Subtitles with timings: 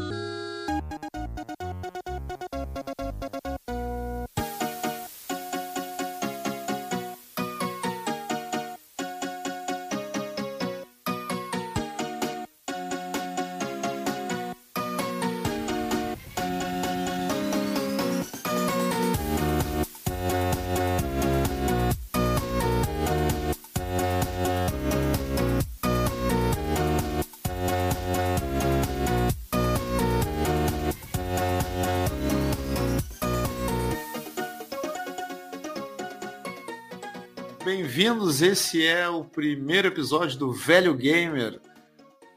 [37.97, 41.61] Bem-vindos, esse é o primeiro episódio do Velho Gamer.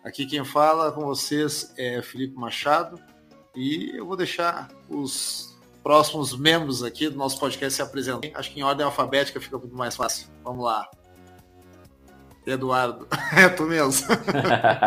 [0.06, 3.00] Aqui quem fala com vocês é Felipe Machado
[3.56, 8.32] e eu vou deixar os próximos membros aqui do nosso podcast se apresentarem.
[8.36, 10.28] Acho que em ordem alfabética fica muito mais fácil.
[10.44, 10.88] Vamos lá.
[12.46, 14.10] Eduardo, é tu mesmo.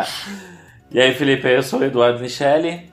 [0.89, 2.89] e aí, Felipe, eu sou o Eduardo Michele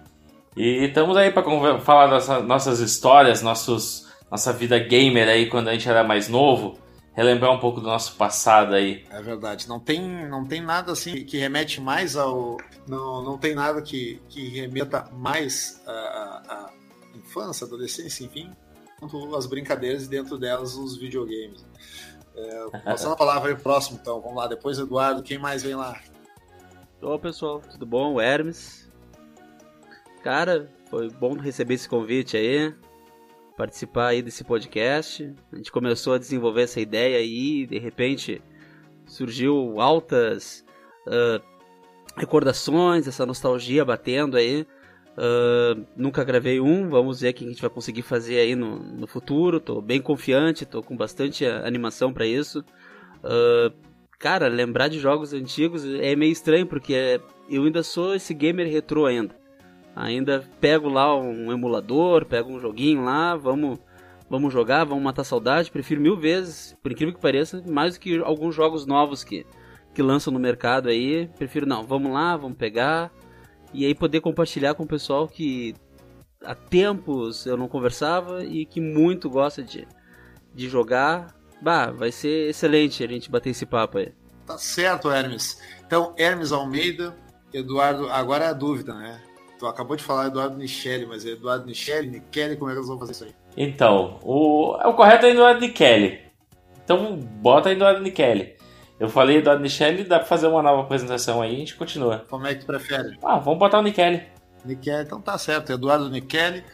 [0.57, 1.45] e estamos aí para
[1.79, 6.88] falar das nossas histórias, nossos, nossa vida gamer aí quando a gente era mais novo
[7.19, 9.05] relembrar um pouco do nosso passado aí.
[9.11, 9.69] É verdade.
[9.69, 12.59] Não tem, não tem nada assim que remete mais ao.
[12.87, 16.71] Não, não tem nada que, que remeta mais à,
[17.17, 18.53] infância, adolescência, enfim,
[19.01, 21.67] quanto as brincadeiras e dentro delas os videogames.
[22.37, 24.21] É, passando a palavra aí próximo, então.
[24.21, 24.47] Vamos lá.
[24.47, 26.01] Depois, Eduardo, quem mais vem lá?
[27.03, 28.15] Ô pessoal, tudo bom?
[28.15, 28.89] O Hermes.
[30.23, 32.73] Cara, foi bom receber esse convite aí
[33.59, 35.35] participar aí desse podcast.
[35.53, 38.41] A gente começou a desenvolver essa ideia aí, de repente
[39.05, 40.65] surgiu altas
[41.07, 41.43] uh,
[42.17, 44.65] recordações, essa nostalgia batendo aí.
[45.17, 48.79] Uh, nunca gravei um, vamos ver o que a gente vai conseguir fazer aí no,
[48.79, 49.59] no futuro.
[49.59, 52.61] Tô bem confiante, tô com bastante animação para isso.
[53.25, 53.75] Uh,
[54.21, 57.21] cara, lembrar de jogos antigos é meio estranho porque
[57.51, 59.35] eu ainda sou esse gamer retrô ainda.
[60.01, 63.81] Ainda pego lá um emulador, pego um joguinho lá, vamos
[64.31, 65.73] vamos jogar, vamos matar saudade.
[65.73, 69.45] Prefiro mil vezes, por incrível que pareça, mais do que alguns jogos novos que,
[69.93, 71.29] que lançam no mercado aí.
[71.37, 73.11] Prefiro não, vamos lá, vamos pegar.
[73.75, 75.75] E aí poder compartilhar com o pessoal que
[76.45, 79.85] há tempos eu não conversava e que muito gosta de,
[80.55, 81.35] de jogar.
[81.61, 84.13] Bah, vai ser excelente a gente bater esse papo aí.
[84.47, 85.61] Tá certo, Hermes.
[85.85, 87.17] Então, Hermes Almeida,
[87.53, 89.21] Eduardo, agora é a dúvida, né?
[89.59, 92.89] Tu acabou de falar Eduardo Nichelle, mas é Eduardo Nichelle, Nichelle, como é que eles
[92.89, 93.35] vão fazer isso aí?
[93.57, 96.21] Então, o, o correto é Eduardo Nichelle.
[96.85, 98.57] Então, bota Eduardo Nichelle.
[99.01, 102.25] Eu falei Eduardo Nichelle, dá pra fazer uma nova apresentação aí e a gente continua.
[102.31, 103.17] Como é que tu prefere?
[103.23, 104.23] Ah, vamos botar o Nichelle.
[104.65, 105.73] Nichelle, então tá certo.
[105.73, 106.65] Eduardo Nichelle,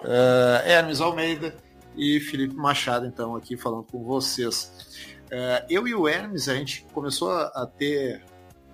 [0.00, 1.54] uh, Hermes Almeida
[1.96, 5.16] e Felipe Machado, então, aqui falando com vocês.
[5.26, 8.22] Uh, eu e o Hermes, a gente começou a ter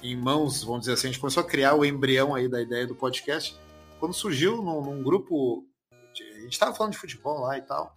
[0.05, 2.87] em mãos, vamos dizer assim, a gente começou a criar o embrião aí da ideia
[2.87, 3.59] do podcast
[3.99, 5.67] quando surgiu num, num grupo,
[6.13, 7.97] de, a gente estava falando de futebol lá e tal,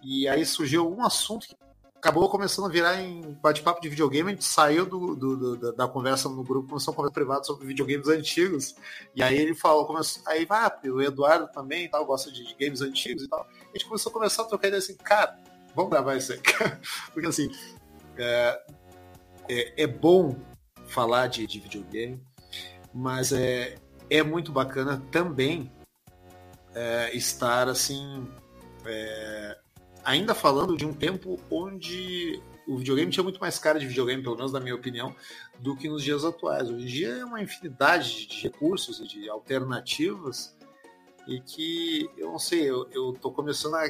[0.00, 1.56] e aí surgiu um assunto que
[1.96, 5.88] acabou começando a virar em bate-papo de videogame, a gente saiu do, do, do, da
[5.88, 8.76] conversa no grupo, começou a conversa privada sobre videogames antigos,
[9.16, 12.54] e aí ele falou, começou, aí ah, o Eduardo também e tal, gosta de, de
[12.54, 15.36] games antigos e tal, a gente começou a começar a trocar ideia assim, cara,
[15.74, 16.40] vamos gravar isso aí,
[17.12, 17.50] porque assim,
[18.16, 18.62] é,
[19.48, 20.36] é, é bom
[20.88, 22.20] falar de, de videogame,
[22.92, 23.76] mas é,
[24.10, 25.70] é muito bacana também
[26.74, 28.26] é, estar assim
[28.84, 29.58] é,
[30.04, 34.36] ainda falando de um tempo onde o videogame tinha muito mais cara de videogame, pelo
[34.36, 35.14] menos na minha opinião,
[35.58, 36.68] do que nos dias atuais.
[36.68, 40.56] Hoje em dia é uma infinidade de recursos e de alternativas
[41.26, 43.88] e que eu não sei, eu, eu tô começando a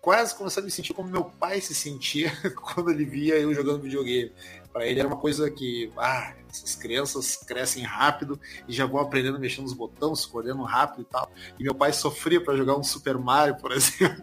[0.00, 3.82] quase começando a me sentir como meu pai se sentia quando ele via eu jogando
[3.82, 4.32] videogame.
[4.78, 9.36] Para ele era uma coisa que, ah, essas crianças crescem rápido e já vão aprendendo
[9.36, 11.32] mexer nos botões, escolhendo rápido e tal.
[11.58, 14.22] E meu pai sofria para jogar um Super Mario, por exemplo.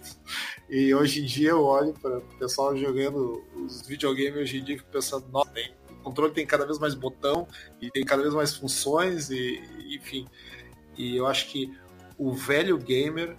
[0.70, 4.76] E hoje em dia eu olho para o pessoal jogando os videogames hoje em dia
[4.76, 7.46] e fico pensando, nossa, tem, o controle tem cada vez mais botão
[7.82, 10.26] e tem cada vez mais funções e, enfim.
[10.98, 11.78] E eu acho que
[12.18, 13.36] o velho gamer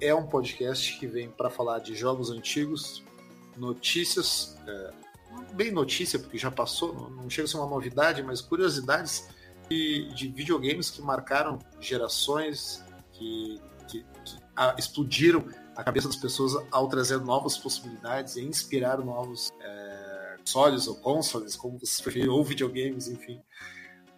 [0.00, 3.04] é um podcast que vem para falar de jogos antigos,
[3.56, 5.05] notícias, é,
[5.54, 9.28] bem notícia, porque já passou, não chega a ser uma novidade, mas curiosidades
[9.68, 16.54] de, de videogames que marcaram gerações, que, que, que a, explodiram a cabeça das pessoas
[16.70, 22.42] ao trazer novas possibilidades e inspirar novos é, consoles ou consoles, como vocês preferem, ou
[22.42, 23.40] videogames, enfim.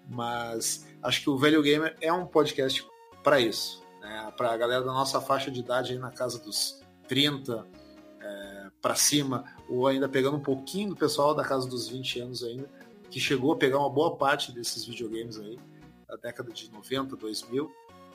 [0.08, 2.86] Mas acho que o Velho Gamer é um podcast
[3.22, 6.80] para isso né, para a galera da nossa faixa de idade aí na casa dos
[7.06, 7.66] 30
[8.20, 12.42] é, para cima, ou ainda pegando um pouquinho do pessoal da casa dos 20 anos
[12.42, 12.68] ainda,
[13.10, 15.58] que chegou a pegar uma boa parte desses videogames aí,
[16.08, 17.70] da década de 90, 2000,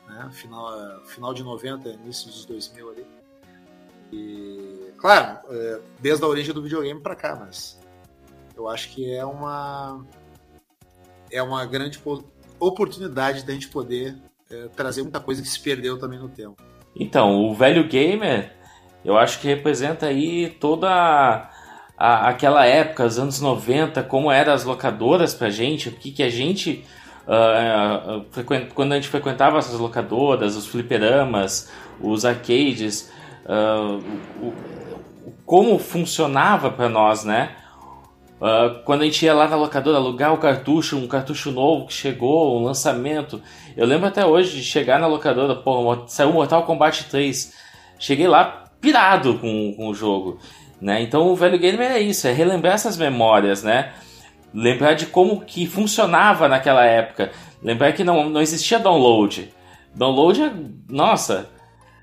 [0.07, 0.29] né?
[0.31, 3.05] final, final de 90, início dos 2000 ali.
[4.11, 7.79] E, claro, é, desde a origem do videogame para cá, mas
[8.55, 10.05] eu acho que é uma
[11.31, 11.99] é uma grande
[12.59, 14.15] oportunidade da gente poder
[14.51, 16.61] é, trazer muita coisa que se perdeu também no tempo.
[16.95, 18.55] Então, o velho gamer,
[19.03, 20.89] eu acho que representa aí toda
[21.97, 26.23] a, aquela época, os anos 90, como eram as locadoras pra gente, o que, que
[26.23, 26.85] a gente.
[27.25, 28.25] Uh,
[28.73, 31.71] quando a gente frequentava essas locadoras, os fliperamas,
[32.01, 33.09] os arcades,
[33.45, 34.03] uh,
[34.41, 34.53] o,
[35.45, 37.55] como funcionava para nós, né?
[38.41, 41.93] Uh, quando a gente ia lá na locadora alugar o cartucho, um cartucho novo que
[41.93, 43.41] chegou, um lançamento.
[43.77, 47.53] Eu lembro até hoje de chegar na locadora, pô, saiu Mortal Kombat 3.
[47.97, 50.37] Cheguei lá pirado com, com o jogo.
[50.81, 51.01] Né?
[51.01, 53.93] Então o velho gamer é isso, é relembrar essas memórias, né?
[54.53, 57.31] Lembrar de como que funcionava naquela época.
[57.63, 59.51] Lembrar que não, não existia download.
[59.95, 60.51] Download,
[60.89, 61.49] nossa,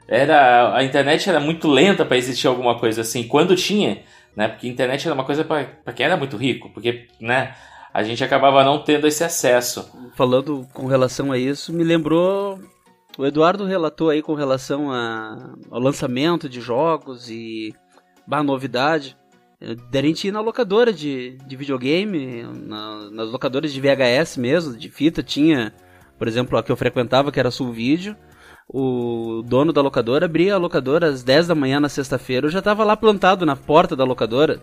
[0.08, 3.22] era a internet era muito lenta para existir alguma coisa assim.
[3.24, 4.02] Quando tinha,
[4.34, 4.48] né?
[4.48, 7.54] Porque a internet era uma coisa para quem era muito rico, porque, né?
[7.92, 9.90] A gente acabava não tendo esse acesso.
[10.16, 12.58] Falando com relação a isso, me lembrou
[13.18, 17.74] o Eduardo relatou aí com relação a, ao lançamento de jogos e
[18.26, 19.16] bah, novidade.
[19.90, 24.88] Da gente ir na locadora de, de videogame, na, nas locadoras de VHS mesmo, de
[24.88, 25.74] fita, tinha,
[26.18, 28.16] por exemplo, a que eu frequentava, que era Sul Vídeo.
[28.66, 32.46] O dono da locadora abria a locadora às 10 da manhã na sexta-feira.
[32.46, 34.62] Eu já estava lá plantado na porta da locadora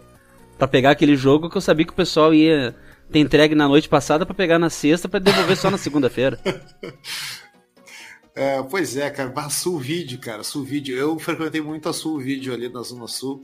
[0.57, 2.73] para pegar aquele jogo que eu sabia que o pessoal ia
[3.11, 6.39] ter entregue na noite passada para pegar na sexta para devolver só na segunda-feira.
[8.37, 10.95] É, pois é, cara, Sul Vídeo, cara, Sul Vídeo.
[10.95, 13.41] Eu frequentei muito a Sul Vídeo ali na Zona Sul.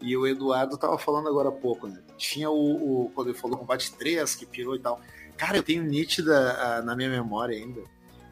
[0.00, 2.00] E o Eduardo tava falando agora há pouco, né?
[2.16, 5.00] Tinha o, o quando ele falou Combate 3, que pirou e tal.
[5.36, 7.82] Cara, eu tenho nítida uh, na minha memória ainda,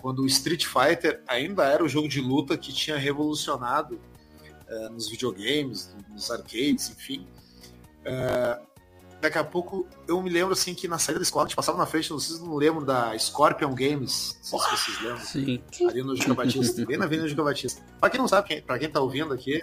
[0.00, 4.00] quando o Street Fighter ainda era o jogo de luta que tinha revolucionado
[4.70, 7.26] uh, nos videogames, nos arcades, enfim.
[8.02, 8.64] Uh,
[9.20, 11.78] daqui a pouco eu me lembro assim que na saída da escola a gente passava
[11.78, 15.24] na frente, vocês não lembram da Scorpion Games, não sei se vocês lembram.
[15.24, 15.62] Sim.
[15.88, 17.82] Ali no Giga Batista, bem na Avenida Giga Batista.
[18.00, 19.62] Pra quem não sabe, quem, pra quem tá ouvindo aqui,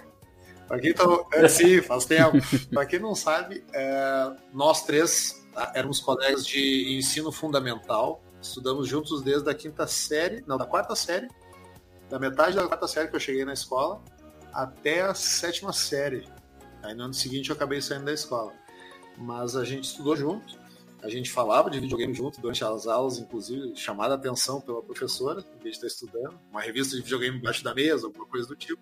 [0.66, 1.04] pra quem tá.
[1.32, 2.38] É, sim, faz tempo.
[2.70, 9.22] pra quem não sabe, é, nós três tá, éramos colegas de ensino fundamental, estudamos juntos
[9.22, 11.28] desde a quinta série, não, da quarta série,
[12.10, 14.02] da metade da quarta série que eu cheguei na escola,
[14.52, 16.28] até a sétima série.
[16.82, 18.52] Aí no ano seguinte eu acabei saindo da escola
[19.16, 20.58] mas a gente estudou junto,
[21.02, 25.44] a gente falava de videogame junto durante as aulas, inclusive chamada a atenção pela professora,
[25.54, 28.56] em vez de estar estudando, uma revista de videogame embaixo da mesa, alguma coisa do
[28.56, 28.80] tipo.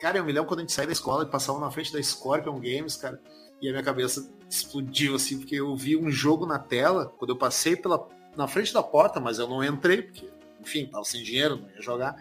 [0.00, 2.02] Cara, eu me lembro quando a gente saía da escola e passava na frente da
[2.02, 3.20] Scorpion Games, cara,
[3.62, 7.36] e a minha cabeça explodiu assim, porque eu vi um jogo na tela, quando eu
[7.36, 10.28] passei pela, na frente da porta, mas eu não entrei, porque,
[10.60, 12.16] enfim, tava sem dinheiro, não ia jogar.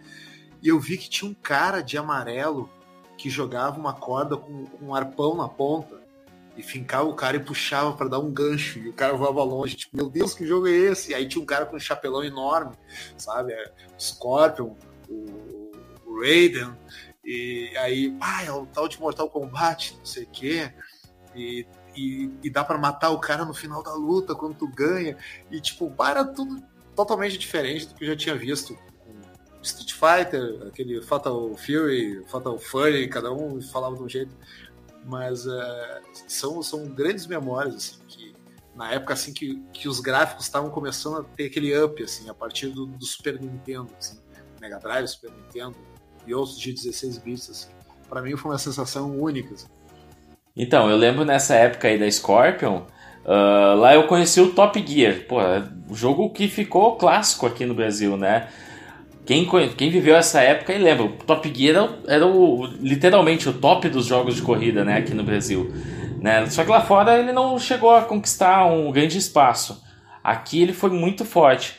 [0.61, 2.69] E eu vi que tinha um cara de amarelo
[3.17, 5.98] que jogava uma corda com, com um arpão na ponta
[6.57, 9.75] e fincava o cara e puxava para dar um gancho e o cara voava longe.
[9.75, 11.11] Tipo, meu Deus, que jogo é esse?
[11.11, 12.75] E aí tinha um cara com um chapelão enorme,
[13.17, 13.53] sabe?
[13.53, 14.75] É, o Scorpion,
[15.07, 15.71] o,
[16.05, 16.75] o Raiden,
[17.23, 20.73] e aí, ah, é o tal de Mortal Kombat, não sei o quê.
[21.35, 21.65] E,
[21.95, 25.15] e, e dá para matar o cara no final da luta quando tu ganha.
[25.51, 26.61] E tipo, para tudo
[26.95, 28.77] totalmente diferente do que eu já tinha visto
[29.61, 34.35] Street Fighter, aquele Fatal Fury, Fatal Fury, cada um falava de um jeito
[35.09, 38.33] mas uh, são, são grandes memórias assim que
[38.75, 42.33] na época assim que, que os gráficos estavam começando a ter aquele up assim a
[42.33, 44.19] partir do, do Super Nintendo assim,
[44.61, 45.75] Mega Drive Super Nintendo
[46.27, 47.69] e outros de 16 bits assim.
[48.07, 49.67] Para mim foi uma sensação única assim.
[50.55, 52.83] então eu lembro nessa época aí da Scorpion
[53.25, 55.25] uh, lá eu conheci o Top Gear.
[55.27, 55.39] Pô
[55.89, 58.47] o jogo que ficou clássico aqui no Brasil né
[59.29, 63.53] quem, quem viveu essa época e lembra, o Top Gear era, era o, literalmente o
[63.53, 65.71] top dos jogos de corrida né, aqui no Brasil.
[66.19, 66.47] Né?
[66.47, 69.83] Só que lá fora ele não chegou a conquistar um grande espaço.
[70.23, 71.75] Aqui ele foi muito forte.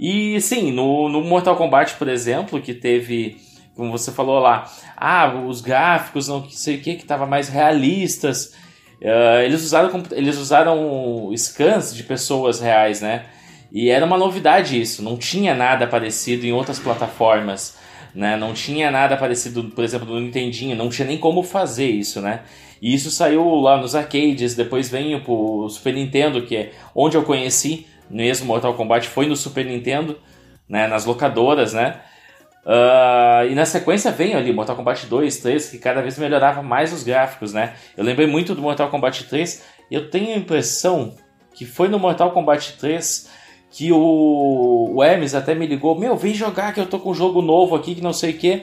[0.00, 3.36] E sim, no, no Mortal Kombat, por exemplo, que teve,
[3.76, 4.64] como você falou lá,
[4.96, 8.54] ah, os gráficos, não sei o que, que estava mais realistas.
[9.02, 13.26] Uh, eles, usaram, eles usaram scans de pessoas reais, né?
[13.70, 17.76] E era uma novidade isso, não tinha nada parecido em outras plataformas,
[18.14, 18.36] né?
[18.36, 22.40] Não tinha nada parecido, por exemplo, no Nintendinho, não tinha nem como fazer isso, né?
[22.80, 27.22] E isso saiu lá nos arcades, depois veio pro Super Nintendo, que é onde eu
[27.22, 30.18] conheci mesmo Mortal Kombat, foi no Super Nintendo,
[30.68, 30.86] né?
[30.86, 32.00] Nas locadoras, né?
[32.64, 36.92] Uh, e na sequência vem ali Mortal Kombat 2, 3, que cada vez melhorava mais
[36.92, 37.74] os gráficos, né?
[37.96, 41.14] Eu lembrei muito do Mortal Kombat 3, e eu tenho a impressão
[41.54, 43.30] que foi no Mortal Kombat 3
[43.76, 47.14] que o, o Hermes até me ligou, meu, vem jogar que eu tô com um
[47.14, 48.62] jogo novo aqui, que não sei o que.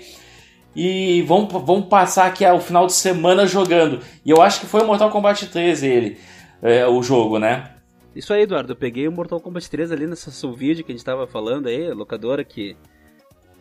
[0.76, 4.00] E vamos, vamos passar aqui o final de semana jogando.
[4.26, 6.18] E eu acho que foi o Mortal Kombat 3 ele,
[6.64, 7.76] é, o jogo, né?
[8.16, 8.72] Isso aí, Eduardo.
[8.72, 11.94] Eu peguei o Mortal Kombat 3 ali nessa vídeo que a gente tava falando aí,
[11.94, 12.76] locadora que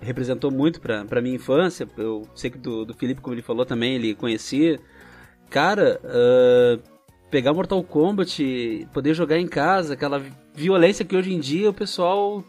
[0.01, 1.87] representou muito pra, pra minha infância.
[1.99, 4.81] Eu sei que do, do Felipe, como ele falou também, ele conhecia.
[5.51, 6.92] Cara, uh,
[7.33, 10.23] pegar Mortal Kombat, poder jogar em casa, aquela
[10.55, 12.45] violência que hoje em dia o pessoal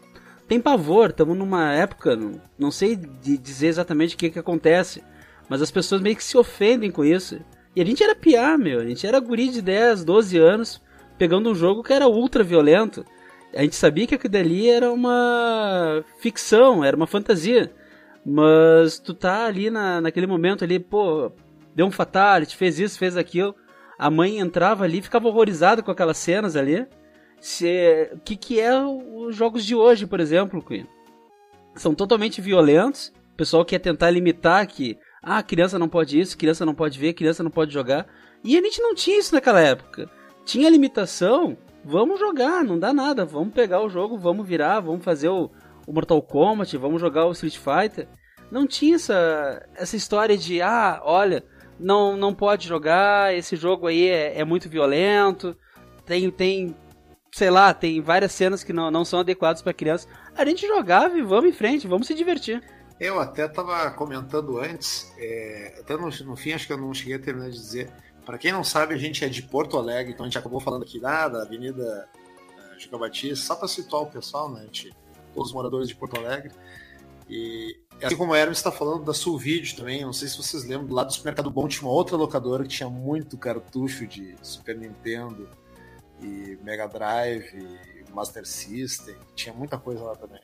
[0.46, 1.10] tem pavor.
[1.10, 2.16] Estamos numa época,
[2.56, 5.02] não sei dizer exatamente o que, que acontece,
[5.48, 7.40] mas as pessoas meio que se ofendem com isso.
[7.74, 8.78] E a gente era piar, meu.
[8.78, 10.80] A gente era guri de 10, 12 anos,
[11.18, 13.04] pegando um jogo que era ultra violento
[13.56, 17.72] a gente sabia que aquilo dali era uma ficção, era uma fantasia.
[18.24, 21.30] Mas tu tá ali na, naquele momento ali, pô,
[21.74, 23.54] deu um fatality, fez isso, fez aquilo.
[23.98, 26.86] A mãe entrava ali, ficava horrorizada com aquelas cenas ali.
[28.12, 30.64] O que, que é os jogos de hoje, por exemplo?
[31.74, 33.12] São totalmente violentos.
[33.32, 37.14] O pessoal quer tentar limitar que ah, criança não pode isso, criança não pode ver,
[37.14, 38.06] criança não pode jogar.
[38.42, 40.08] E a gente não tinha isso naquela época.
[40.44, 45.28] Tinha limitação, vamos jogar, não dá nada, vamos pegar o jogo, vamos virar, vamos fazer
[45.28, 45.50] o,
[45.86, 48.06] o Mortal Kombat, vamos jogar o Street Fighter.
[48.50, 51.42] Não tinha essa, essa história de, ah, olha,
[51.78, 55.56] não, não pode jogar, esse jogo aí é, é muito violento,
[56.04, 56.76] tem, tem,
[57.32, 60.08] sei lá, tem várias cenas que não, não são adequadas para criança.
[60.36, 62.62] A gente jogava e vamos em frente, vamos se divertir.
[63.00, 67.16] Eu até estava comentando antes, é, até no, no fim acho que eu não cheguei
[67.16, 67.92] a terminar de dizer,
[68.24, 70.82] para quem não sabe, a gente é de Porto Alegre, então a gente acabou falando
[70.82, 72.08] aqui ah, da Avenida
[72.56, 74.62] uh, Chico Batista, só para situar o pessoal, né?
[74.62, 74.94] Gente,
[75.34, 76.52] todos os moradores de Porto Alegre.
[77.28, 80.86] E assim como a Hermes está falando da Sulvídeo também, não sei se vocês lembram,
[80.86, 84.76] do lado do supermercado Bom tinha uma outra locadora que tinha muito cartucho de Super
[84.76, 85.48] Nintendo
[86.20, 90.40] e Mega Drive e Master System, tinha muita coisa lá também.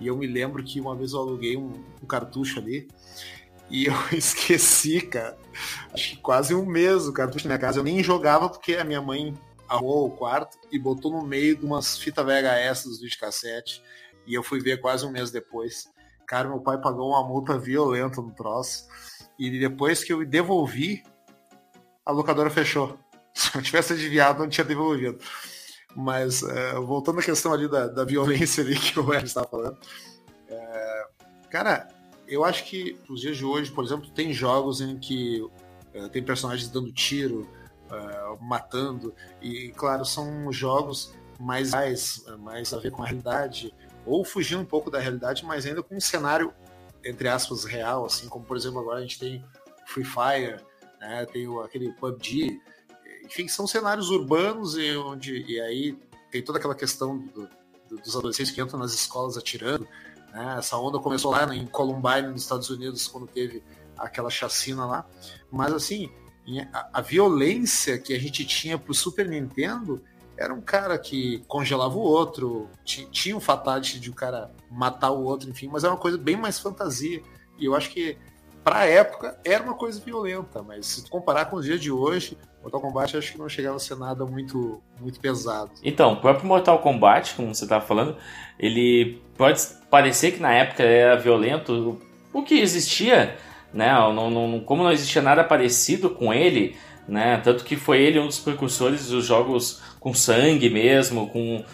[0.00, 1.72] E eu me lembro que uma vez eu aluguei um,
[2.02, 2.88] um cartucho ali
[3.70, 5.38] e eu esqueci, cara.
[5.92, 7.78] Acho que quase um mês o cartucho na minha casa.
[7.78, 9.34] Eu nem jogava porque a minha mãe
[9.68, 13.82] arrumou o quarto e botou no meio de umas fitas VHS dos videocassete.
[14.26, 15.90] E eu fui ver quase um mês depois.
[16.26, 18.86] Cara, meu pai pagou uma multa violenta no troço.
[19.38, 21.02] E depois que eu devolvi,
[22.04, 22.98] a locadora fechou.
[23.34, 25.18] Se eu tivesse adivinhado, não tinha devolvido.
[25.94, 29.78] Mas, é, voltando à questão ali da, da violência ali que o Hélio estava falando.
[30.48, 31.06] É,
[31.50, 31.88] cara,
[32.26, 36.22] eu acho que nos dias de hoje, por exemplo, tem jogos em que uh, tem
[36.22, 37.48] personagens dando tiro,
[38.40, 43.74] matando, e claro, são jogos mais, mais, mais a ver com a realidade,
[44.06, 46.52] ou fugindo um pouco da realidade, mas ainda com um cenário,
[47.04, 49.44] entre aspas, real, assim, como por exemplo agora a gente tem
[49.86, 50.56] Free Fire,
[51.00, 52.60] né, tem o, aquele PUBG,
[53.24, 55.98] enfim, são cenários urbanos e onde e aí
[56.30, 57.48] tem toda aquela questão do,
[57.88, 59.86] do, dos adolescentes que entram nas escolas atirando,
[60.32, 60.56] né?
[60.58, 63.62] Essa onda começou lá em Columbine, nos Estados Unidos, quando teve
[63.96, 65.06] aquela chacina lá.
[65.50, 66.10] Mas assim,
[66.72, 70.02] a, a violência que a gente tinha pro Super Nintendo
[70.36, 75.10] era um cara que congelava o outro, tinha um fatality de o um cara matar
[75.10, 77.22] o outro, enfim, mas era uma coisa bem mais fantasia.
[77.58, 78.16] E eu acho que
[78.64, 82.36] para a época era uma coisa violenta, mas se comparar com os dias de hoje,
[82.62, 85.70] Mortal Kombat acho que não chegava a ser nada muito, muito pesado.
[85.82, 88.16] Então, o próprio Mortal Kombat, como você estava falando,
[88.58, 89.60] ele pode
[89.90, 92.00] parecer que na época era violento.
[92.32, 93.36] O que existia,
[93.72, 93.92] né?
[93.92, 96.74] Não, não, como não existia nada parecido com ele,
[97.06, 97.36] né?
[97.44, 101.64] Tanto que foi ele um dos precursores dos jogos com sangue mesmo, com,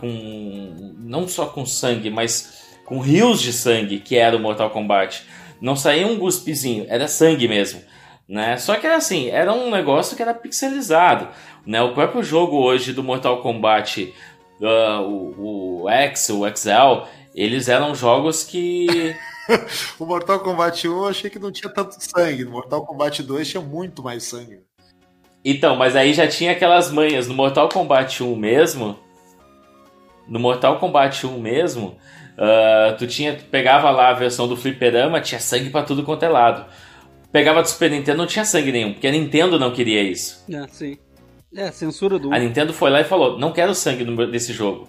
[0.00, 5.24] com não só com sangue, mas com rios de sangue, que era o Mortal Kombat.
[5.60, 7.80] Não saía um guspezinho, era sangue mesmo.
[8.28, 8.56] Né?
[8.56, 11.28] Só que era assim, era um negócio que era pixelizado.
[11.64, 11.80] Né?
[11.80, 14.12] O próprio jogo hoje do Mortal Kombat,
[14.60, 19.14] uh, o, o X, o XL, eles eram jogos que.
[20.00, 22.44] o Mortal Kombat 1 eu achei que não tinha tanto sangue.
[22.44, 24.64] No Mortal Kombat 2 tinha muito mais sangue.
[25.44, 27.26] Então, mas aí já tinha aquelas manhas.
[27.26, 28.98] No Mortal Kombat 1 mesmo.
[30.28, 31.96] No Mortal Kombat 1 mesmo,
[32.32, 36.24] Uh, tu tinha, tu pegava lá a versão do fliperama, tinha sangue para tudo quanto
[36.24, 36.64] é lado.
[37.30, 40.44] Pegava do Super Nintendo, não tinha sangue nenhum, porque a Nintendo não queria isso.
[40.50, 40.98] É, sim.
[41.54, 42.32] É, censura do.
[42.32, 44.88] A Nintendo foi lá e falou: não quero sangue desse jogo.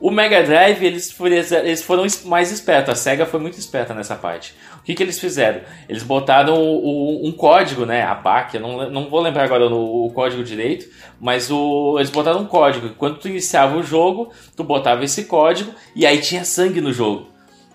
[0.00, 2.92] O Mega Drive, eles, eles foram mais espertos.
[2.92, 4.54] A SEGA foi muito esperta nessa parte.
[4.78, 5.60] O que, que eles fizeram?
[5.88, 8.02] Eles botaram o, o, um código, né?
[8.02, 10.86] A BAC, eu não, não vou lembrar agora o, o código direito,
[11.20, 12.90] mas o, eles botaram um código.
[12.90, 17.28] Quando tu iniciava o jogo, tu botava esse código e aí tinha sangue no jogo.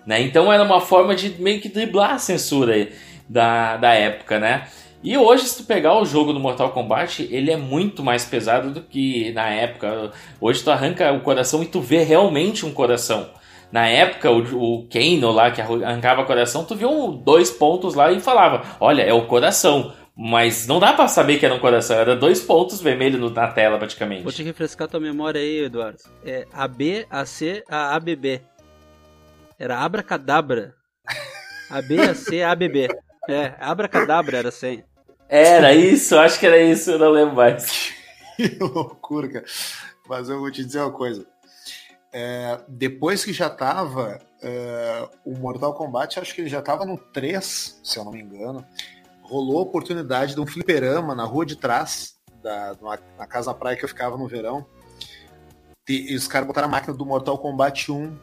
[0.06, 0.22] Né?
[0.22, 2.88] Então era uma forma de meio que driblar a censura
[3.28, 4.66] da, da época, né?
[5.04, 8.70] E hoje, se tu pegar o jogo do Mortal Kombat, ele é muito mais pesado
[8.70, 10.10] do que na época.
[10.40, 13.28] Hoje tu arranca o coração e tu vê realmente um coração.
[13.70, 14.38] Na época, o,
[14.78, 19.02] o Kano lá, que arrancava o coração, tu viu dois pontos lá e falava, olha,
[19.02, 19.92] é o coração.
[20.16, 23.76] Mas não dá para saber que era um coração, era dois pontos vermelhos na tela
[23.76, 24.22] praticamente.
[24.22, 25.98] Vou te refrescar tua memória aí, Eduardo.
[26.24, 28.40] É AB, AC, ABB.
[29.58, 30.72] Era abracadabra.
[31.68, 32.88] AB, AC, ABB.
[33.28, 34.82] É, abracadabra era assim.
[35.28, 37.92] Era isso, acho que era isso, eu não lembro mais.
[38.36, 39.44] que loucura, cara.
[40.08, 41.26] Mas eu vou te dizer uma coisa.
[42.12, 46.96] É, depois que já tava é, o Mortal Kombat, acho que ele já tava no
[46.96, 48.64] 3, se eu não me engano.
[49.22, 52.76] Rolou a oportunidade de um fliperama na rua de trás, da,
[53.18, 54.66] na casa praia que eu ficava no verão.
[55.88, 58.16] E os caras botaram a máquina do Mortal Kombat 1.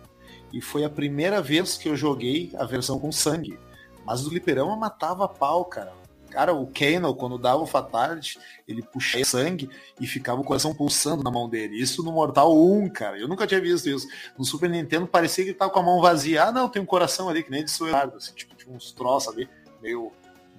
[0.54, 3.58] E foi a primeira vez que eu joguei a versão com sangue.
[4.06, 5.94] Mas o fliperama matava pau, cara.
[6.32, 9.70] Cara, o Kano, quando dava o Fatality, ele puxava sangue
[10.00, 11.80] e ficava o coração pulsando na mão dele.
[11.80, 13.20] Isso no Mortal 1, cara.
[13.20, 14.08] Eu nunca tinha visto isso.
[14.38, 16.46] No Super Nintendo parecia que ele tava com a mão vazia.
[16.46, 19.34] Ah, não, tem um coração ali, que nem de Suerardo, assim, tipo, tinha uns troços
[19.34, 19.50] ali,
[19.82, 20.12] meio,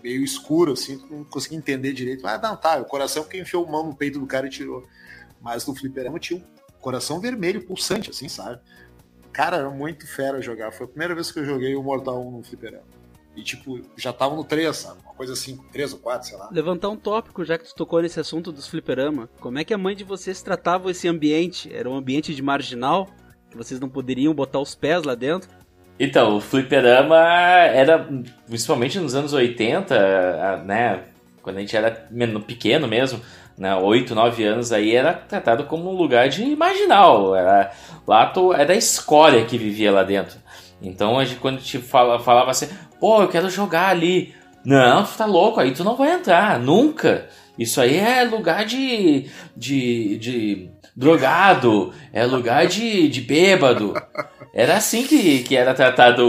[0.02, 2.26] meio escuro, assim, não conseguia entender direito.
[2.26, 4.86] Ah, não, tá, o coração que enfiou a mão no peito do cara e tirou.
[5.40, 8.60] Mas no Fliperama tinha um coração vermelho, pulsante, assim, sabe?
[9.32, 10.70] Cara, era muito fera jogar.
[10.70, 13.01] Foi a primeira vez que eu joguei o Mortal 1 no Fliperama.
[13.34, 15.00] E, tipo, já tava no 3, sabe?
[15.02, 16.48] Uma coisa assim, 3 ou 4, sei lá.
[16.52, 19.28] Levantar um tópico, já que tu tocou nesse assunto dos fliperama.
[19.40, 21.72] Como é que a mãe de vocês tratava esse ambiente?
[21.74, 23.08] Era um ambiente de marginal?
[23.50, 25.48] Que vocês não poderiam botar os pés lá dentro?
[25.98, 28.08] Então, o fliperama era,
[28.46, 31.04] principalmente nos anos 80, né?
[31.42, 31.90] Quando a gente era
[32.46, 33.20] pequeno mesmo,
[33.56, 37.34] né, 8, 9 anos aí, era tratado como um lugar de marginal.
[37.34, 37.72] Era,
[38.06, 40.38] lá tu, era a escória que vivia lá dentro.
[40.80, 42.68] Então a gente, quando te fala, falava assim,
[43.02, 44.32] pô, eu quero jogar ali.
[44.64, 47.28] Não, tu tá louco, aí tu não vai entrar, nunca.
[47.58, 49.26] Isso aí é lugar de.
[49.56, 50.16] de.
[50.18, 53.94] de drogado, é lugar de, de bêbado.
[54.54, 56.22] Era assim que, que era tratado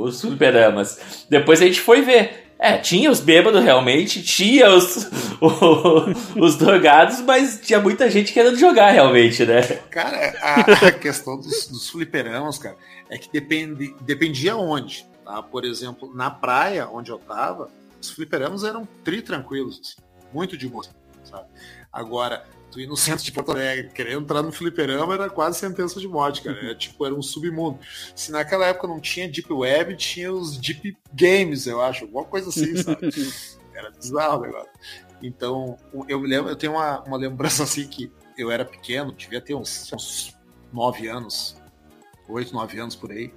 [0.00, 1.26] os superamas.
[1.28, 2.44] Depois a gente foi ver.
[2.58, 5.10] É, tinha os bêbados realmente, tinha os,
[5.42, 9.60] o, os drogados, mas tinha muita gente querendo jogar realmente, né?
[9.90, 12.76] Cara, a, a questão dos, dos fliperamas, cara,
[13.10, 15.04] é que depende, dependia onde.
[15.26, 15.42] Tá?
[15.42, 17.68] Por exemplo, na praia onde eu tava,
[18.00, 19.96] os fliperamas eram tri tranquilos, assim,
[20.32, 20.84] muito de boa,
[21.24, 21.48] sabe?
[21.92, 25.98] Agora, tu ir no centro de Porto Alegre, querer entrar no fliperama era quase sentença
[25.98, 26.56] de morte, cara.
[26.56, 27.80] Era, tipo, era um submundo.
[28.14, 32.50] Se naquela época não tinha Deep Web, tinha os Deep Games, eu acho, alguma coisa
[32.50, 33.08] assim, sabe?
[33.74, 34.70] Era bizarro o negócio.
[35.22, 35.76] Então,
[36.08, 39.54] eu me lembro, eu tenho uma, uma lembrança assim que eu era pequeno, devia ter
[39.54, 40.34] uns, uns
[40.72, 41.60] 9 anos,
[42.26, 43.34] 8, 9 anos por aí.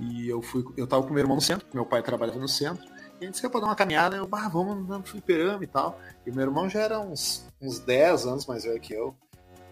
[0.00, 2.84] E eu fui, eu tava com meu irmão no centro, meu pai trabalhava no centro.
[3.20, 6.00] E a gente saiu pra dar uma caminhada, eu, bah, vamos no fliperama e tal.
[6.24, 9.16] E meu irmão já era uns, uns 10 anos mais velho que eu.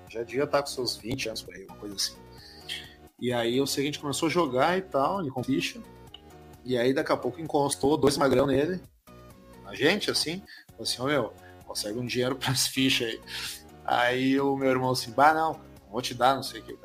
[0.09, 2.15] Já devia estar com seus 20 anos por aí, uma coisa assim.
[3.21, 5.81] E aí eu sei que a gente começou a jogar e tal, ele com ficha.
[6.65, 8.81] E aí daqui a pouco encostou dois magrão nele,
[9.65, 11.33] a gente, assim, falou assim, ô oh, meu,
[11.65, 13.21] consegue um dinheiro pras fichas aí.
[13.85, 15.61] Aí o meu irmão assim, bah não,
[15.91, 16.77] vou te dar, não sei o que,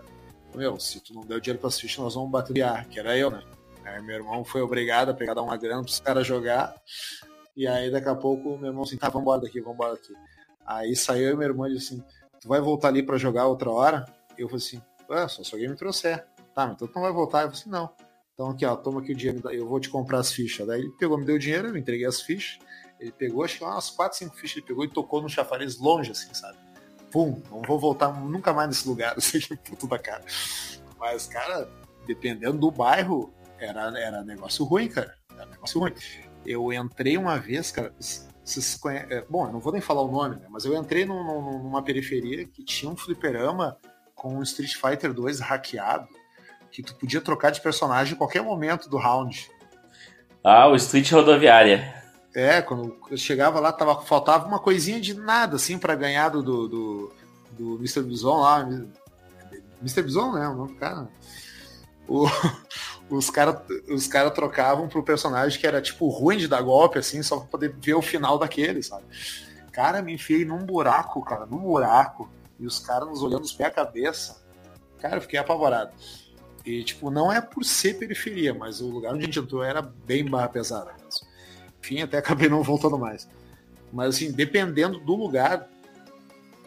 [0.55, 3.17] meu, se tu não der o dinheiro pras fichas, nós vamos bater ar, que era
[3.17, 3.43] eu, né?
[3.83, 6.75] Aí meu irmão foi obrigado a pegar dar uma grana pros caras jogar.
[7.55, 10.13] E aí daqui a pouco meu irmão assim, tá, vambora daqui, vambora daqui.
[10.65, 12.03] Aí saiu e meu irmão disse assim,
[12.39, 14.05] tu vai voltar ali para jogar outra hora?
[14.37, 16.25] Eu falei assim, ah, só se alguém me trouxer.
[16.53, 17.39] Tá, então tu não vai voltar?
[17.43, 17.89] Eu falei assim, não.
[18.33, 20.65] Então aqui, ó, toma aqui o dinheiro, eu vou te comprar as fichas.
[20.65, 22.59] Daí ele pegou, me deu o dinheiro, eu entreguei as fichas.
[22.99, 26.11] Ele pegou, acho que umas 4, 5 fichas, ele pegou e tocou no chafariz longe,
[26.11, 26.57] assim, sabe?
[27.11, 30.23] Pum, não vou voltar nunca mais nesse lugar, assim, puto da cara.
[30.99, 31.69] Mas, cara,
[32.05, 35.15] dependendo do bairro, era, era negócio ruim, cara.
[35.35, 35.93] Era negócio ruim.
[36.45, 37.93] Eu entrei uma vez, cara,
[38.43, 41.05] vocês conhecem, é, bom, eu não vou nem falar o nome, né, mas eu entrei
[41.05, 41.23] num,
[41.59, 43.77] numa periferia que tinha um fliperama
[44.15, 46.07] com Street Fighter 2 hackeado,
[46.71, 49.49] que tu podia trocar de personagem em qualquer momento do round.
[50.43, 52.00] Ah, o Street Rodoviária.
[52.33, 56.41] É, quando eu chegava lá, tava, faltava uma coisinha de nada, assim, para ganhar do,
[56.41, 57.13] do, do,
[57.51, 58.01] do Mr.
[58.01, 58.61] Bison lá.
[59.81, 60.01] Mr.
[60.01, 60.47] Bison, né?
[60.47, 61.09] O nome do cara.
[62.07, 62.25] O,
[63.09, 67.21] os caras os cara trocavam pro personagem que era, tipo, ruim de dar golpe, assim,
[67.21, 69.03] só pra poder ver o final daquele, sabe?
[69.73, 72.29] Cara, me enfiei num buraco, cara, num buraco.
[72.57, 74.41] E os caras nos olhando os pés a cabeça.
[74.99, 75.91] Cara, eu fiquei apavorado.
[76.65, 79.81] E, tipo, não é por ser periferia, mas o lugar onde a gente entrou era
[79.81, 81.30] bem barra pesada mesmo
[81.81, 83.27] enfim, até acabei não voltando mais.
[83.91, 85.67] Mas assim, dependendo do lugar,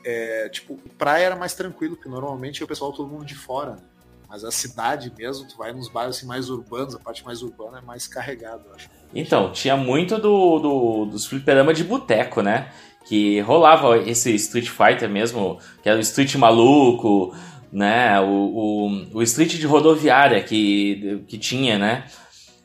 [0.04, 3.82] é, tipo, praia era mais tranquilo, porque normalmente o pessoal todo mundo de fora, né?
[4.28, 7.78] Mas a cidade mesmo, tu vai nos bairros assim, mais urbanos, a parte mais urbana
[7.78, 8.90] é mais carregada, eu acho.
[9.14, 12.72] Então, tinha muito do, do, dos fliperama de boteco, né?
[13.06, 17.32] Que rolava esse Street Fighter mesmo, que era o Street maluco,
[17.70, 18.18] né?
[18.20, 22.04] O, o, o Street de rodoviária que, que tinha, né?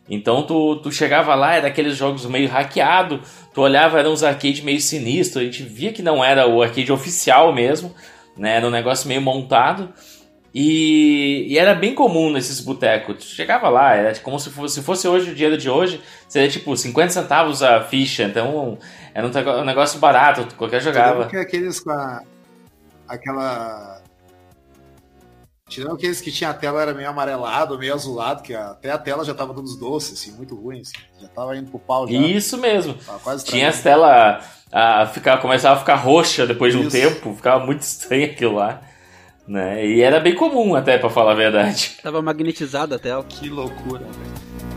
[0.10, 3.22] Então tu, tu chegava lá, era aqueles jogos meio hackeado,
[3.54, 6.91] tu olhava, eram uns arcades meio sinistros, a gente via que não era o arcade
[6.91, 7.93] oficial mesmo,
[8.36, 8.56] né?
[8.58, 9.93] Era um negócio meio montado.
[10.54, 13.17] E, e era bem comum nesses botecos.
[13.17, 16.50] Tu chegava lá, era como se fosse, se fosse hoje o dinheiro de hoje, seria
[16.50, 18.24] tipo 50 centavos a ficha.
[18.24, 18.78] Então
[19.13, 21.28] era um, negócio barato, qualquer jogava.
[21.28, 22.24] Que aqueles com a,
[23.08, 23.98] aquela
[25.69, 29.23] Tirando aqueles que tinha a tela era meio amarelado, meio azulado, que até a tela
[29.23, 30.93] já tava todos doces, assim, muito ruim, assim.
[31.21, 32.17] Já tava indo pro pau já.
[32.17, 32.97] Isso mesmo.
[33.45, 36.91] Tinha as telas a ficar, começava a ficar roxa depois de um Isso.
[36.91, 38.82] tempo, ficava muito estranho aquilo lá.
[39.47, 39.86] Né?
[39.86, 41.97] E era bem comum até, para falar a verdade.
[42.03, 43.23] Tava magnetizada a tela.
[43.23, 44.68] Que loucura, velho.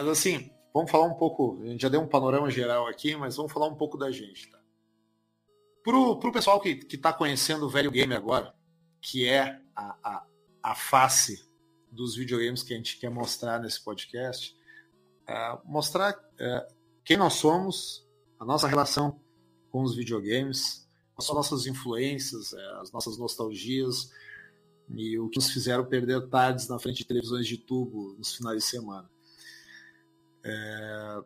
[0.00, 3.36] Mas assim, vamos falar um pouco, a gente já deu um panorama geral aqui, mas
[3.36, 4.58] vamos falar um pouco da gente, tá?
[5.84, 8.54] Pro, pro pessoal que, que tá conhecendo o velho game agora,
[8.98, 10.26] que é a, a,
[10.62, 11.46] a face
[11.92, 14.56] dos videogames que a gente quer mostrar nesse podcast,
[15.28, 16.66] é, mostrar é,
[17.04, 18.08] quem nós somos,
[18.38, 19.20] a nossa relação
[19.70, 24.10] com os videogames, as nossas influências, é, as nossas nostalgias
[24.88, 28.62] e o que nos fizeram perder tardes na frente de televisões de tubo nos finais
[28.62, 29.10] de semana.
[30.44, 31.22] É...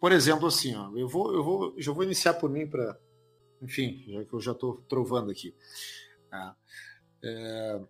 [0.00, 2.98] Por exemplo, assim, ó, eu vou, eu vou, já vou iniciar por mim para,
[3.62, 5.54] enfim, já que eu já estou trovando aqui.
[6.30, 6.56] Tá?
[7.22, 7.80] É...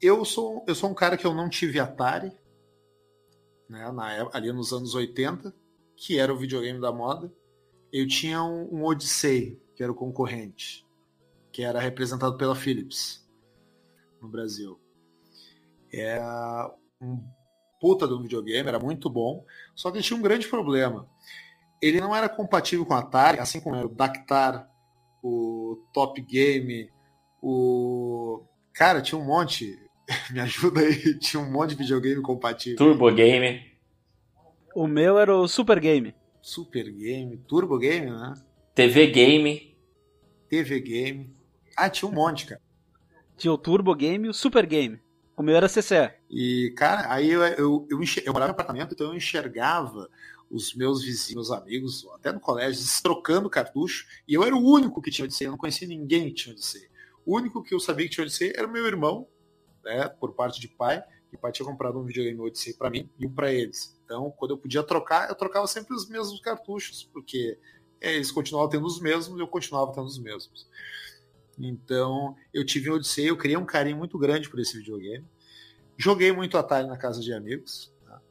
[0.00, 2.32] Eu sou, eu sou um cara que eu não tive Atari,
[3.68, 5.54] né, na, ali nos anos 80,
[5.96, 7.32] que era o videogame da moda.
[7.92, 10.86] Eu tinha um, um Odyssey, que era o concorrente,
[11.52, 13.28] que era representado pela Philips
[14.20, 14.80] no Brasil.
[15.92, 16.20] É
[17.00, 17.22] um
[17.80, 21.08] puta de um videogame, era muito bom, só que tinha um grande problema.
[21.80, 24.68] Ele não era compatível com o Atari, assim como era o Dactar,
[25.22, 26.90] o Top Game,
[27.42, 28.42] o.
[28.72, 29.78] Cara, tinha um monte.
[30.30, 32.78] Me ajuda aí, tinha um monte de videogame compatível.
[32.78, 33.62] Turbo Game.
[34.74, 36.14] O meu era o Super Game.
[36.40, 38.34] Super Game, Turbo Game, né?
[38.74, 39.76] TV Game.
[40.48, 41.36] TV Game.
[41.76, 42.60] Ah, tinha um monte, cara.
[43.36, 44.98] Tinha o Turbo Game e o Super Game.
[45.36, 46.17] O meu era CCE.
[46.30, 50.08] E, cara, aí eu, eu, eu, eu morava em apartamento, então eu enxergava
[50.50, 55.10] os meus vizinhos, amigos, até no colégio, trocando cartucho, e eu era o único que
[55.10, 56.88] tinha Odyssey, eu não conhecia ninguém que tinha Odyssey.
[57.24, 59.26] O único que eu sabia que tinha Odyssey era o meu irmão,
[59.84, 63.26] né, por parte de pai, que pai tinha comprado um videogame Odyssey para mim e
[63.26, 63.98] um para eles.
[64.04, 67.58] Então, quando eu podia trocar, eu trocava sempre os mesmos cartuchos, porque
[68.00, 70.66] é, eles continuavam tendo os mesmos e eu continuava tendo os mesmos.
[71.58, 75.26] Então, eu tive um Odyssey, eu criei um carinho muito grande por esse videogame.
[75.98, 78.22] Joguei muito Atari na casa de amigos, tá?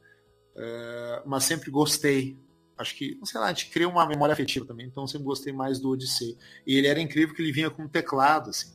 [0.56, 2.38] é, mas sempre gostei.
[2.78, 5.52] Acho que, não sei lá, a gente cria uma memória afetiva também, então sempre gostei
[5.52, 6.38] mais do Odyssey.
[6.66, 8.72] E ele era incrível que ele vinha com um teclado, assim,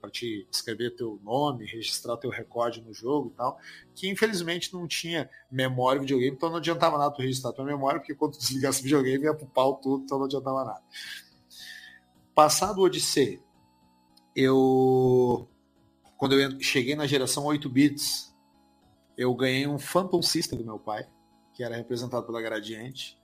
[0.00, 3.58] para te escrever teu nome, registrar teu recorde no jogo e tal,
[3.94, 8.14] que infelizmente não tinha memória videogame, então não adiantava nada tu registrar tua memória, porque
[8.14, 10.82] quando tu desligasse o videogame ia pro pau tudo, então não adiantava nada.
[12.34, 13.42] Passado o Odyssey,
[14.34, 15.48] eu
[16.16, 18.34] quando eu cheguei na geração 8 bits,
[19.16, 21.06] eu ganhei um Phantom System do meu pai,
[21.54, 23.18] que era representado pela Gradiente,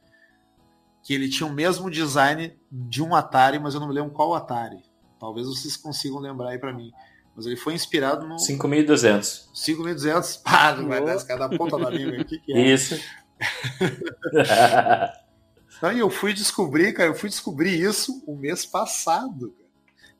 [1.03, 4.35] que ele tinha o mesmo design de um Atari, mas eu não me lembro qual
[4.35, 4.83] Atari.
[5.19, 6.93] Talvez vocês consigam lembrar aí para mim.
[7.35, 9.51] Mas ele foi inspirado no 5200.
[9.53, 12.73] 5200, pá, não vai dar esse cara da ponta da língua aqui que é.
[12.73, 13.01] Isso.
[15.77, 19.51] então, eu fui descobrir, cara, eu fui descobrir isso o mês passado.
[19.51, 19.69] Cara.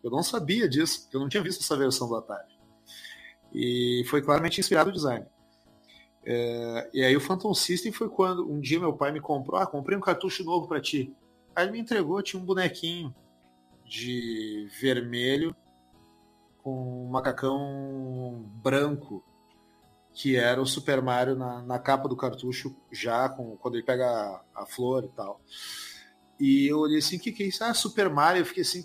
[0.03, 2.51] Eu não sabia disso, eu não tinha visto essa versão do Atari.
[3.55, 5.27] E foi claramente inspirado no design.
[6.25, 9.67] É, e aí o Phantom System foi quando um dia meu pai me comprou, ah,
[9.67, 11.15] comprei um cartucho novo para ti.
[11.55, 13.15] Aí ele me entregou, tinha um bonequinho
[13.85, 15.55] de vermelho
[16.63, 19.25] com um macacão branco,
[20.13, 24.07] que era o Super Mario na, na capa do cartucho, já com, quando ele pega
[24.07, 25.41] a, a flor e tal.
[26.39, 27.65] E eu olhei assim, o que, que é isso?
[27.65, 28.41] Ah, Super Mario.
[28.41, 28.85] Eu fiquei assim,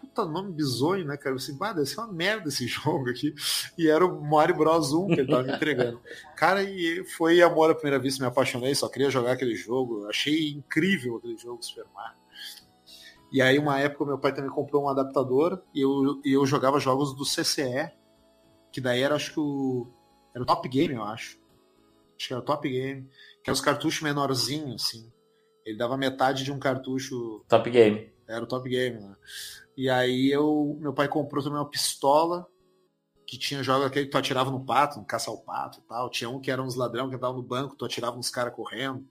[0.00, 1.34] puta nome bizonho, né, cara?
[1.34, 3.34] Eu assim, bah, deve ser uma merda esse jogo aqui.
[3.76, 6.00] E era o Mario Bros 1 que ele tava me entregando.
[6.36, 10.06] Cara, e foi amor à primeira vista, me apaixonei, só queria jogar aquele jogo.
[10.08, 12.18] Achei incrível aquele jogo, Super Mario.
[13.30, 16.80] E aí, uma época, meu pai também comprou um adaptador e eu, e eu jogava
[16.80, 17.90] jogos do CCE,
[18.72, 19.86] que daí era, acho que o.
[20.34, 21.38] Era o Top Game, eu acho.
[22.16, 23.08] Acho que era o Top Game.
[23.42, 25.12] Que era os cartuchos menorzinhos, assim.
[25.64, 27.44] Ele dava metade de um cartucho.
[27.48, 28.10] Top Game.
[28.26, 29.16] Era o Top Game, né?
[29.78, 30.76] E aí eu.
[30.80, 32.44] Meu pai comprou também uma pistola
[33.24, 36.10] que tinha jogos aquele que tu atirava no pato, no caça ao pato e tal.
[36.10, 39.06] Tinha um que era uns ladrão que andavam no banco, tu atirava nos caras correndo.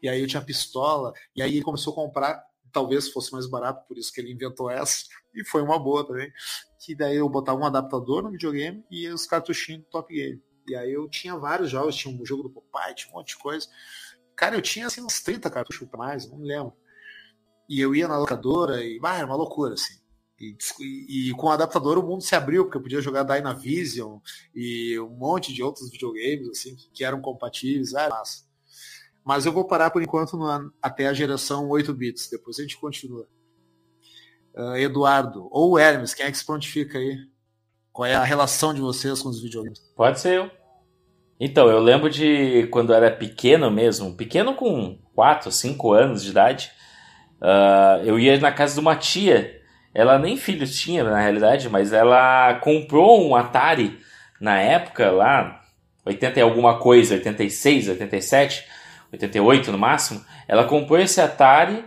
[0.00, 1.12] E aí eu tinha pistola.
[1.34, 4.70] E aí ele começou a comprar talvez fosse mais barato, por isso que ele inventou
[4.70, 6.32] essa, e foi uma boa também.
[6.78, 10.40] Que daí eu botava um adaptador no videogame e os cartuchinhos do Top Game.
[10.68, 13.38] E aí eu tinha vários jogos, tinha um jogo do Popeye, tinha um monte de
[13.38, 13.68] coisa.
[14.36, 16.72] Cara, eu tinha assim uns 30 cartuchos para mais, não me lembro.
[17.68, 20.03] E eu ia na locadora e, ah, era uma loucura, assim.
[20.40, 20.56] E,
[21.30, 24.18] e, com o adaptador o mundo se abriu, porque eu podia jogar Dynavision
[24.54, 27.94] e um monte de outros videogames, assim, que, eram compatíveis.
[27.94, 28.22] Ah.
[29.24, 32.28] Mas eu vou parar por enquanto no, até a geração 8 bits.
[32.30, 33.28] Depois a gente continua.
[34.54, 37.16] Uh, Eduardo, ou Hermes, quem é que se prontifica aí?
[37.92, 39.80] Qual é a relação de vocês com os videogames?
[39.96, 40.50] Pode ser eu.
[41.38, 46.30] Então, eu lembro de quando eu era pequeno mesmo, pequeno com 4, 5 anos de
[46.30, 46.70] idade,
[47.40, 49.62] uh, eu ia na casa de uma tia.
[49.94, 53.98] Ela nem filhos tinha, na realidade, mas ela comprou um Atari
[54.40, 55.62] na época, lá,
[56.04, 58.64] 80 e alguma coisa, 86, 87,
[59.12, 61.84] 88 no máximo, ela comprou esse Atari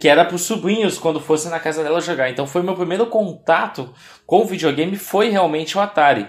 [0.00, 2.28] que era para os sobrinhos quando fossem na casa dela jogar.
[2.28, 3.94] Então foi meu primeiro contato
[4.26, 6.26] com o videogame foi realmente o Atari.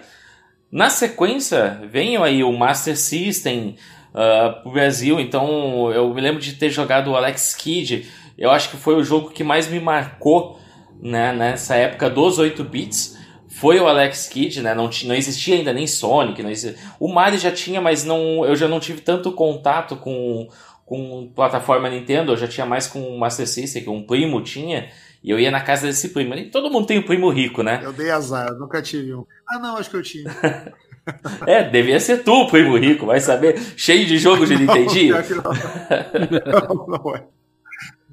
[0.71, 3.75] Na sequência, veio aí o Master System
[4.13, 8.07] uh, pro Brasil, então eu me lembro de ter jogado o Alex Kidd.
[8.37, 10.59] Eu acho que foi o jogo que mais me marcou
[11.01, 13.17] né, nessa época dos 8 bits
[13.49, 14.75] foi o Alex Kidd, né?
[14.75, 16.77] Não, não existia ainda nem Sonic, não existia...
[16.99, 20.47] o Mario já tinha, mas não, eu já não tive tanto contato com,
[20.85, 24.89] com plataforma Nintendo, eu já tinha mais com o Master System, que um primo tinha,
[25.23, 26.35] e eu ia na casa desse primo.
[26.35, 27.81] E todo mundo tem um primo rico, né?
[27.83, 29.25] Eu dei azar, eu nunca tive um.
[29.49, 30.31] Ah, não, acho que eu tinha.
[31.47, 35.15] é, devia ser tu, primo rico, vai saber, cheio de jogos de Nintendinho.
[35.15, 37.23] Não, não, não é.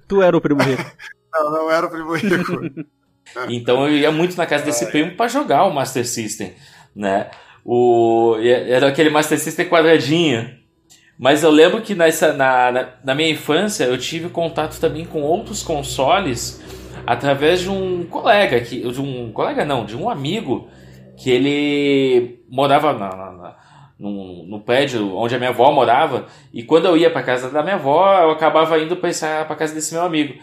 [0.09, 0.85] Tu era o primo rico.
[1.35, 2.85] Não, não era o primo rico.
[3.49, 6.53] Então eu ia muito na casa desse primo para jogar o Master System,
[6.95, 7.31] né?
[7.65, 10.59] O, era aquele Master System quadradinho.
[11.19, 15.23] Mas eu lembro que nessa, na, na, na, minha infância eu tive contato também com
[15.23, 16.63] outros consoles
[17.07, 20.69] através de um colega, que, de um colega não, de um amigo
[21.17, 23.57] que ele morava na, na,
[23.99, 27.63] no, no prédio onde a minha avó morava e quando eu ia para casa da
[27.63, 30.35] minha avó eu acabava indo para casa desse meu amigo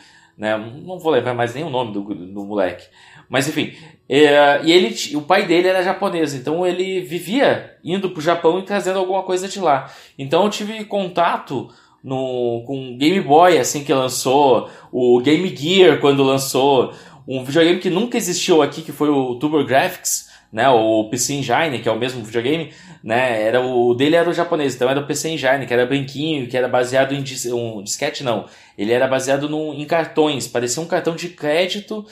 [0.41, 0.57] né?
[0.57, 2.87] Não vou lembrar mais nem o nome do, do moleque.
[3.29, 3.73] Mas enfim,
[4.09, 8.57] é, e ele, o pai dele era japonês, então ele vivia indo para o Japão
[8.57, 9.93] e trazendo alguma coisa de lá.
[10.17, 11.69] Então eu tive contato
[12.03, 16.91] no, com Game Boy assim que lançou, o Game Gear quando lançou,
[17.27, 21.79] um videogame que nunca existiu aqui, que foi o Turbo Graphics, né, o PC Engine,
[21.79, 25.05] que é o mesmo videogame, né, era o dele era o japonês, então era o
[25.05, 28.45] PC Engine, que era branquinho, que era baseado em dis, um disquete não,
[28.77, 32.05] ele era baseado no, em cartões, parecia um cartão de crédito,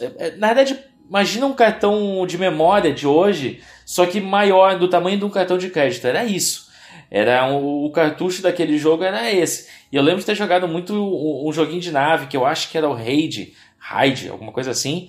[0.00, 4.88] é, é, na verdade, imagina um cartão de memória de hoje, só que maior, do
[4.88, 6.68] tamanho de um cartão de crédito, era isso.
[7.10, 9.68] Era um, o cartucho daquele jogo era esse.
[9.90, 12.70] E eu lembro de ter jogado muito um, um joguinho de nave, que eu acho
[12.70, 15.08] que era o Raid, Raid, alguma coisa assim,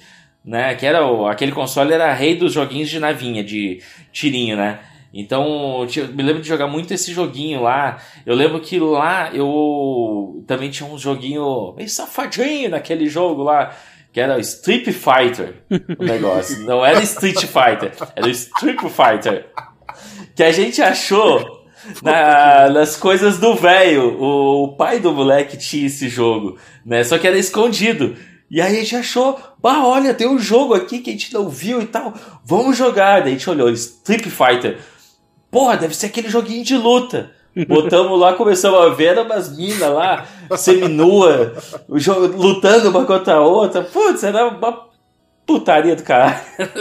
[0.50, 0.74] né?
[0.74, 4.80] Que era o, aquele console era rei dos joguinhos de navinha, de tirinho, né?
[5.14, 7.98] Então, eu me lembro de jogar muito esse joguinho lá.
[8.26, 13.76] Eu lembro que lá eu também tinha um joguinho meio safadinho naquele jogo lá,
[14.12, 15.62] que era Street Fighter,
[16.00, 16.62] o negócio.
[16.66, 19.46] Não era Street Fighter, era Street Fighter.
[20.36, 21.64] Que a gente achou
[22.02, 24.20] na, nas coisas do velho.
[24.20, 27.04] O pai do moleque tinha esse jogo, né?
[27.04, 28.16] Só que era escondido.
[28.50, 31.48] E aí a gente achou, bah, olha, tem um jogo aqui que a gente não
[31.48, 33.22] viu e tal, vamos jogar.
[33.22, 34.80] Daí a gente olhou, Street Fighter.
[35.52, 37.32] Porra, deve ser aquele joguinho de luta.
[37.68, 40.26] Botamos lá, começamos a ver umas minas lá,
[40.58, 41.56] seminua,
[41.88, 43.84] lutando uma contra a outra.
[43.84, 44.90] Putz, era uma
[45.46, 46.40] putaria do caralho.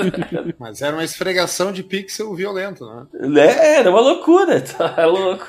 [0.59, 3.46] Mas era uma esfregação de pixel violento, né?
[3.46, 5.46] É, era uma loucura, tá louco.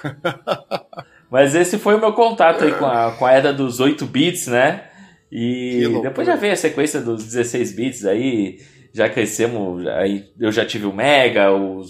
[1.30, 4.48] Mas esse foi o meu contato aí com a, com a era dos 8 bits,
[4.48, 4.89] né?
[5.32, 8.60] E depois já veio a sequência dos 16 bits aí,
[8.94, 11.84] já crescemos, aí eu já tive o Mega, o,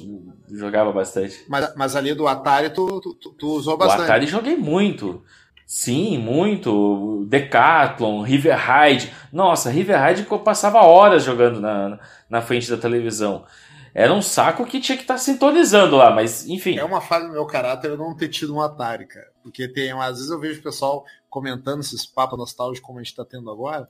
[0.51, 1.45] jogava bastante.
[1.47, 4.01] Mas, mas ali do Atari tu, tu, tu usou bastante.
[4.01, 5.23] O Atari joguei muito.
[5.65, 7.25] Sim, muito.
[7.29, 9.13] Decathlon, River Ride.
[9.31, 11.99] Nossa, River Ride eu passava horas jogando na,
[12.29, 13.45] na frente da televisão.
[13.93, 16.77] Era um saco que tinha que estar tá sintonizando lá, mas enfim.
[16.77, 19.27] É uma falha no meu caráter eu não ter tido um Atari, cara.
[19.49, 23.11] Porque tem, às vezes eu vejo o pessoal comentando esses papos nostálgicos como a gente
[23.11, 23.89] está tendo agora.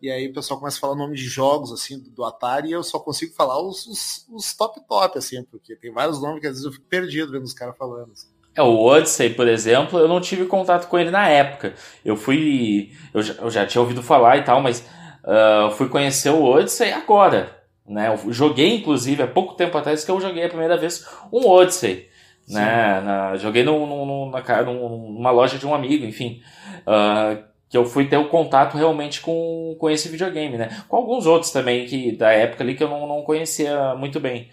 [0.00, 2.82] E aí o pessoal começa a falar nome de jogos assim do, Atari e eu
[2.82, 6.54] só consigo falar os, os, os, top top, assim, porque tem vários nomes que às
[6.54, 8.10] vezes eu fico perdido vendo os caras falando.
[8.10, 8.26] Assim.
[8.54, 11.74] É, o Odyssey, por exemplo, eu não tive contato com ele na época.
[12.04, 12.92] Eu fui.
[13.14, 16.92] Eu já, eu já tinha ouvido falar e tal, mas uh, fui conhecer o Odyssey
[16.92, 17.62] agora.
[17.86, 18.08] Né?
[18.08, 22.08] Eu joguei, inclusive, há pouco tempo atrás que eu joguei a primeira vez um Odyssey.
[22.48, 23.00] Né?
[23.00, 26.42] Na, joguei no, no, na, numa loja de um amigo, enfim.
[26.80, 30.84] Uh, que eu fui ter o contato realmente com, com esse videogame, né?
[30.88, 34.50] Com alguns outros também que da época ali que eu não, não conhecia muito bem.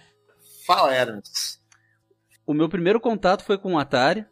[0.65, 1.59] Fala, Hermes.
[2.47, 4.25] O meu primeiro contato foi com o Atari.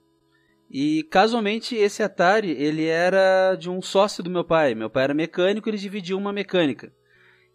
[0.72, 4.74] E casualmente esse Atari, ele era de um sócio do meu pai.
[4.74, 6.92] Meu pai era mecânico, ele dividiu uma mecânica.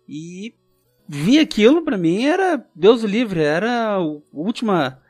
[0.08, 0.54] E
[1.08, 3.98] vi aquilo para mim era Deus o livre, era a
[4.32, 5.01] última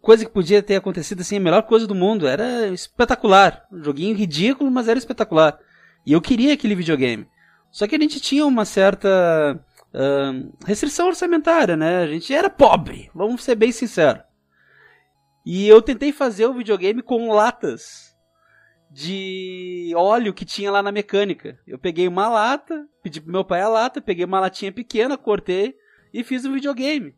[0.00, 2.26] coisa que podia ter acontecido assim, a melhor coisa do mundo.
[2.26, 3.66] Era espetacular.
[3.72, 5.58] Um joguinho ridículo, mas era espetacular.
[6.06, 7.28] E eu queria aquele videogame.
[7.70, 9.58] Só que a gente tinha uma certa
[9.94, 12.02] uh, restrição orçamentária, né?
[12.02, 14.22] A gente era pobre, vamos ser bem sinceros.
[15.44, 18.10] E eu tentei fazer o videogame com latas
[18.90, 21.58] de óleo que tinha lá na mecânica.
[21.66, 25.74] Eu peguei uma lata, pedi pro meu pai a lata, peguei uma latinha pequena, cortei
[26.12, 27.14] e fiz o videogame.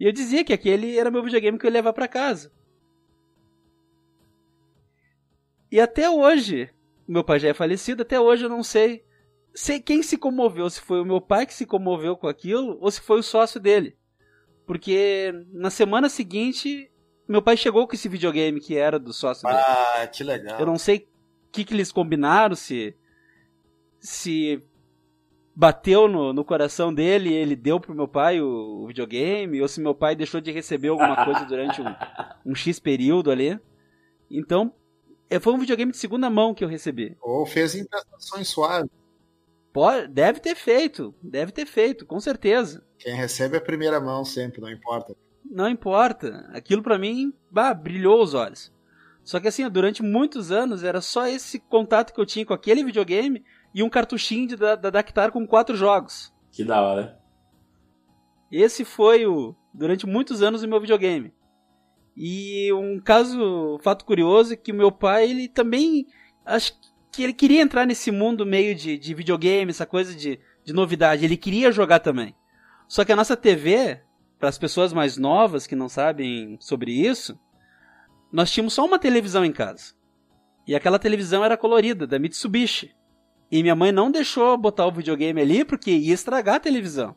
[0.00, 2.50] E eu dizia que aquele era meu videogame que eu ia levar para casa.
[5.70, 6.70] E até hoje,
[7.06, 9.04] meu pai já é falecido, até hoje eu não sei,
[9.54, 12.90] sei quem se comoveu, se foi o meu pai que se comoveu com aquilo ou
[12.90, 13.94] se foi o sócio dele.
[14.66, 16.90] Porque na semana seguinte,
[17.28, 19.64] meu pai chegou com esse videogame que era do sócio ah, dele.
[19.66, 20.58] Ah, que legal.
[20.58, 22.96] Eu não sei o que, que eles combinaram, se
[24.00, 24.62] se
[25.60, 28.46] bateu no, no coração dele e ele deu pro meu pai o,
[28.82, 31.84] o, videogame, ou se meu pai deixou de receber alguma coisa durante um,
[32.46, 33.60] um X período ali.
[34.30, 34.72] Então,
[35.28, 37.14] é, foi um videogame de segunda mão que eu recebi.
[37.20, 38.90] Ou fez emprestações suaves.
[39.70, 42.82] Pode, deve ter feito, deve ter feito, com certeza.
[42.98, 45.14] Quem recebe é a primeira mão sempre, não importa.
[45.44, 46.48] Não importa.
[46.54, 48.72] Aquilo para mim, bah, brilhou os olhos.
[49.22, 52.82] Só que assim, durante muitos anos era só esse contato que eu tinha com aquele
[52.82, 56.32] videogame e um cartuchinho de, da, da Dactar com quatro jogos.
[56.50, 57.18] Que da hora.
[58.50, 61.32] Esse foi o durante muitos anos o meu videogame.
[62.16, 66.06] E um caso, fato curioso, é que o meu pai, ele também
[66.44, 66.74] acho
[67.12, 71.24] que ele queria entrar nesse mundo meio de, de videogame, essa coisa de, de novidade.
[71.24, 72.34] Ele queria jogar também.
[72.88, 74.00] Só que a nossa TV,
[74.38, 77.38] para as pessoas mais novas que não sabem sobre isso,
[78.32, 79.94] nós tínhamos só uma televisão em casa.
[80.66, 82.94] E aquela televisão era colorida, da Mitsubishi.
[83.50, 87.16] E minha mãe não deixou botar o videogame ali porque ia estragar a televisão.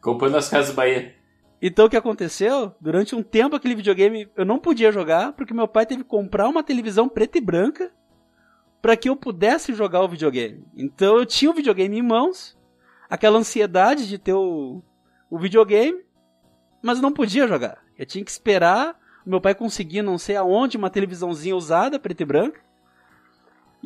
[0.00, 1.14] Comprou nas Casas Bahia.
[1.60, 2.74] Então o que aconteceu?
[2.80, 6.48] Durante um tempo aquele videogame eu não podia jogar porque meu pai teve que comprar
[6.48, 7.90] uma televisão preta e branca
[8.82, 10.62] para que eu pudesse jogar o videogame.
[10.76, 12.56] Então eu tinha o videogame em mãos,
[13.08, 14.82] aquela ansiedade de ter o,
[15.30, 16.04] o videogame,
[16.82, 17.82] mas não podia jogar.
[17.98, 22.22] Eu tinha que esperar o meu pai conseguir não sei aonde uma televisãozinha usada, preta
[22.22, 22.60] e branca,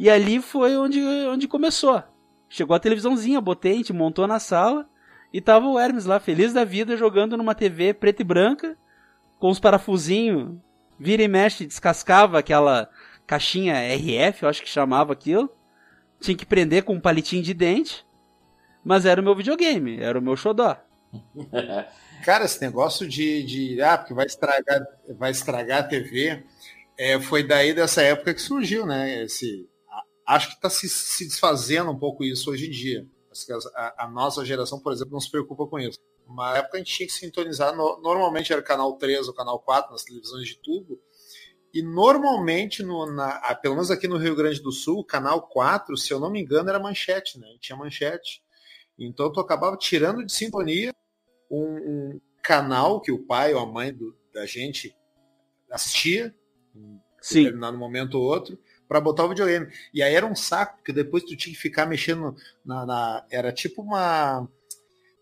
[0.01, 2.01] e ali foi onde, onde começou.
[2.49, 4.89] Chegou a televisãozinha, botei, a gente montou na sala
[5.33, 8.79] e tava o Hermes lá, feliz da vida, jogando numa TV preta e branca,
[9.41, 10.57] com os parafusinhos,
[11.01, 12.89] vira e mexe, descascava aquela
[13.27, 15.53] caixinha RF, eu acho que chamava aquilo.
[16.21, 18.07] Tinha que prender com um palitinho de dente.
[18.85, 20.77] Mas era o meu videogame, era o meu xodó.
[22.25, 24.81] Cara, esse negócio de, de ah, porque vai estragar,
[25.19, 26.45] vai estragar a TV,
[26.97, 29.25] é, foi daí dessa época que surgiu, né?
[29.25, 29.69] Esse
[30.29, 33.07] acho que está se, se, desfazendo um pouco isso hoje em dia.
[33.75, 35.99] A, a, nossa geração, por exemplo, não se preocupa com isso.
[36.27, 39.91] Uma época a gente tinha que sintonizar, no, normalmente era canal 3 ou canal 4
[39.91, 41.01] nas televisões de tubo,
[41.73, 46.13] e normalmente, no, na, pelo menos aqui no Rio Grande do Sul, canal 4, se
[46.13, 47.47] eu não me engano, era manchete, né?
[47.61, 48.43] Tinha manchete.
[48.99, 50.95] Então tu acabava tirando de sintonia
[51.51, 54.95] um, um canal que o pai ou a mãe do, da gente
[55.71, 56.35] assistia,
[56.75, 57.45] em Sim.
[57.45, 58.59] determinado momento ou outro,
[58.89, 59.69] para botar o videogame.
[59.93, 62.87] E aí era um saco, porque depois tu tinha que ficar mexendo na.
[62.87, 64.49] na era tipo uma.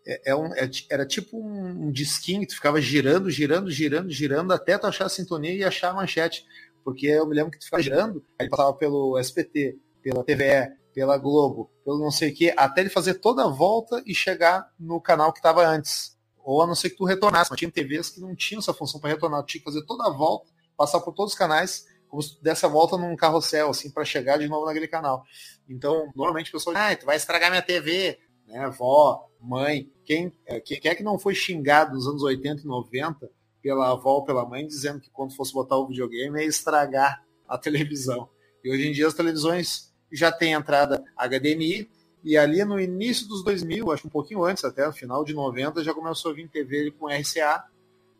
[0.07, 4.11] É, é um, é, era tipo um, um disquinho que tu ficava girando, girando, girando,
[4.11, 6.47] girando, até tu achar a sintonia e achar a manchete.
[6.85, 11.19] Porque eu me lembro que tu ficava girando, aí passava pelo SPT, pela TVE, pela
[11.19, 15.01] Globo, pelo não sei o que, até ele fazer toda a volta e chegar no
[15.01, 16.17] canal que estava antes.
[16.45, 19.01] Ou a não ser que tu retornasse, mas tinha TVs que não tinham essa função
[19.01, 22.23] para retornar, tu tinha que fazer toda a volta, passar por todos os canais como
[22.23, 25.25] se desse a volta num carrossel, assim, para chegar de novo naquele canal.
[25.69, 28.69] Então, normalmente o pessoal diz, ah, tu vai estragar minha TV, né?
[28.71, 33.31] Vó, mãe, quem, é, quem é que não foi xingado nos anos 80 e 90
[33.63, 37.59] pela avó ou pela mãe, dizendo que quando fosse botar o videogame ia estragar a
[37.59, 38.29] televisão.
[38.63, 41.91] E hoje em dia as televisões já têm entrada HDMI,
[42.23, 45.85] e ali no início dos 2000, acho um pouquinho antes até, no final de 90,
[45.85, 47.65] já começou a vir TV com RCA,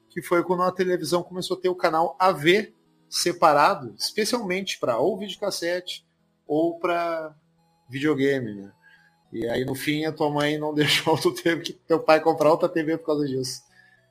[0.09, 2.73] que foi quando a televisão começou a ter o canal AV
[3.09, 6.07] separado, especialmente para ou videocassete
[6.47, 7.35] ou para
[7.89, 8.73] videogame, né?
[9.33, 12.69] E aí no fim a tua mãe não deixou tu que teu pai comprar outra
[12.69, 13.63] TV por causa disso.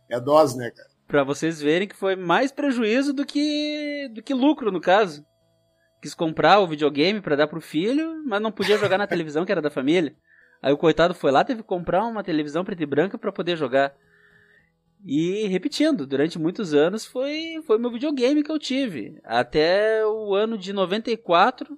[0.09, 0.89] É dose, né, cara?
[1.07, 5.25] Pra vocês verem que foi mais prejuízo do que do que lucro no caso.
[6.01, 9.51] Quis comprar o videogame para dar pro filho, mas não podia jogar na televisão que
[9.51, 10.15] era da família.
[10.61, 13.55] Aí o coitado foi lá, teve que comprar uma televisão preta e branca para poder
[13.55, 13.93] jogar.
[15.07, 19.19] E repetindo, durante muitos anos foi foi meu videogame que eu tive.
[19.23, 21.77] Até o ano de 94,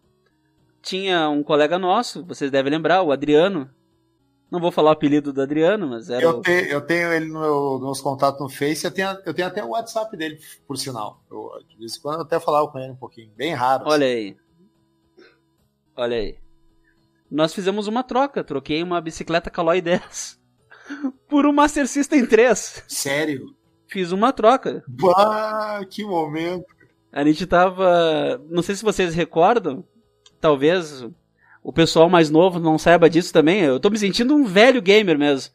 [0.81, 3.69] tinha um colega nosso, vocês devem lembrar, o Adriano.
[4.49, 6.23] Não vou falar o apelido do Adriano, mas era.
[6.23, 9.49] Eu, tenho, eu tenho ele no meu, nos contatos no Face, eu tenho, eu tenho
[9.49, 11.21] até o WhatsApp dele, por sinal.
[11.29, 13.83] Eu, de vez em quando eu até falava com ele um pouquinho, bem raro.
[13.87, 14.15] Olha assim.
[14.15, 14.37] aí.
[15.97, 16.37] Olha aí.
[17.29, 20.36] Nós fizemos uma troca, troquei uma bicicleta Caloi 10
[21.27, 22.83] por um Master System 3.
[22.87, 23.55] Sério?
[23.87, 24.83] Fiz uma troca.
[24.87, 26.65] Bah, que momento.
[27.11, 28.41] A gente tava.
[28.49, 29.83] Não sei se vocês recordam,
[30.39, 31.05] talvez
[31.63, 33.61] o pessoal mais novo não saiba disso também.
[33.61, 35.53] Eu tô me sentindo um velho gamer mesmo.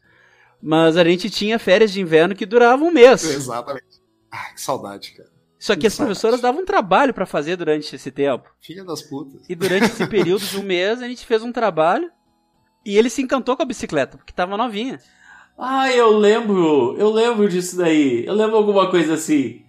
[0.61, 3.23] Mas a gente tinha férias de inverno que duravam um mês.
[3.23, 4.01] Exatamente.
[4.31, 5.29] Ah, que saudade, cara.
[5.59, 6.09] Só que, que as saudade.
[6.09, 8.49] professoras davam um trabalho para fazer durante esse tempo.
[8.61, 9.41] Filha das putas.
[9.47, 12.11] E durante esse período de um mês a gente fez um trabalho
[12.85, 14.99] e ele se encantou com a bicicleta, porque tava novinha.
[15.57, 18.25] Ah, eu lembro, eu lembro disso daí.
[18.25, 19.63] Eu lembro alguma coisa assim.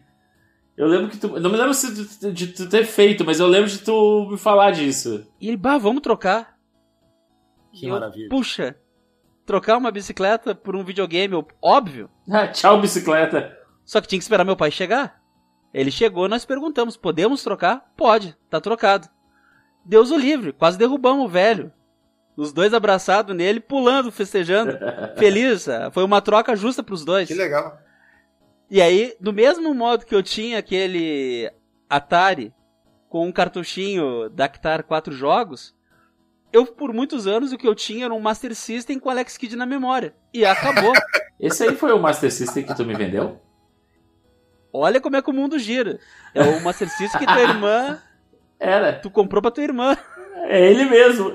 [0.76, 1.28] Eu lembro que tu.
[1.38, 4.72] Não me lembro de, de tu ter feito, mas eu lembro de tu me falar
[4.72, 5.26] disso.
[5.40, 6.56] E ele, bah, vamos trocar.
[7.72, 8.28] Que eu, maravilha.
[8.28, 8.76] Puxa,
[9.46, 12.10] trocar uma bicicleta por um videogame, óbvio.
[12.30, 13.56] Ah, tchau, bicicleta.
[13.84, 15.22] Só que tinha que esperar meu pai chegar.
[15.72, 17.92] Ele chegou, nós perguntamos: podemos trocar?
[17.96, 19.08] Pode, tá trocado.
[19.84, 21.72] Deus o livre, quase derrubamos o velho.
[22.36, 24.76] Os dois abraçados nele, pulando, festejando,
[25.16, 25.66] feliz.
[25.92, 27.28] Foi uma troca justa pros dois.
[27.28, 27.78] Que legal.
[28.70, 31.50] E aí, do mesmo modo que eu tinha aquele
[31.88, 32.52] Atari
[33.08, 35.74] com um cartuchinho Dactar 4 jogos,
[36.52, 39.54] eu por muitos anos o que eu tinha era um Master System com Alex Kidd
[39.54, 40.14] na memória.
[40.32, 40.92] E acabou.
[41.38, 43.40] Esse aí foi o Master System que tu me vendeu?
[44.72, 46.00] Olha como é que o mundo gira.
[46.34, 48.00] É o Master System que tua irmã.
[48.58, 48.94] Era.
[48.94, 49.96] Tu comprou pra tua irmã.
[50.48, 51.32] É ele mesmo.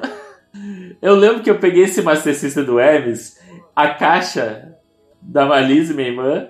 [1.01, 3.39] Eu lembro que eu peguei esse Master System do Hermes,
[3.75, 4.75] a caixa
[5.21, 6.47] da Malise, minha irmã,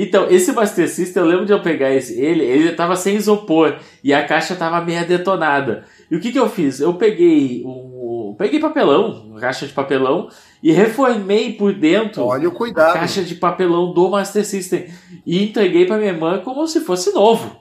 [0.00, 3.80] então, esse Master System, eu lembro de eu pegar esse, ele, ele tava sem isopor
[4.04, 5.86] e a caixa tava meio detonada.
[6.08, 6.78] E o que que eu fiz?
[6.78, 10.28] Eu peguei um, peguei papelão, uma caixa de papelão
[10.62, 12.90] e reformei por dentro Olha o cuidado.
[12.90, 14.86] a caixa de papelão do Master System
[15.26, 17.60] e entreguei para minha irmã como se fosse novo.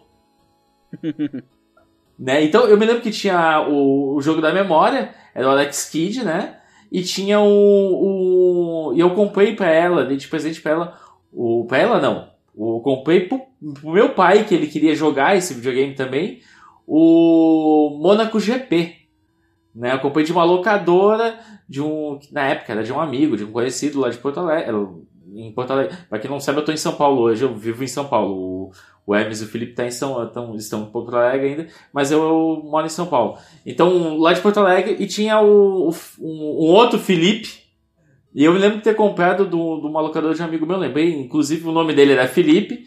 [2.17, 2.43] né?
[2.43, 6.23] Então, eu me lembro que tinha o, o jogo da memória, era o Alex Kidd,
[6.23, 6.57] né?
[6.91, 10.99] E tinha o, o e eu comprei para ela, dei de presente para ela
[11.31, 12.29] o, pra ela não.
[12.57, 13.41] Eu comprei pro,
[13.79, 16.41] pro meu pai, que ele queria jogar esse videogame também,
[16.87, 18.95] o Monaco GP.
[19.75, 19.93] Né?
[19.93, 21.39] Eu comprei de uma locadora,
[21.69, 22.17] de um.
[22.31, 24.73] Na época era de um amigo, de um conhecido lá de Porto Alegre.
[25.35, 25.95] Em Porto Alegre.
[26.09, 28.33] Pra quem não sabe, eu tô em São Paulo hoje, eu vivo em São Paulo.
[28.33, 28.71] O,
[29.07, 32.11] o Hermes e o Felipe tá em São, tão, estão em Porto Alegre ainda, mas
[32.11, 33.37] eu, eu, moro em São Paulo.
[33.65, 37.63] Então, lá de Porto Alegre, e tinha o, o um, um outro Felipe,
[38.35, 40.77] e eu me lembro de ter comprado do, do uma locadora de um amigo meu,
[40.77, 42.85] lembrei, inclusive o nome dele era Felipe.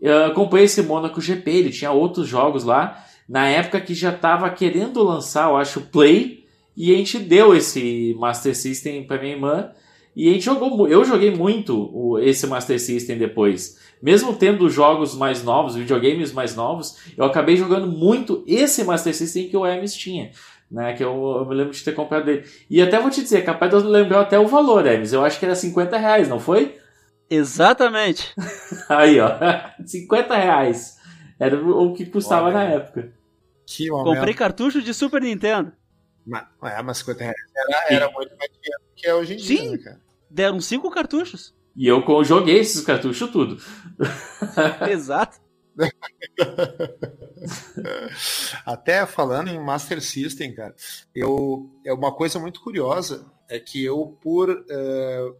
[0.00, 4.48] Eu comprei esse Monaco GP, ele tinha outros jogos lá, na época que já estava
[4.48, 9.70] querendo lançar, eu acho, Play, e a gente deu esse Master System para minha irmã,
[10.16, 13.78] e a gente jogou, eu joguei muito esse Master System depois.
[14.02, 19.48] Mesmo tendo jogos mais novos, videogames mais novos, eu acabei jogando muito esse Master System
[19.48, 20.30] que o Hermes tinha
[20.70, 20.94] né?
[20.94, 22.48] Que eu, eu, me lembro de ter comprado dele.
[22.68, 25.12] E até vou te dizer, capaz de eu lembrar até o valor, Hermes.
[25.12, 26.78] Eu acho que era 50 reais, não foi?
[27.28, 28.32] Exatamente.
[28.88, 29.30] Aí, ó.
[29.84, 30.98] 50 reais.
[31.38, 33.12] Era o que custava Olha, na época.
[33.66, 34.14] Que momento.
[34.14, 35.72] Comprei cartucho de Super Nintendo.
[36.26, 39.56] Mas, é, mas 50 reais era, era muito mais dinheiro que é hoje em Sim,
[39.56, 40.00] dia, né, cara?
[40.28, 41.54] Deram 5 cartuchos.
[41.76, 43.62] E eu joguei esses cartuchos tudo.
[44.90, 45.38] Exato.
[48.66, 50.74] Até falando em Master System, cara,
[51.14, 55.36] eu é uma coisa muito curiosa é que eu por uh,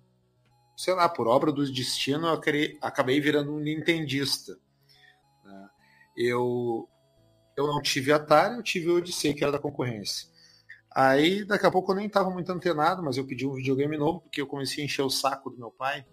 [0.76, 2.40] sei lá por obra do destino eu
[2.80, 4.58] acabei virando um nintendista.
[5.44, 5.68] Né?
[6.16, 6.88] Eu
[7.56, 10.28] eu não tive Atari, eu tive o Odyssey, que era da concorrência.
[10.90, 14.20] Aí, daqui a pouco, eu nem estava muito antenado, mas eu pedi um videogame novo,
[14.20, 16.04] porque eu comecei a encher o saco do meu pai,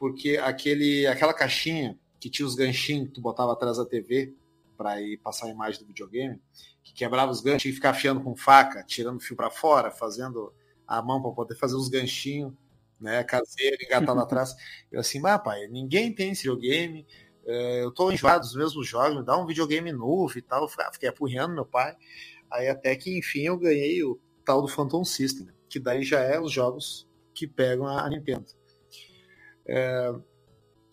[0.00, 4.32] porque aquele, aquela caixinha que tinha os ganchinhos que tu botava atrás da TV
[4.74, 6.40] para ir passar a imagem do videogame,
[6.82, 10.54] que quebrava os ganchos e ficar afiando com faca, tirando fio para fora, fazendo
[10.88, 12.54] a mão para poder fazer os ganchinhos,
[12.98, 14.56] né, caseiro, engatado atrás.
[14.90, 17.06] Eu assim, mas pai, ninguém tem esse videogame,
[17.44, 20.62] é, eu tô enjoado dos mesmos jogos, me dá um videogame novo e tal.
[20.62, 21.94] Eu fiquei apurrando meu pai.
[22.50, 26.40] Aí até que, enfim, eu ganhei o tal do Phantom System, que daí já é
[26.40, 28.59] os jogos que pegam a Nintendo.
[29.72, 30.12] É,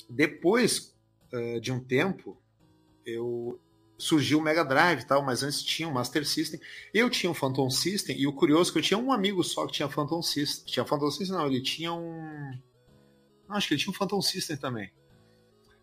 [0.07, 0.95] depois
[1.33, 2.37] é, de um tempo,
[3.03, 3.59] eu
[3.97, 6.59] surgiu o Mega Drive tal, mas antes tinha o Master System.
[6.93, 9.65] Eu tinha um Phantom System, e o curioso é que eu tinha um amigo só
[9.65, 10.65] que tinha Phantom System.
[10.65, 12.51] Tinha Phantom System, não, ele tinha um.
[13.49, 14.91] Não, acho que ele tinha um Phantom System também.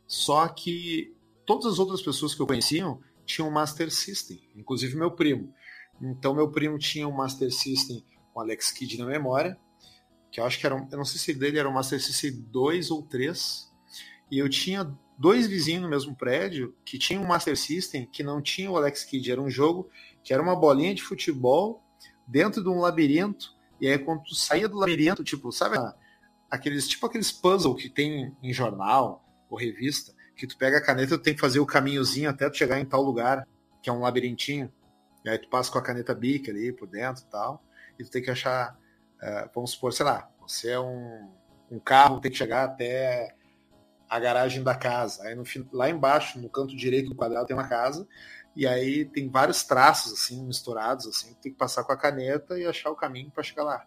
[0.07, 2.85] Só que todas as outras pessoas que eu conhecia
[3.27, 5.53] tinham um Master System, inclusive meu primo.
[6.01, 9.59] Então meu primo tinha um Master System com Alex Kidd na memória,
[10.35, 12.91] que eu acho que era, eu não sei se dele era um Master System 2
[12.91, 13.73] ou 3,
[14.29, 18.43] e eu tinha dois vizinhos no mesmo prédio que tinham um Master System que não
[18.43, 19.89] tinha o Alex Kidd, era um jogo
[20.25, 21.85] que era uma bolinha de futebol
[22.27, 25.77] dentro de um labirinto, e aí quando tu saía do labirinto, tipo, sabe
[26.51, 31.15] aqueles tipo aqueles puzzles que tem em jornal, ou revista, que tu pega a caneta
[31.15, 33.47] e tu tem que fazer o caminhozinho até tu chegar em tal lugar,
[33.81, 34.69] que é um labirintinho.
[35.25, 37.63] E aí tu passa com a caneta bic ali por dentro e tal,
[38.01, 38.77] e tu tem que achar,
[39.25, 41.31] uh, vamos supor, sei lá, você é um,
[41.71, 43.35] um carro, tem que chegar até
[44.09, 45.25] a garagem da casa.
[45.25, 48.07] Aí no, lá embaixo, no canto direito do quadrado, tem uma casa,
[48.55, 52.67] e aí tem vários traços assim, misturados, assim, tem que passar com a caneta e
[52.67, 53.87] achar o caminho para chegar lá.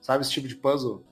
[0.00, 1.04] Sabe esse tipo de puzzle?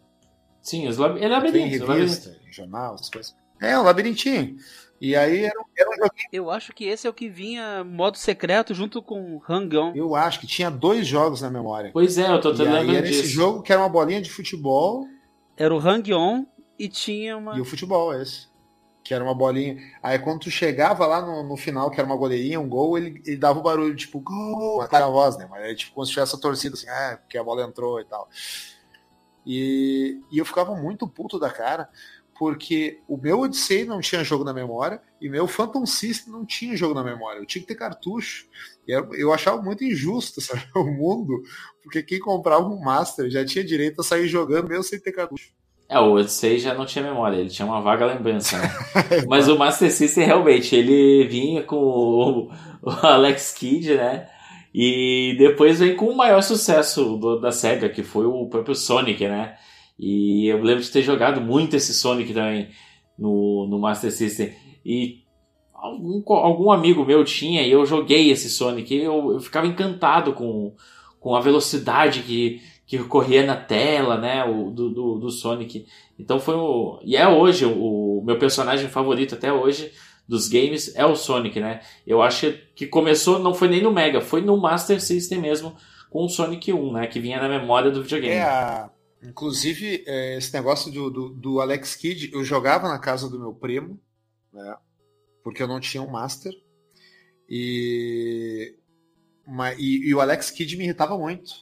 [0.61, 1.23] Sim, os lab...
[1.23, 1.87] é labirinto.
[1.87, 3.42] Tem revista, jornal, essas coisas.
[3.63, 4.57] É, um labirintinho.
[5.01, 6.29] E aí era, era um joguinho.
[6.33, 9.93] Eu acho que esse é o que vinha modo secreto junto com Hang-On.
[9.95, 11.91] Eu acho que tinha dois jogos na memória.
[11.93, 13.21] Pois é, eu tô te lembrando era disso.
[13.21, 15.07] esse jogo que era uma bolinha de futebol.
[15.57, 16.45] Era o Hang-On
[16.79, 17.57] e tinha uma.
[17.57, 18.49] E o futebol, esse.
[19.05, 19.77] Que era uma bolinha.
[20.03, 23.21] Aí quando tu chegava lá no, no final, que era uma goleirinha, um gol, ele,
[23.27, 25.47] ele dava o barulho, tipo, gol, a voz, né?
[25.51, 28.05] Mas é tipo como se tivesse a torcida assim, ah, porque a bola entrou e
[28.05, 28.29] tal.
[29.45, 31.89] E, e eu ficava muito puto da cara,
[32.43, 36.77] porque o meu Odyssey não tinha jogo na memória e meu Phantom System não tinha
[36.77, 37.39] jogo na memória.
[37.39, 38.47] Eu tinha que ter cartucho.
[38.85, 41.41] E eu achava muito injusto sabe, o mundo,
[41.85, 45.51] porque quem comprava um Master já tinha direito a sair jogando mesmo sem ter cartucho.
[45.89, 48.69] É, o Odyssey já não tinha memória, ele tinha uma vaga lembrança, né?
[49.29, 52.51] Mas o Master System realmente, ele vinha com o,
[52.83, 54.29] o Alex Kidd, né?
[54.75, 59.29] E depois vem com o maior sucesso do, da SEGA, que foi o próprio Sonic,
[59.29, 59.55] né?
[59.99, 62.69] E eu lembro de ter jogado muito esse Sonic também
[63.19, 64.53] no, no Master System.
[64.85, 65.23] E
[65.73, 68.95] algum, algum amigo meu tinha e eu joguei esse Sonic.
[68.95, 70.75] Eu, eu ficava encantado com,
[71.21, 74.45] com a velocidade que, que corria na tela, né?
[74.45, 75.87] O, do, do, do Sonic.
[76.19, 77.01] Então foi o.
[77.05, 79.93] E é hoje o, o meu personagem favorito até hoje
[80.29, 81.81] dos games é o Sonic, né?
[82.07, 85.77] Eu acho que começou, não foi nem no Mega, foi no Master System mesmo,
[86.11, 87.07] com o Sonic 1, né?
[87.07, 88.37] Que vinha na memória do videogame.
[88.37, 88.91] É, a...
[89.23, 93.55] inclusive, é, esse negócio do, do, do, Alex Kidd, eu jogava na casa do meu
[93.55, 94.01] primo,
[94.53, 94.77] né?
[95.43, 96.53] Porque eu não tinha um Master.
[97.49, 98.77] E,
[99.79, 101.53] e, e o Alex Kidd me irritava muito.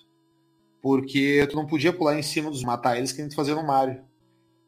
[0.83, 3.67] Porque tu não podia pular em cima dos matar eles que a gente fazia no
[3.67, 4.03] Mario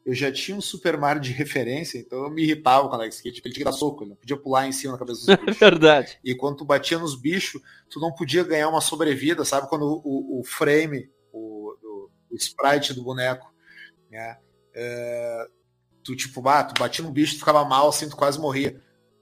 [0.04, 3.20] eu já tinha um Super Mario de referência, então eu me irritava com o Alex
[3.20, 5.36] Kidd, ele tinha que dar soco, ele não podia pular em cima da cabeça dos
[5.44, 5.58] bichos.
[5.58, 6.18] Verdade.
[6.24, 9.68] E quando tu batia nos bichos, tu não podia ganhar uma sobrevida, sabe?
[9.68, 11.08] Quando o, o, frame,
[12.32, 13.52] o, sprite do boneco,
[14.10, 14.38] né?
[14.74, 15.46] É,
[16.02, 18.80] tu tipo, ah, tu batia no bicho, tu ficava mal, assim, tu quase morria.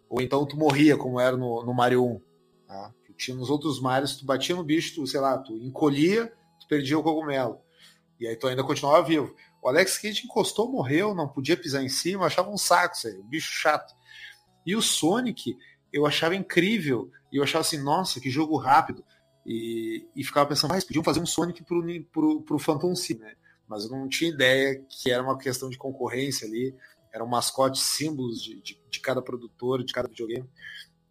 [0.09, 2.21] Ou então tu morria, como era no, no Mario 1.
[2.67, 2.95] Tá?
[3.07, 6.67] Tu tinha nos outros Marios, tu batia no bicho, tu, sei lá, tu encolhia, tu
[6.69, 7.61] perdia o cogumelo.
[8.19, 9.35] E aí tu ainda continuava vivo.
[9.63, 13.27] O Alex Kidd encostou, morreu, não podia pisar em cima, achava um saco aí, um
[13.27, 13.95] bicho chato.
[14.65, 15.57] E o Sonic,
[15.93, 19.05] eu achava incrível, e eu achava assim, nossa, que jogo rápido.
[19.45, 21.83] E, e ficava pensando, mas podiam fazer um Sonic pro,
[22.13, 23.35] pro, pro Phantom System, né?
[23.69, 26.75] Mas eu não tinha ideia que era uma questão de concorrência ali,
[27.13, 30.49] eram mascotes, símbolos de, de, de cada produtor, de cada videogame.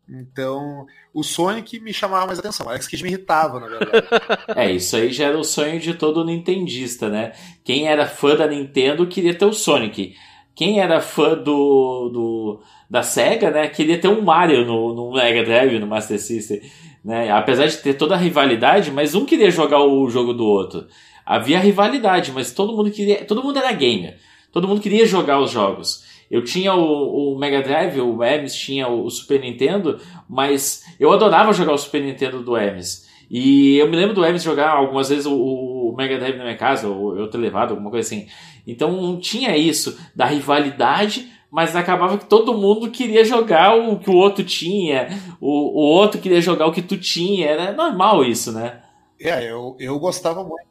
[0.09, 2.65] Então, o Sonic me chamava mais atenção.
[2.65, 4.07] O Alex Kidd me irritava, na verdade.
[4.55, 7.33] é, isso aí já era o sonho de todo nintendista, né?
[7.63, 10.15] Quem era fã da Nintendo queria ter o Sonic.
[10.55, 15.43] Quem era fã do, do da Sega, né, queria ter um Mario no, no Mega
[15.43, 16.59] Drive, no Master System,
[17.03, 17.31] né?
[17.31, 20.87] Apesar de ter toda a rivalidade, mas um queria jogar o jogo do outro.
[21.25, 24.17] Havia rivalidade, mas todo mundo queria, todo mundo era gamer.
[24.51, 26.03] Todo mundo queria jogar os jogos.
[26.29, 31.53] Eu tinha o, o Mega Drive, o Hermes tinha o, Super Nintendo, mas eu adorava
[31.53, 33.07] jogar o Super Nintendo do Hermes.
[33.29, 36.57] E eu me lembro do Hermes jogar algumas vezes o, o Mega Drive na minha
[36.57, 38.27] casa, ou eu ter levado, alguma coisa assim.
[38.65, 44.09] Então não tinha isso da rivalidade, mas acabava que todo mundo queria jogar o que
[44.09, 45.07] o outro tinha,
[45.41, 48.81] o, o outro queria jogar o que tu tinha, era normal isso, né?
[49.19, 50.69] É, eu, eu gostava muito.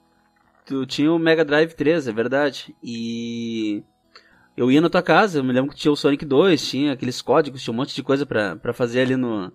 [0.65, 2.75] Tu tinha o Mega Drive 3, é verdade.
[2.83, 3.83] E
[4.57, 7.21] eu ia na tua casa, eu me lembro que tinha o Sonic 2, tinha aqueles
[7.21, 9.53] códigos, tinha um monte de coisa para fazer ali no,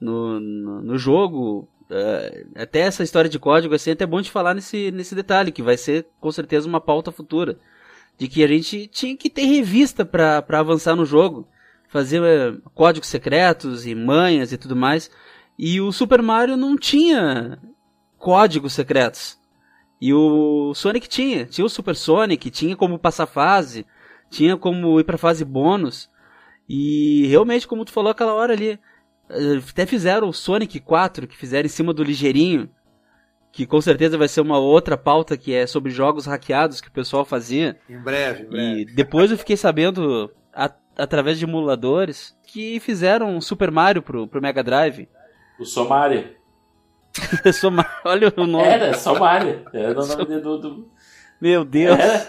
[0.00, 1.68] no, no, no jogo.
[1.90, 5.50] Uh, até essa história de código, assim, é até bom de falar nesse, nesse detalhe,
[5.50, 7.58] que vai ser com certeza uma pauta futura
[8.20, 11.48] de que a gente tinha que ter revista para avançar no jogo,
[11.88, 15.10] fazer é, códigos secretos e manhas e tudo mais.
[15.58, 17.58] E o Super Mario não tinha
[18.18, 19.38] códigos secretos.
[19.98, 23.86] E o Sonic tinha, tinha o Super Sonic, tinha como passar fase,
[24.28, 26.10] tinha como ir para fase bônus.
[26.68, 28.78] E realmente, como tu falou aquela hora ali,
[29.30, 32.68] eh, até fizeram o Sonic 4, que fizeram em cima do ligeirinho,
[33.52, 36.92] que com certeza vai ser uma outra pauta que é sobre jogos hackeados que o
[36.92, 37.78] pessoal fazia.
[37.88, 38.80] Em breve, em breve.
[38.80, 44.26] E depois eu fiquei sabendo, a, através de emuladores, que fizeram um Super Mario pro,
[44.26, 45.08] pro Mega Drive.
[45.58, 46.26] O Somario.
[47.52, 48.64] Somario, olha o nome.
[48.64, 49.62] Era, Somario.
[49.74, 50.56] Era o nome do...
[50.56, 50.90] do...
[51.38, 51.98] Meu Deus.
[51.98, 52.26] Era...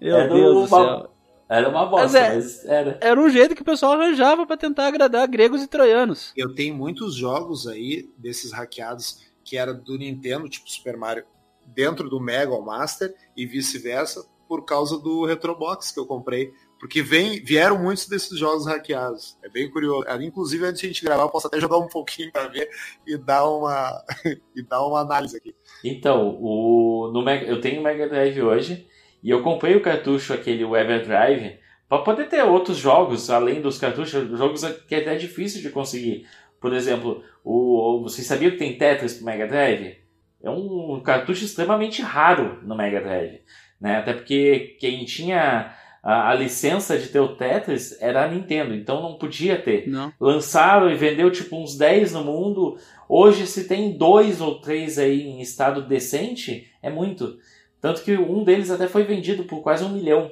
[0.00, 1.10] Meu era Deus do céu.
[1.48, 2.98] Era uma bosta, mas, é, mas, era.
[3.00, 6.32] Era um jeito que o pessoal arranjava para tentar agradar gregos e troianos.
[6.36, 11.24] Eu tenho muitos jogos aí desses hackeados que era do Nintendo, tipo Super Mario,
[11.66, 16.52] dentro do Mega ou Master e vice-versa, por causa do Retrobox que eu comprei.
[16.78, 19.38] Porque vem, vieram muitos desses jogos hackeados.
[19.42, 20.04] É bem curioso.
[20.20, 22.68] Inclusive, antes de a gente gravar, eu posso até jogar um pouquinho para ver
[23.06, 24.04] e dar uma,
[24.54, 25.54] e dar uma análise aqui.
[25.82, 28.86] Então, o, no Mega, eu tenho o Mega Drive hoje
[29.22, 34.36] e eu comprei o cartucho, aquele Everdrive, para poder ter outros jogos, além dos cartuchos,
[34.36, 36.26] jogos que é até difícil de conseguir.
[36.64, 39.98] Por exemplo, o, vocês sabiam que tem Tetris pro Mega Drive?
[40.42, 43.42] É um cartucho extremamente raro no Mega Drive.
[43.78, 43.98] Né?
[43.98, 49.02] Até porque quem tinha a, a, licença de ter o Tetris era a Nintendo, então
[49.02, 49.86] não podia ter.
[49.86, 50.10] Não.
[50.18, 52.78] Lançaram e vendeu tipo uns 10 no mundo.
[53.06, 57.36] Hoje, se tem dois ou três aí em estado decente, é muito.
[57.78, 60.30] Tanto que um deles até foi vendido por quase um milhão.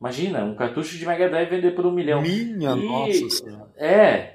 [0.00, 2.22] Imagina, um cartucho de Mega Drive vender por um milhão.
[2.22, 3.70] Minha e, nossa senhora.
[3.76, 4.34] É,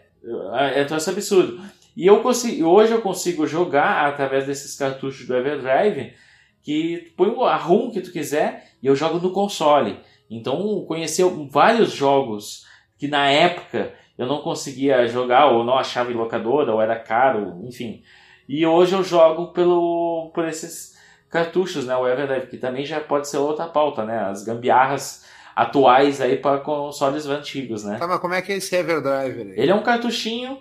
[0.54, 1.62] é, é troço absurdo.
[1.96, 6.14] E eu consigo, hoje eu consigo jogar através desses cartuchos do Everdrive
[6.62, 10.00] que põe a ROM que tu quiser e eu jogo no console.
[10.30, 12.66] Então conheci vários jogos
[12.98, 17.62] que na época eu não conseguia jogar ou não achava em locadora ou era caro,
[17.66, 18.04] enfim.
[18.48, 20.98] E hoje eu jogo pelo por esses
[21.30, 25.26] cartuchos, né, o Everdrive, que também já pode ser outra pauta, né, as gambiarras
[25.60, 27.98] atuais aí para consoles antigos, né?
[27.98, 29.42] Tá, mas como é que é esse Everdrive?
[29.42, 29.54] Aí?
[29.58, 30.54] Ele é um cartuchinho,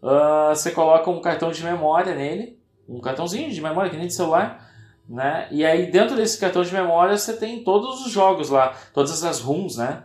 [0.00, 2.56] uh, você coloca um cartão de memória nele,
[2.88, 4.64] um cartãozinho de memória que nem de celular,
[5.08, 5.48] né?
[5.50, 9.40] E aí dentro desse cartão de memória você tem todos os jogos lá, todas as
[9.40, 10.04] ROMs, né?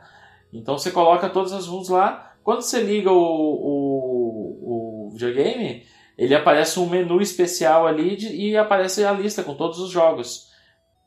[0.52, 2.34] Então você coloca todas as ROMs lá.
[2.44, 5.86] Quando você liga o, o, o videogame,
[6.18, 10.48] ele aparece um menu especial ali de, e aparece a lista com todos os jogos.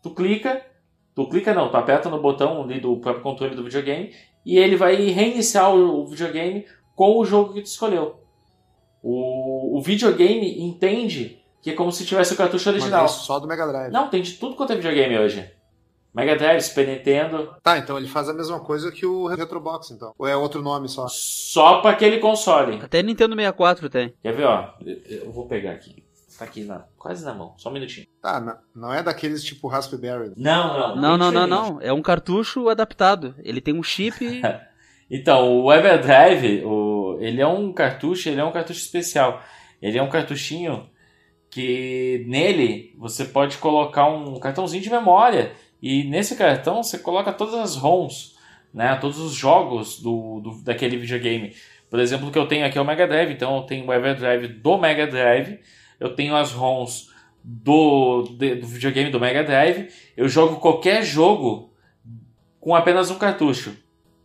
[0.00, 0.64] Tu clica,
[1.14, 4.12] Tu clica não, tu aperta no botão ali do próprio controle do videogame
[4.44, 8.20] e ele vai reiniciar o, videogame com o jogo que tu escolheu.
[9.02, 13.02] O, o videogame entende que é como se tivesse o cartucho original.
[13.02, 13.92] Mas isso só do Mega Drive.
[13.92, 15.50] Não, tem de tudo quanto é videogame hoje.
[16.14, 17.54] Mega Drive, Super Nintendo.
[17.62, 20.12] Tá, então ele faz a mesma coisa que o Retrobox, então.
[20.18, 21.06] Ou é outro nome só?
[21.08, 22.80] Só para aquele console.
[22.82, 24.12] Até Nintendo 64 tem.
[24.22, 24.74] Quer ver, ó?
[24.84, 26.04] Eu vou pegar aqui.
[26.42, 28.04] Tá aqui na, quase na mão, só um minutinho.
[28.20, 30.32] Tá, não, não é daqueles tipo Raspberry.
[30.36, 30.96] Não, não.
[30.96, 31.80] Não, não, não, não.
[31.80, 33.36] É um cartucho adaptado.
[33.44, 34.42] Ele tem um chip.
[35.08, 39.40] então, o Everdrive, o, ele é um cartucho, ele é um cartucho especial.
[39.80, 40.90] Ele é um cartuchinho
[41.48, 45.52] que nele você pode colocar um cartãozinho de memória.
[45.80, 48.32] E nesse cartão você coloca todas as ROMs,
[48.74, 48.96] né?
[48.96, 51.54] Todos os jogos do, do daquele videogame.
[51.88, 53.92] Por exemplo, o que eu tenho aqui é o Mega Drive, então eu tenho o
[53.92, 55.60] Everdrive do Mega Drive
[56.02, 57.08] eu tenho as ROMs
[57.44, 61.72] do, do videogame do Mega Drive, eu jogo qualquer jogo
[62.60, 63.76] com apenas um cartucho.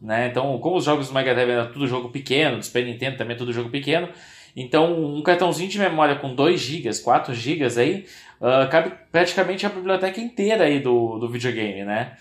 [0.01, 0.27] Né?
[0.27, 3.35] Então, como os jogos do Mega Drive eram tudo jogo pequeno, do Super Nintendo também
[3.35, 4.09] é tudo jogo pequeno,
[4.55, 8.05] então um cartãozinho de memória com 2 GB, 4 GB aí,
[8.41, 12.17] uh, cabe praticamente a biblioteca inteira aí do, do videogame, né?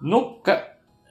[0.00, 0.42] No,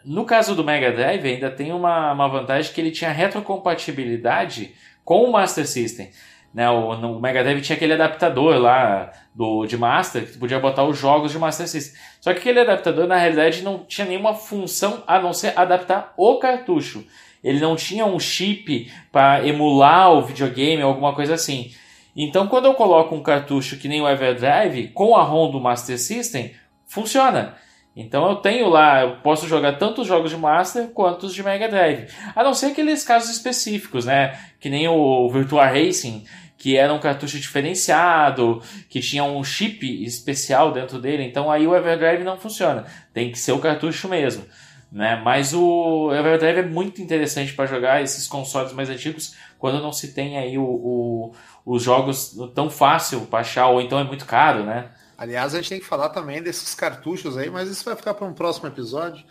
[0.04, 4.74] no caso do Mega Drive ainda tem uma, uma vantagem que ele tinha retrocompatibilidade
[5.04, 6.10] com o Master System.
[6.56, 6.70] Né?
[6.70, 10.98] O, no Mega Drive tinha aquele adaptador lá do, de Master, que podia botar os
[10.98, 12.00] jogos de Master System.
[12.22, 16.40] Só que aquele adaptador, na realidade, não tinha nenhuma função a não ser adaptar o
[16.40, 17.06] cartucho.
[17.44, 21.72] Ele não tinha um chip para emular o videogame ou alguma coisa assim.
[22.16, 26.00] Então, quando eu coloco um cartucho que nem o Everdrive com a ROM do Master
[26.00, 26.54] System,
[26.88, 27.58] funciona.
[27.96, 31.42] Então eu tenho lá, eu posso jogar tanto os jogos de Master quanto os de
[31.42, 32.08] Mega Drive.
[32.36, 34.38] A não ser aqueles casos específicos, né?
[34.60, 36.26] Que nem o Virtua Racing,
[36.66, 38.60] que era um cartucho diferenciado,
[38.90, 41.22] que tinha um chip especial dentro dele.
[41.22, 42.86] Então aí o Everdrive não funciona.
[43.14, 44.44] Tem que ser o cartucho mesmo.
[44.92, 45.16] Né?
[45.24, 50.12] Mas o Everdrive é muito interessante para jogar esses consoles mais antigos quando não se
[50.12, 54.90] tem aí o, o os jogos tão fácil baixar ou então é muito caro, né?
[55.16, 58.26] Aliás, a gente tem que falar também desses cartuchos aí, mas isso vai ficar para
[58.26, 59.24] um próximo episódio.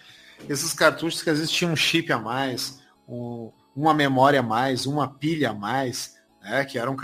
[0.48, 4.86] Esses cartuchos que às vezes tinham um chip a mais, um, uma memória a mais,
[4.86, 6.13] uma pilha a mais,
[6.44, 6.64] né?
[6.64, 6.94] Que eram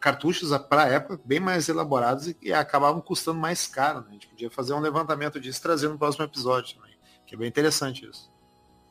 [0.00, 4.00] cartuchos para a época bem mais elaborados e, e, acabavam custando mais caro.
[4.00, 4.06] Né?
[4.08, 6.94] A gente podia fazer um levantamento disso trazer no próximo episódio também,
[7.26, 8.32] que é bem interessante isso.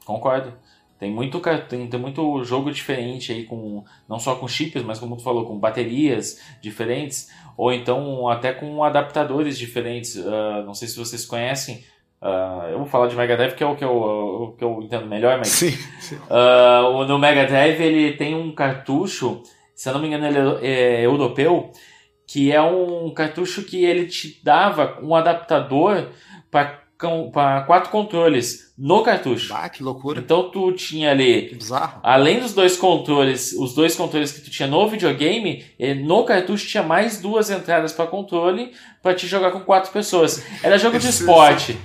[0.06, 0.54] Concordo.
[0.98, 5.18] Tem muito, tem, tem muito jogo diferente aí, com não só com chips, mas como
[5.18, 10.16] tu falou, com baterias diferentes, ou então até com adaptadores diferentes.
[10.16, 11.84] Uh, não sei se vocês conhecem.
[12.22, 14.82] Uh, eu vou falar de Mega Drive, que é o que eu, o que eu
[14.82, 15.50] entendo melhor, mas.
[15.50, 16.16] Sim, sim.
[16.16, 19.44] Uh, no Mega Drive ele tem um cartucho,
[19.76, 21.72] se eu não me engano, ele é, é europeu,
[22.26, 26.10] que é um cartucho que ele te dava um adaptador
[26.50, 29.54] para quatro controles no cartucho.
[29.54, 30.22] Ah, que loucura.
[30.22, 31.58] Então tu tinha ali,
[32.02, 36.68] além dos dois controles, os dois controles que tu tinha no videogame, eh, no cartucho
[36.68, 38.74] tinha mais duas entradas para controle
[39.04, 40.44] para te jogar com quatro pessoas.
[40.64, 41.78] Era jogo de esporte.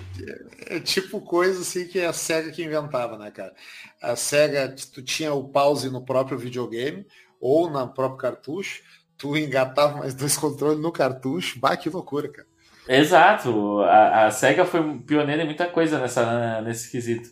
[0.68, 3.52] É, é tipo coisa assim que é a Sega que inventava, né, cara?
[4.00, 7.04] A Sega, tu tinha o pause no próprio videogame
[7.40, 8.82] ou no próprio cartucho,
[9.16, 11.58] tu engatava mais dois controles no cartucho.
[11.58, 12.50] Bah, que loucura, cara.
[12.92, 17.28] Exato, a, a, SEGA foi pioneira em muita coisa nessa, nesse quesito.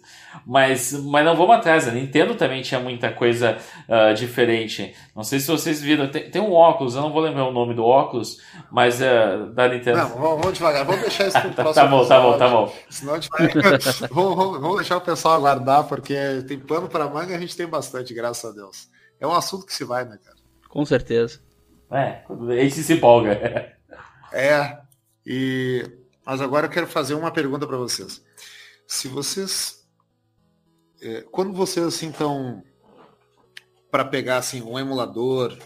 [0.46, 3.56] Mas, mas não vamos atrás, a Nintendo também tinha muita coisa
[3.88, 4.94] uh, diferente.
[5.16, 7.74] Não sei se vocês viram, tem, tem, um óculos, eu não vou lembrar o nome
[7.74, 8.40] do óculos,
[8.70, 9.98] mas uh, da Nintendo.
[9.98, 12.74] Não, vamos, devagar, vamos deixar isso pro próximo Tá bom, tá bom, tá bom.
[12.88, 13.48] Senão a gente vai...
[14.12, 16.14] vamos, vamos, vamos deixar o pessoal aguardar, porque
[16.46, 18.88] tem pano para manga a gente tem bastante, graças a Deus.
[19.20, 20.36] É um assunto que se vai, né, cara?
[20.68, 21.40] Com certeza.
[21.90, 23.76] É, a gente se empolga.
[24.30, 24.78] É,
[25.24, 25.90] e,
[26.24, 28.22] mas agora eu quero fazer uma pergunta para vocês.
[28.86, 29.88] Se vocês,
[31.00, 32.62] é, quando vocês assim estão
[33.90, 35.56] para pegar assim um emulador,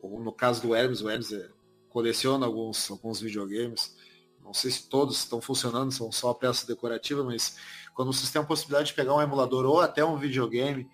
[0.00, 1.48] ou no caso do Hermes, o Hermes é,
[1.88, 3.96] coleciona alguns alguns videogames.
[4.42, 7.56] Não sei se todos estão funcionando, são só peças decorativas, mas
[7.94, 10.90] quando vocês têm a possibilidade de pegar um emulador ou até um videogame,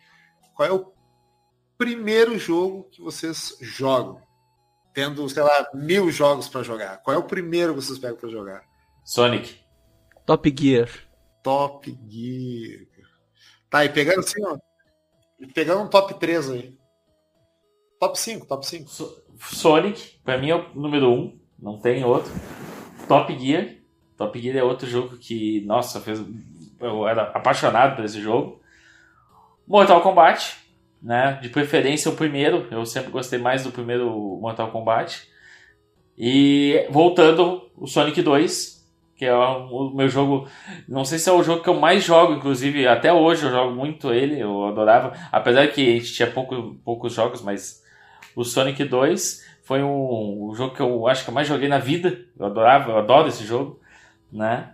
[0.54, 0.92] qual é o
[1.78, 4.20] primeiro jogo que vocês jogam?
[4.98, 6.96] tendo, sei lá, mil jogos para jogar.
[7.04, 8.64] Qual é o primeiro que vocês pegam para jogar?
[9.04, 9.54] Sonic.
[10.26, 10.88] Top Gear.
[11.40, 12.86] Top Gear.
[13.70, 14.58] Tá, e pegando assim, ó.
[15.54, 16.76] Pegando um top 3 aí.
[18.00, 18.88] Top 5, top 5.
[18.90, 22.32] So Sonic, pra mim é o número 1, não tem outro.
[23.06, 23.76] Top Gear.
[24.16, 26.20] Top Gear é outro jogo que, nossa, fez.
[26.80, 28.60] Eu era apaixonado por esse jogo.
[29.64, 30.56] Mortal Kombat
[31.02, 31.38] né?
[31.40, 34.08] De preferência o primeiro, eu sempre gostei mais do primeiro
[34.40, 35.28] Mortal Kombat.
[36.16, 38.78] E voltando, o Sonic 2,
[39.16, 40.48] que é o meu jogo,
[40.88, 43.74] não sei se é o jogo que eu mais jogo, inclusive até hoje eu jogo
[43.74, 47.82] muito ele, eu adorava, apesar que a gente tinha pouco, poucos jogos, mas
[48.34, 51.78] o Sonic 2 foi um, um jogo que eu acho que eu mais joguei na
[51.78, 53.80] vida, eu adorava, eu adoro esse jogo,
[54.32, 54.72] né?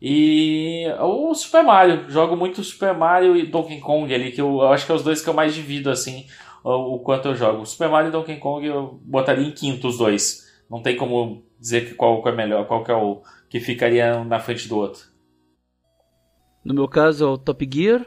[0.00, 4.72] E o Super Mario, jogo muito Super Mario e Donkey Kong ali, que eu, eu
[4.72, 6.26] acho que é os dois que eu mais divido assim,
[6.62, 7.66] o, o, quanto eu jogo.
[7.66, 10.46] Super Mario e Donkey Kong eu botaria em quinto os dois.
[10.70, 14.22] Não tem como dizer que qual que é melhor, qual que é o que ficaria
[14.24, 15.02] na frente do outro.
[16.64, 18.06] No meu caso é o Top Gear.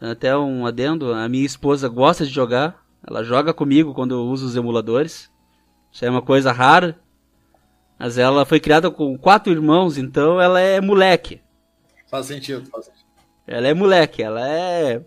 [0.00, 2.82] Até um adendo, a minha esposa gosta de jogar.
[3.06, 5.30] Ela joga comigo quando eu uso os emuladores.
[5.92, 6.98] Isso é uma coisa rara.
[8.02, 11.40] Mas ela foi criada com quatro irmãos, então ela é moleque.
[12.08, 13.04] Faz sentido, faz sentido.
[13.46, 15.04] Ela é moleque, ela é.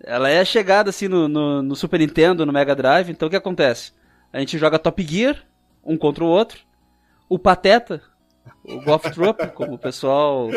[0.00, 3.34] Ela é chegada assim no, no, no Super Nintendo, no Mega Drive, então o que
[3.34, 3.92] acontece?
[4.32, 5.44] A gente joga Top Gear,
[5.84, 6.60] um contra o outro.
[7.28, 8.00] O Pateta,
[8.62, 10.48] o Golf Troop, como o pessoal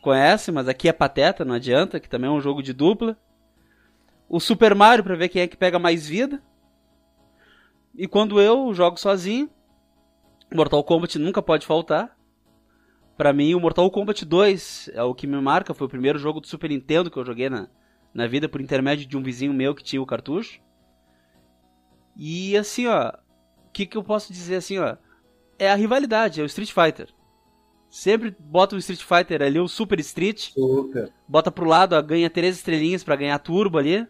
[0.00, 3.14] conhece, mas aqui é Pateta, não adianta, que também é um jogo de dupla.
[4.26, 6.40] O Super Mario para ver quem é que pega mais vida.
[7.94, 9.50] E quando eu jogo sozinho,
[10.52, 12.16] Mortal Kombat nunca pode faltar.
[13.16, 15.74] Para mim, o Mortal Kombat 2 é o que me marca.
[15.74, 17.68] Foi o primeiro jogo do Super Nintendo que eu joguei na,
[18.14, 20.60] na vida por intermédio de um vizinho meu que tinha o cartucho.
[22.16, 24.96] E assim, ó, o que, que eu posso dizer assim, ó?
[25.58, 27.08] É a rivalidade, é o Street Fighter.
[27.90, 30.50] Sempre bota o Street Fighter ali, o Super Street.
[30.52, 31.12] Super.
[31.28, 34.06] Bota pro lado, ó, ganha três estrelinhas para ganhar turbo ali.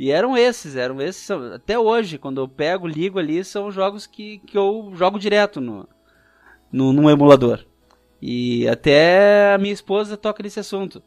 [0.00, 1.30] E eram esses, eram esses.
[1.30, 5.86] Até hoje, quando eu pego, ligo ali, são jogos que, que eu jogo direto no,
[6.72, 7.66] no, no emulador.
[8.18, 11.02] E até a minha esposa toca nesse assunto.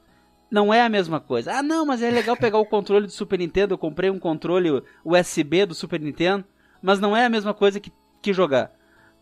[0.51, 1.53] Não é a mesma coisa.
[1.53, 3.73] Ah, não, mas é legal pegar o controle do Super Nintendo.
[3.73, 6.45] Eu comprei um controle USB do Super Nintendo,
[6.79, 7.91] mas não é a mesma coisa que,
[8.21, 8.71] que jogar.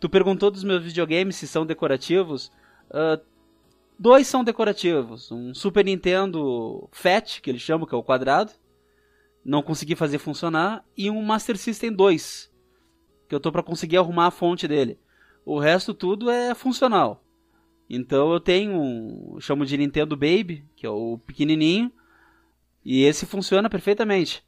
[0.02, 2.52] Tu perguntou dos meus videogames se são decorativos.
[2.90, 3.24] Uh,
[3.98, 5.32] dois são decorativos.
[5.32, 8.52] Um Super Nintendo Fat, que eles chamam, que é o quadrado.
[9.44, 10.84] Não consegui fazer funcionar.
[10.98, 12.52] E um Master System 2,
[13.28, 15.00] que eu tô para conseguir arrumar a fonte dele.
[15.46, 17.24] O resto tudo é funcional.
[17.90, 21.92] Então eu tenho um, chamo de Nintendo Baby, que é o pequenininho,
[22.86, 24.44] e esse funciona perfeitamente.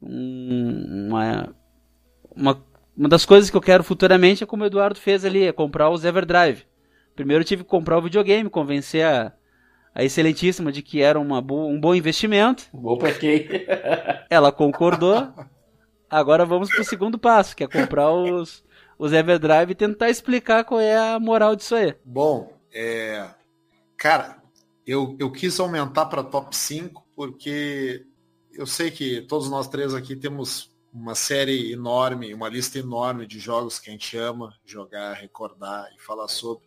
[0.00, 1.56] Um, uma,
[2.30, 2.66] uma,
[2.96, 5.90] uma das coisas que eu quero futuramente é como o Eduardo fez ali, é comprar
[5.90, 6.66] os Everdrive.
[7.16, 9.32] Primeiro eu tive que comprar o videogame, convencer a,
[9.94, 12.64] a excelentíssima de que era uma bo um bom investimento.
[12.72, 13.46] Vou pra quem?
[14.28, 15.32] Ela concordou.
[16.10, 18.64] Agora vamos pro segundo passo, que é comprar os,
[18.98, 21.94] os Everdrive e tentar explicar qual é a moral disso aí.
[22.04, 23.28] Bom, é,
[23.96, 24.42] cara,
[24.86, 28.04] eu, eu quis aumentar para top 5 porque
[28.52, 33.40] eu sei que todos nós três aqui temos uma série enorme, uma lista enorme de
[33.40, 36.64] jogos que a gente ama jogar, recordar e falar sobre.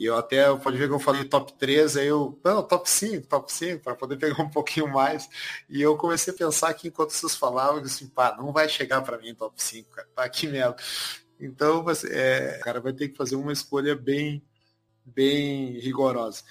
[0.00, 3.26] E eu até, pode ver que eu falei top 3, aí eu, não, top 5,
[3.26, 5.28] top 5, para poder pegar um pouquinho mais.
[5.68, 9.02] E eu comecei a pensar aqui enquanto vocês falavam, eu disse, pá, não vai chegar
[9.02, 10.74] para mim top 5, cara, tá aqui mesmo.
[11.38, 14.42] Então, é, o cara vai ter que fazer uma escolha bem,
[15.04, 16.44] bem rigorosa.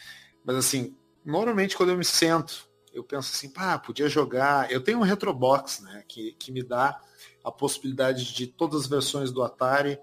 [0.45, 0.95] Mas assim,
[1.25, 4.71] normalmente quando eu me sento, eu penso assim, pá, podia jogar.
[4.71, 6.03] Eu tenho um Retrobox, né?
[6.07, 7.01] Que, que me dá
[7.43, 9.99] a possibilidade de todas as versões do Atari,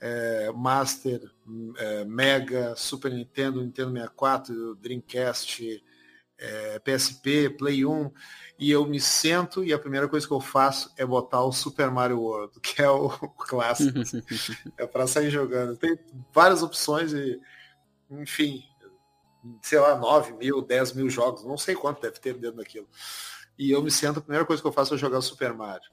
[0.00, 1.20] é, Master,
[1.78, 5.84] é, Mega, Super Nintendo, Nintendo 64, Dreamcast,
[6.38, 8.10] é, PSP, Play 1,
[8.58, 11.90] e eu me sento e a primeira coisa que eu faço é botar o Super
[11.90, 13.98] Mario World, que é o, o clássico.
[14.76, 15.76] é para sair jogando.
[15.76, 15.98] Tem
[16.32, 17.40] várias opções e
[18.10, 18.62] enfim,
[19.62, 22.88] sei lá, 9 mil, 10 mil jogos, não sei quanto deve ter dentro daquilo.
[23.58, 25.90] E eu me sento, a primeira coisa que eu faço é jogar o Super Mario.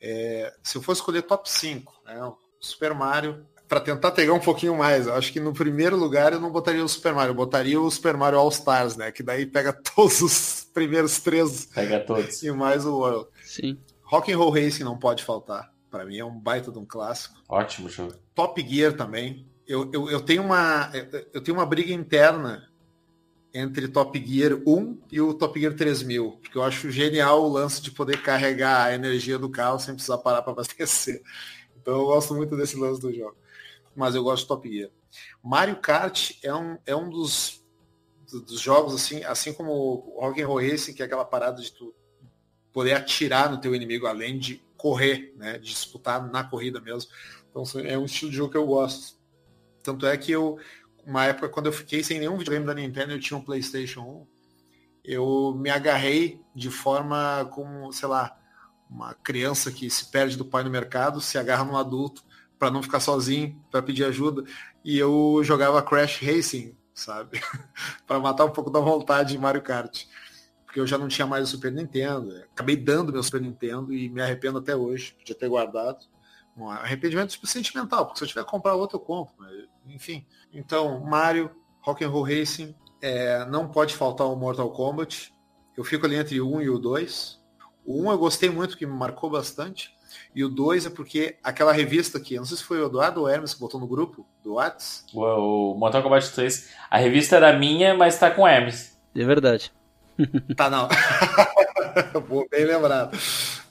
[0.00, 2.20] É, se eu fosse escolher top 5, né,
[2.64, 6.40] Super Mario, para tentar pegar um pouquinho mais, eu acho que no primeiro lugar eu
[6.40, 9.10] não botaria o Super Mario, eu botaria o Super Mario All Stars, né?
[9.10, 11.66] Que daí pega todos os primeiros três.
[11.66, 12.42] Pega todos.
[12.42, 13.28] E mais o World.
[13.42, 13.78] Sim.
[14.02, 15.72] Rock and Roll Racing não pode faltar.
[15.90, 17.36] Para mim é um baita de um clássico.
[17.48, 18.14] Ótimo jogo.
[18.34, 20.90] Top Gear também eu, eu, eu, tenho uma,
[21.32, 22.68] eu tenho uma briga interna
[23.52, 27.80] entre Top Gear 1 e o Top Gear 3000, porque eu acho genial o lance
[27.80, 31.22] de poder carregar a energia do carro sem precisar parar para abastecer.
[31.84, 33.36] Então eu gosto muito desse lance do jogo.
[33.94, 34.90] Mas eu gosto de Top Gear.
[35.42, 37.62] Mario Kart é um, é um dos,
[38.32, 41.94] dos jogos, assim, assim como o Rock'n'Roll Racing, que é aquela parada de tu
[42.72, 45.58] poder atirar no teu inimigo, além de correr, né?
[45.58, 47.10] De disputar na corrida mesmo.
[47.50, 49.18] Então é um estilo de jogo que eu gosto.
[49.82, 50.58] Tanto é que eu,
[51.06, 54.26] uma época, quando eu fiquei sem nenhum videogame da Nintendo, eu tinha um PlayStation 1,
[55.04, 58.40] eu me agarrei de forma como, sei lá,
[58.94, 62.22] uma criança que se perde do pai no mercado, se agarra num adulto
[62.56, 64.44] para não ficar sozinho, para pedir ajuda.
[64.84, 67.40] E eu jogava Crash Racing, sabe?
[68.06, 70.04] para matar um pouco da vontade de Mario Kart.
[70.64, 72.36] Porque eu já não tinha mais o Super Nintendo.
[72.52, 76.06] Acabei dando meu Super Nintendo e me arrependo até hoje, podia ter guardado
[76.56, 79.34] um arrependimento sentimental, porque se eu tiver que comprar outro, eu compro.
[79.86, 80.24] Enfim.
[80.52, 85.34] Então, Mario, Rock'n'Roll Racing, é, não pode faltar o Mortal Kombat.
[85.76, 87.43] Eu fico ali entre o 1 e o 2.
[87.84, 89.94] O 1 eu gostei muito, que me marcou bastante.
[90.34, 93.26] E o 2 é porque aquela revista aqui, não sei se foi o Eduardo ou
[93.26, 95.04] o Hermes que botou no grupo do Whats.
[95.12, 96.70] O, Mortal Kombat 3.
[96.90, 98.98] A revista era minha, mas tá com Hermes.
[99.14, 99.72] É verdade.
[100.56, 100.88] Tá, não.
[102.50, 103.18] Bem lembrado.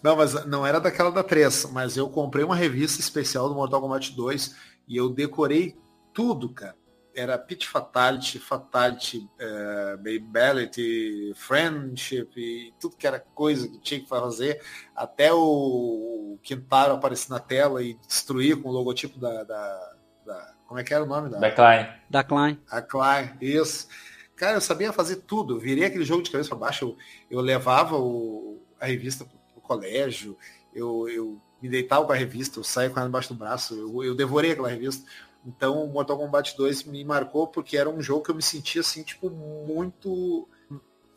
[0.01, 3.79] Não, mas não era daquela da 3, mas eu comprei uma revista especial do Mortal
[3.79, 4.55] Kombat 2
[4.87, 5.77] e eu decorei
[6.13, 6.75] tudo, cara.
[7.15, 14.07] Era Pit Fatality, Fatality, uh, Babality, Friendship e tudo que era coisa que tinha que
[14.07, 14.61] fazer.
[14.95, 19.95] Até o Quintaro aparecer na tela e destruir com o logotipo da, da,
[20.25, 21.29] da como é que era o nome?
[21.29, 21.87] Da, da Klein.
[22.09, 22.59] Da Klein.
[22.69, 23.87] A Klein, isso.
[24.35, 25.55] Cara, eu sabia fazer tudo.
[25.55, 26.85] Eu virei aquele jogo de cabeça para baixo.
[27.29, 29.25] Eu, eu levava o, a revista
[29.63, 30.37] colégio,
[30.73, 34.03] eu, eu me deitava com a revista, eu saía com ela embaixo do braço, eu,
[34.03, 35.09] eu devorei aquela revista.
[35.45, 38.81] Então o Mortal Kombat 2 me marcou porque era um jogo que eu me sentia
[38.81, 40.47] assim, tipo, muito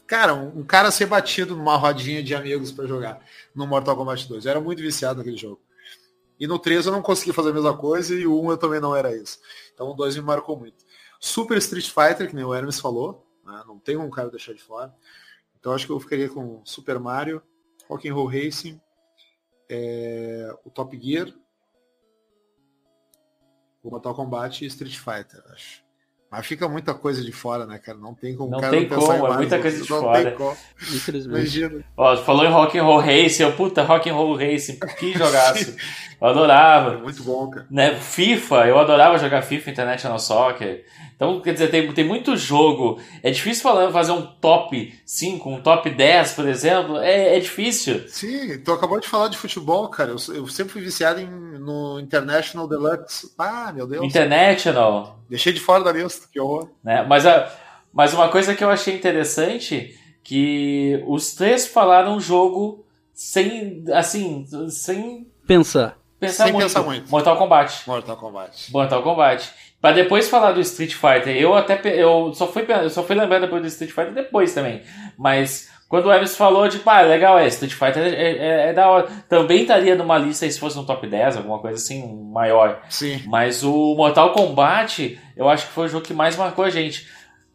[0.06, 3.20] Cara, um, um cara ser batido numa rodinha de amigos para jogar
[3.54, 4.44] no Mortal Kombat 2.
[4.44, 5.60] Eu era muito viciado naquele jogo.
[6.38, 8.78] E no 3 eu não consegui fazer a mesma coisa e o 1 eu também
[8.78, 9.40] não era isso.
[9.74, 10.84] Então o 2 me marcou muito.
[11.18, 13.64] Super Street Fighter, que nem o Hermes falou, né?
[13.66, 14.94] não tem um cara deixar de fora.
[15.58, 17.42] Então acho que eu ficaria com Super Mario,
[17.88, 18.80] Rock'n'Roll Racing,
[19.68, 21.32] é, o Top Gear,
[23.88, 25.84] o Mortal Kombat e Street Fighter, acho.
[26.30, 27.96] Mas fica muita coisa de fora, né, cara?
[27.96, 30.24] Não tem como não cara tem não como, é muita coisa de não fora.
[30.24, 30.56] Tem como.
[30.80, 31.84] Infelizmente.
[31.96, 35.76] Ó, falou em Rock'n'Roll Racing, eu, puta, Rock'n'Roll Racing, que jogaço.
[36.18, 36.94] Eu adorava.
[36.94, 37.66] É muito bom, cara.
[37.70, 40.82] Né, FIFA, eu adorava jogar FIFA International Soccer.
[41.16, 43.00] Então, quer dizer, tem, tem muito jogo.
[43.22, 46.98] É difícil falar, fazer um top 5, um top 10, por exemplo.
[46.98, 48.06] É, é difícil.
[48.08, 50.10] Sim, tu acabou de falar de futebol, cara.
[50.10, 53.32] Eu, eu sempre fui viciado em, no International Deluxe.
[53.38, 54.04] Ah, meu Deus.
[54.04, 55.18] International.
[55.28, 56.68] Deixei de fora da lista, que horror.
[56.84, 57.02] Né?
[57.08, 57.50] Mas, a,
[57.92, 64.46] mas uma coisa que eu achei interessante, que os três falaram um jogo sem, assim,
[64.68, 65.96] sem Pensar.
[66.20, 66.64] pensar, Sem muito.
[66.64, 67.10] pensar muito.
[67.10, 67.82] Mortal Kombat.
[67.86, 68.72] Mortal Kombat.
[68.72, 69.50] Mortal Kombat.
[69.80, 73.38] Pra depois falar do Street Fighter, eu até eu só fui eu só fui lembrar
[73.38, 74.82] depois do Street Fighter depois também.
[75.18, 78.88] Mas quando o Emerson falou, tipo, ah, legal, é, Street Fighter é, é- é da
[78.88, 79.06] hora.
[79.28, 82.82] Também estaria numa lista se fosse no top 10, alguma coisa assim, maior.
[82.88, 83.22] Sim.
[83.26, 87.06] Mas o Mortal Kombat, eu acho que foi o jogo que mais marcou a gente.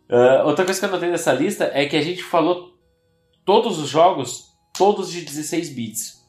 [0.09, 2.69] Ah, outra coisa que eu notei dessa lista é que a gente falou
[3.43, 4.45] todos os jogos,
[4.77, 6.21] todos de 16 bits.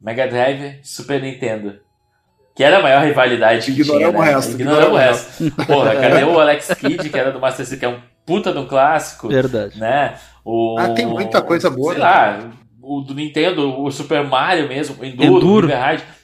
[0.00, 1.78] Mega Drive, Super Nintendo.
[2.58, 4.18] Que era a maior rivalidade que Ignoramos tinha, né?
[4.18, 5.64] o resto, Ignoramos o resto.
[5.64, 8.58] Porra, cadê o Alex Kidd, que era do Master System, que é um puta de
[8.58, 9.78] um clássico, Verdade.
[9.78, 10.14] né?
[10.44, 12.08] O, Ah, tem muita coisa boa, Sei né?
[12.08, 12.50] lá,
[12.82, 15.68] o do Nintendo, o Super Mario mesmo, o Enduro, Enduro.
[15.68, 15.72] o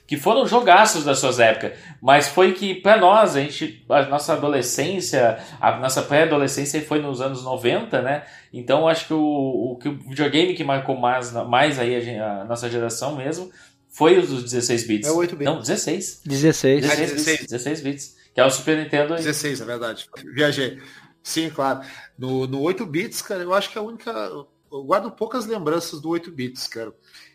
[0.08, 1.78] que foram jogaços das suas épocas.
[2.02, 7.20] Mas foi que, pra nós, a gente, a nossa adolescência, a nossa pré-adolescência foi nos
[7.20, 8.24] anos 90, né?
[8.52, 12.44] Então acho que o, o, que o videogame que marcou mais, mais aí a, a
[12.44, 13.48] nossa geração mesmo
[13.94, 15.08] foi os dos 16 bits.
[15.08, 15.52] É o 8 bits.
[15.52, 16.20] Não, 16.
[16.24, 16.80] 16.
[16.82, 17.24] 16 bits.
[17.24, 17.46] 16.
[17.50, 18.16] 16 bits.
[18.34, 19.14] Que é o Super Nintendo.
[19.14, 20.08] 16, é verdade.
[20.34, 20.80] Viajei.
[21.22, 21.80] Sim, claro.
[22.18, 24.10] No, no 8 bits, cara, eu acho que a única.
[24.10, 26.92] Eu guardo poucas lembranças do 8 bits, cara.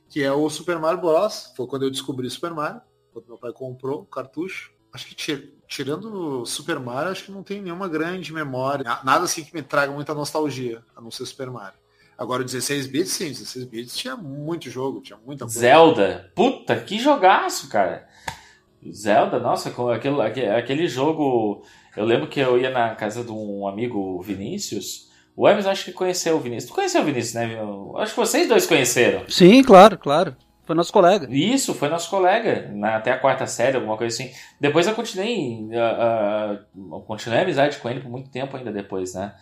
[0.09, 1.51] Que é o Super Mario Bros.
[1.55, 2.81] Foi quando eu descobri Super Mario.
[3.13, 4.71] Quando meu pai comprou o cartucho.
[4.91, 8.83] Acho que ti- tirando o Super Mario, acho que não tem nenhuma grande memória.
[8.83, 11.77] Na- Nada assim que me traga muita nostalgia, a não ser Super Mario.
[12.19, 15.57] Agora o 16 bits, sim, 16 bits tinha muito jogo, tinha muita coisa.
[15.59, 16.31] Zelda.
[16.35, 18.05] Puta, que jogaço, cara.
[18.91, 21.63] Zelda, nossa, com aquele, aque- aquele jogo.
[21.95, 25.07] Eu lembro que eu ia na casa de um amigo, o Vinícius.
[25.35, 26.69] O Hermes acho que conheceu o Vinícius.
[26.71, 27.57] Tu conheceu o Vinícius, né?
[27.57, 29.23] Eu Acho que vocês dois conheceram.
[29.29, 30.35] Sim, claro, claro.
[30.65, 31.25] Foi nosso colega.
[31.31, 34.31] Isso, foi nosso colega, na- até a quarta série, alguma coisa assim.
[34.59, 39.13] Depois eu continuei, ah, ah, continuei a amizade com ele por muito tempo ainda depois,
[39.15, 39.33] né?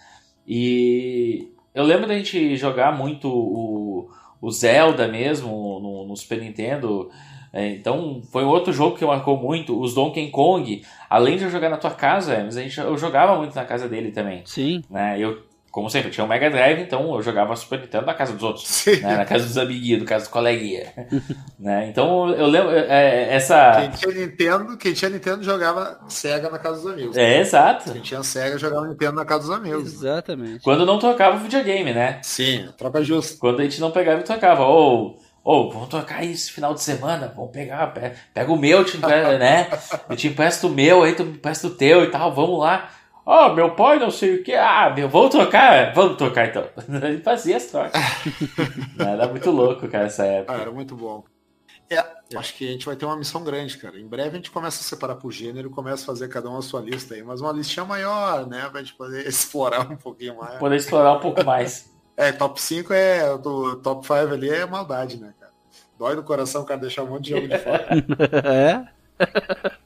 [0.48, 4.10] E eu lembro da gente jogar muito o,
[4.42, 7.10] o Zelda mesmo no, no Super Nintendo.
[7.54, 9.80] É, Então foi outro jogo que marcou muito.
[9.80, 13.38] Os Donkey Kong, além de eu jogar na tua casa, Hermes, a gente, eu jogava
[13.38, 14.42] muito na casa dele também.
[14.46, 14.84] Sim.
[14.90, 15.18] Né?
[15.20, 15.44] Eu,
[15.78, 18.42] como sempre, eu tinha um Mega Drive, então eu jogava Super Nintendo na casa dos
[18.42, 20.92] outros né, na casa dos amiguinhos, no caso do coleguinha.
[21.60, 21.88] né?
[21.88, 23.74] Então eu lembro é, essa.
[23.80, 27.16] Quem tinha Nintendo, quem tinha Nintendo jogava Sega na casa dos amigos.
[27.16, 27.92] É, exato.
[27.92, 29.94] Quem tinha Sega jogava Nintendo na casa dos amigos.
[29.94, 30.64] Exatamente.
[30.64, 32.22] Quando não tocava o videogame, né?
[32.24, 33.38] Sim, troca justa.
[33.40, 34.64] Quando a gente não pegava e tocava.
[34.64, 38.98] Ou, ou vamos tocar isso final de semana, vamos pegar, pe- pega o meu, te
[38.98, 39.70] empresta, né?
[40.10, 42.90] Eu te empresto o meu, aí tu me empresta o teu e tal, vamos lá.
[43.30, 45.94] Ó, meu pai não sei o que, ah, meu, vamos tocar?
[45.94, 46.64] Vamos tocar então.
[47.04, 48.02] Ele fazia as trocas.
[48.98, 50.54] Era muito louco, cara, essa Ah, época.
[50.54, 51.26] era muito bom.
[51.90, 52.02] É,
[52.38, 54.00] acho que a gente vai ter uma missão grande, cara.
[54.00, 56.58] Em breve a gente começa a separar por gênero e começa a fazer cada um
[56.58, 58.68] a sua lista aí, mas uma listinha maior, né?
[58.72, 60.58] Pra gente poder explorar um pouquinho mais.
[60.58, 61.94] Poder explorar um pouco mais.
[62.16, 63.38] É, top 5 é.
[63.38, 65.52] Do top 5 ali é maldade, né, cara?
[66.00, 67.88] Dói no coração o cara deixar um monte de jogo de fora.
[68.48, 69.78] é?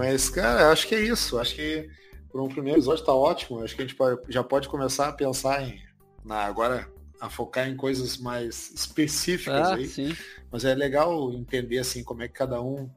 [0.00, 1.38] Mas, cara, acho que é isso.
[1.38, 1.88] Acho que
[2.30, 3.62] por um primeiro episódio tá ótimo.
[3.62, 3.96] Acho que a gente
[4.30, 5.78] já pode começar a pensar em.
[6.24, 6.90] Na, agora
[7.20, 9.86] a focar em coisas mais específicas Ah, aí.
[9.86, 10.16] sim.
[10.50, 12.88] Mas é legal entender assim como é que cada um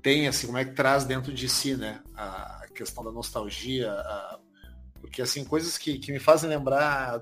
[0.00, 2.00] tem, assim, como é que traz dentro de si, né?
[2.14, 4.38] A questão da nostalgia, a-
[5.00, 7.20] porque assim, coisas que, que me fazem lembrar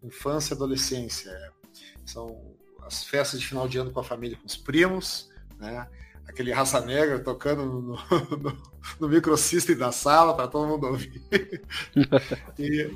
[0.00, 1.32] infância e adolescência.
[2.06, 2.54] São
[2.86, 5.28] as festas de final de ano com a família, com os primos,
[5.58, 5.88] né?
[6.26, 8.62] Aquele raça negra tocando no, no,
[9.00, 11.22] no microsystem da sala para todo mundo ouvir.
[12.58, 12.90] e,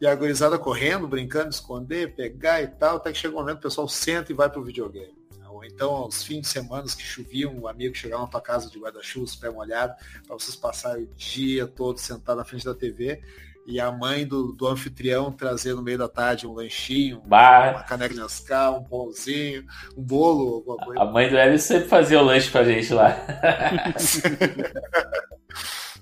[0.00, 3.62] e, a gurizada correndo, brincando, esconder, pegar e tal, até que chega um momento o
[3.62, 5.14] pessoal senta e vai pro videogame.
[5.48, 8.78] Ou então, aos fins de semana que choviam, um amigo chegava na tua casa de
[8.78, 9.94] guarda-chuva, pé molhado,
[10.26, 13.22] para vocês passarem o dia todo sentado na frente da TV
[13.66, 17.74] e a mãe do, do anfitrião trazer no meio da tarde um lanchinho, Bar.
[17.74, 19.64] uma caneca de Nescau, um pãozinho,
[19.96, 21.00] um bolo, alguma coisa.
[21.00, 23.16] A mãe do Hélio sempre fazia o lanche pra gente lá.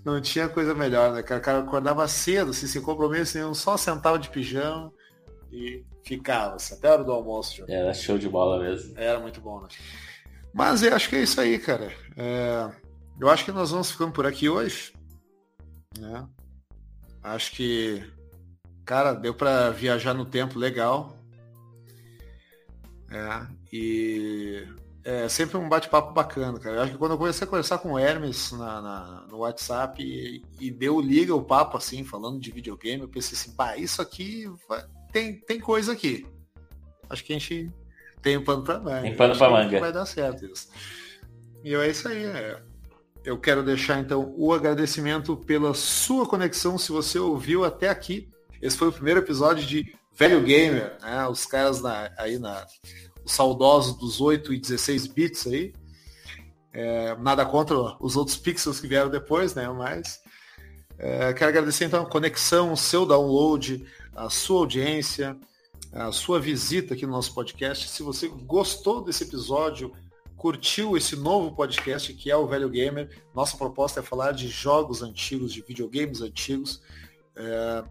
[0.03, 1.21] Não tinha coisa melhor, né?
[1.21, 4.91] O cara acordava cedo, assim, sem compromisso nenhum, só sentava de pijama
[5.53, 7.65] e ficava, assim, até a hora do almoço.
[7.69, 8.99] Era show de bola mesmo.
[8.99, 9.69] Era muito bom, né?
[10.55, 11.93] Mas eu acho que é isso aí, cara.
[12.17, 12.71] É...
[13.21, 14.95] Eu acho que nós vamos ficando por aqui hoje.
[15.99, 16.27] Né?
[17.23, 18.03] Acho que,
[18.85, 21.17] cara, deu para viajar no tempo legal.
[23.11, 24.67] É, e
[25.05, 26.77] é sempre um bate-papo bacana, cara.
[26.77, 30.03] Eu acho que quando eu comecei a conversar com o Hermes na, na no WhatsApp
[30.03, 34.01] e, e, deu liga o papo assim, falando de videogame, eu pensei assim, pá, isso
[34.01, 34.85] aqui vai...
[35.13, 36.27] tem, tem coisa aqui.
[37.09, 37.71] Acho que a gente
[38.23, 39.03] tem um pano pra manga.
[39.03, 39.81] Tem pano pra manga.
[39.81, 40.69] Vai dar certo isso.
[41.65, 42.63] E é isso aí, é.
[43.25, 48.29] Eu quero deixar então o agradecimento pela sua conexão, se você ouviu até aqui.
[48.63, 51.27] Esse foi o primeiro episódio de Velho Gamer, né?
[51.29, 52.67] Os caras na, aí na.
[53.25, 55.73] Os saudosos dos 8 e 16 bits aí.
[56.73, 59.69] É, nada contra os outros pixels que vieram depois, né?
[59.69, 60.21] Mas
[60.99, 65.37] é, quero agradecer então a conexão, o seu download, a sua audiência,
[65.93, 67.89] a sua visita aqui no nosso podcast.
[67.89, 69.93] Se você gostou desse episódio,
[70.41, 73.23] curtiu esse novo podcast que é o Velho Gamer.
[73.35, 76.81] Nossa proposta é falar de jogos antigos, de videogames antigos
[77.37, 77.85] é,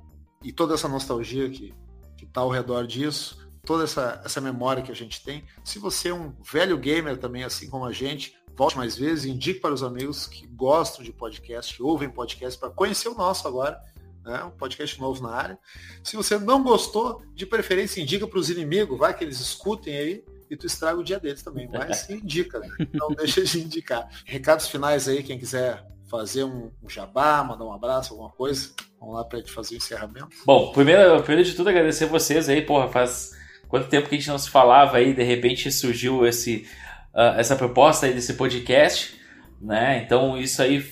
[0.43, 1.75] e toda essa nostalgia que
[2.19, 5.45] está ao redor disso, toda essa, essa memória que a gente tem.
[5.63, 9.59] Se você é um velho gamer também, assim como a gente, volte mais vezes, indique
[9.59, 13.79] para os amigos que gostam de podcast, que ouvem podcast, para conhecer o nosso agora.
[14.25, 15.59] Né, um podcast novo na área.
[16.03, 20.23] Se você não gostou, de preferência indica para os inimigos, vai que eles escutem aí
[20.49, 21.69] e tu estraga o dia deles também.
[21.71, 22.67] Mas indica, né?
[22.93, 24.09] Não deixa de indicar.
[24.25, 28.71] Recados finais aí, quem quiser fazer um, um jabá, mandar um abraço, alguma coisa.
[28.99, 30.29] Vamos lá para gente fazer o encerramento.
[30.45, 33.31] Bom, primeiro, primeiro de tudo agradecer vocês aí, porra, faz
[33.67, 36.67] quanto tempo que a gente não se falava aí, de repente surgiu esse,
[37.13, 39.17] uh, essa proposta aí desse podcast.
[39.61, 40.01] Né?
[40.03, 40.83] Então isso aí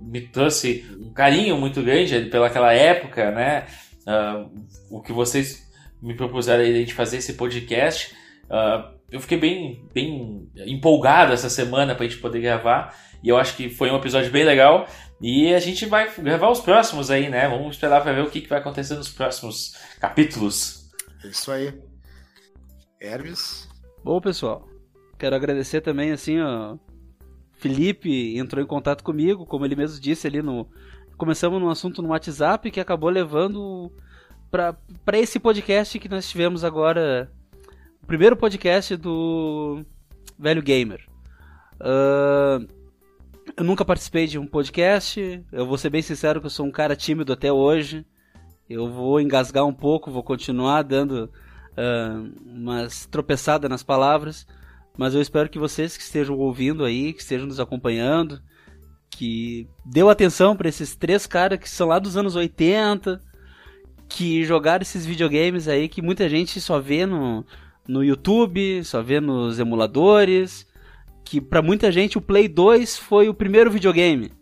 [0.00, 3.66] me trouxe um carinho muito grande pelaquela época, né?
[4.04, 5.64] Uh, o que vocês
[6.02, 8.14] me propuseram aí de fazer esse podcast.
[8.46, 12.94] Uh, eu fiquei bem, bem empolgado essa semana para a gente poder gravar.
[13.22, 14.86] E eu acho que foi um episódio bem legal.
[15.20, 17.48] E a gente vai gravar os próximos aí, né?
[17.48, 20.90] Vamos esperar para ver o que, que vai acontecer nos próximos capítulos.
[21.24, 21.72] É isso aí.
[23.00, 23.68] Hermes.
[24.04, 24.68] Bom, pessoal.
[25.18, 26.76] Quero agradecer também, assim, ó.
[27.52, 30.68] Felipe entrou em contato comigo, como ele mesmo disse ali no.
[31.16, 33.90] Começamos num assunto no WhatsApp que acabou levando
[34.50, 37.32] para esse podcast que nós tivemos agora
[38.06, 39.84] primeiro podcast do
[40.38, 41.04] Velho Gamer.
[41.80, 42.66] Uh,
[43.56, 45.44] eu nunca participei de um podcast.
[45.50, 48.06] Eu vou ser bem sincero que eu sou um cara tímido até hoje.
[48.70, 51.30] Eu vou engasgar um pouco, vou continuar dando
[51.72, 54.46] uh, umas tropeçadas nas palavras.
[54.96, 58.40] Mas eu espero que vocês que estejam ouvindo aí, que estejam nos acompanhando,
[59.10, 63.20] que deu atenção para esses três caras que são lá dos anos 80,
[64.08, 67.44] que jogaram esses videogames aí que muita gente só vê no,
[67.88, 70.66] no YouTube, só vê nos emuladores,
[71.24, 74.32] que para muita gente o Play 2 foi o primeiro videogame.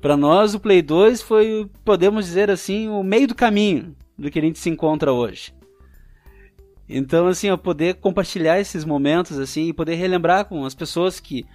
[0.00, 4.38] Para nós o Play 2 foi, podemos dizer assim, o meio do caminho do que
[4.38, 5.54] a gente se encontra hoje.
[6.88, 11.46] Então assim, eu poder compartilhar esses momentos assim e poder relembrar com as pessoas que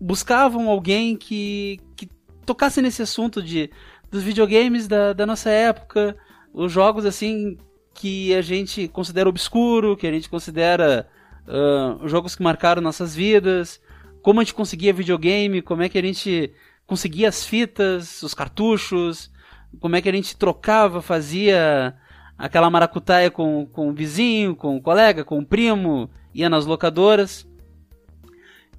[0.00, 2.08] buscavam alguém que, que
[2.46, 3.70] tocasse nesse assunto de
[4.10, 6.16] dos videogames da, da nossa época,
[6.52, 7.56] os jogos assim
[8.00, 11.06] que a gente considera obscuro, que a gente considera
[11.46, 13.78] uh, jogos que marcaram nossas vidas,
[14.22, 16.50] como a gente conseguia videogame, como é que a gente
[16.86, 19.30] conseguia as fitas, os cartuchos,
[19.78, 21.94] como é que a gente trocava, fazia
[22.38, 27.46] aquela maracutaia com, com o vizinho, com o colega, com o primo, ia nas locadoras.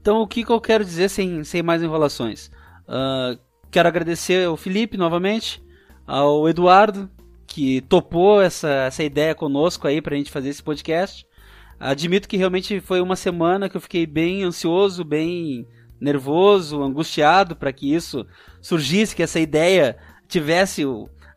[0.02, 2.48] Então, o que, que eu quero dizer sem, sem mais enrolações?
[2.88, 3.40] Uh,
[3.70, 5.64] quero agradecer ao Felipe novamente,
[6.08, 7.08] ao Eduardo,
[7.54, 11.26] que topou essa, essa ideia conosco aí pra gente fazer esse podcast.
[11.80, 15.68] Admito que realmente foi uma semana que eu fiquei bem ansioso, bem
[16.00, 18.26] nervoso, angustiado para que isso
[18.62, 19.98] surgisse, que essa ideia
[20.28, 20.84] tivesse,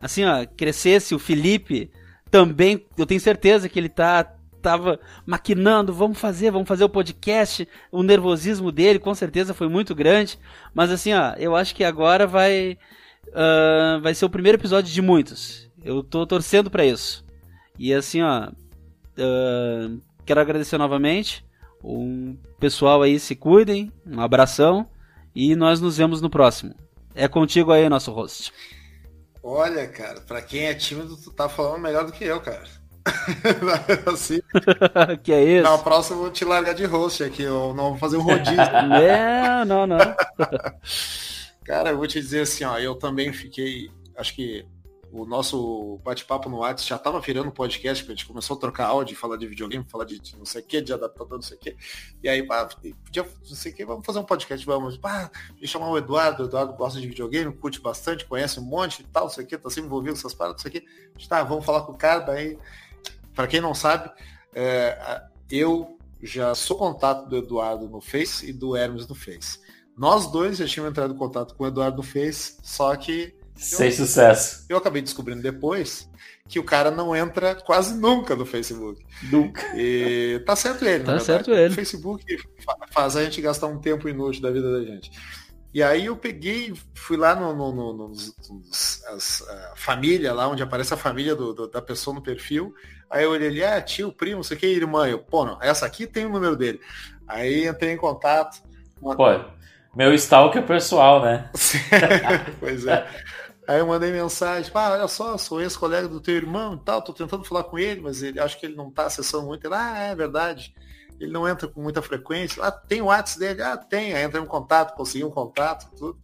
[0.01, 1.15] assim, ó, crescesse.
[1.15, 1.91] O Felipe
[2.31, 4.31] também, eu tenho certeza que ele tá
[4.63, 7.69] tava maquinando, vamos fazer, vamos fazer o podcast.
[7.93, 10.39] O nervosismo dele com certeza foi muito grande.
[10.73, 12.79] Mas assim, ó, eu acho que agora vai,
[13.29, 15.64] uh, vai ser o primeiro episódio de muitos.
[15.85, 17.23] Eu tô torcendo para isso.
[17.79, 21.45] E assim, ó, uh, quero agradecer novamente.
[21.83, 24.89] Um pessoal aí se cuidem, um abração
[25.35, 26.75] e nós nos vemos no próximo.
[27.15, 28.51] É contigo aí, nosso host.
[29.43, 32.65] Olha, cara, pra quem é tímido, tu tá falando melhor do que eu, cara.
[34.11, 34.41] assim,
[35.23, 35.71] que é isso?
[35.71, 38.57] Na próxima eu vou te largar de host aqui, eu não vou fazer um rodízio.
[39.67, 40.17] não, não, não.
[41.63, 44.65] cara, eu vou te dizer assim, ó, eu também fiquei, acho que
[45.15, 48.87] o nosso bate-papo no WhatsApp já estava virando podcast, porque a gente começou a trocar
[48.87, 51.61] áudio, falar de videogame, falar de não sei o que, de adaptador, não sei o
[51.61, 51.77] que.
[52.21, 54.99] E aí, pá, podia, não sei o que, vamos fazer um podcast, vamos.
[55.63, 59.25] Chamar o Eduardo, o Eduardo gosta de videogame, curte bastante, conhece um monte e tal,
[59.25, 61.29] não sei o que, tá sempre envolvido com essas paradas, não sei o que.
[61.29, 62.59] Tá, vamos falar com o cara, daí,
[63.37, 64.11] para quem não sabe,
[64.53, 69.61] é, eu já sou contato do Eduardo no Face e do Hermes no Face.
[69.97, 73.89] Nós dois já tínhamos entrado em contato com o Eduardo no Face, só que sem
[73.89, 74.65] eu, sucesso.
[74.69, 76.09] Eu acabei descobrindo depois
[76.49, 79.05] que o cara não entra quase nunca no Facebook.
[79.31, 79.63] Nunca.
[79.75, 81.73] E tá certo ele, Tá certo ele.
[81.73, 82.25] O Facebook
[82.91, 85.11] faz a gente gastar um tempo inútil da vida da gente.
[85.73, 90.47] E aí eu peguei, fui lá no, no, no, no nos, as, a família, lá
[90.47, 92.73] onde aparece a família do, do, da pessoa no perfil.
[93.11, 95.09] Aí eu olhei ali, ah, tio, primo, não sei o que, irmã.
[95.09, 96.81] Eu, pô, não, essa aqui tem o número dele.
[97.27, 98.63] Aí entrei em contato.
[99.03, 99.17] Uma...
[99.17, 99.25] Pô,
[99.97, 101.51] meu stalker pessoal, né?
[102.61, 103.05] pois é.
[103.67, 107.15] Aí eu mandei mensagem, ah, olha só, sou ex-colega do teu irmão e tal, tô
[107.15, 109.67] tentando falar com ele, mas ele acho que ele não tá acessando muito.
[109.67, 110.75] Ele, ah, é verdade.
[111.19, 112.63] Ele não entra com muita frequência.
[112.63, 113.63] Ah, tem o WhatsApp dele?
[113.63, 114.13] Ah, tem.
[114.13, 116.19] Aí entra em contato, consegui um contato, tudo.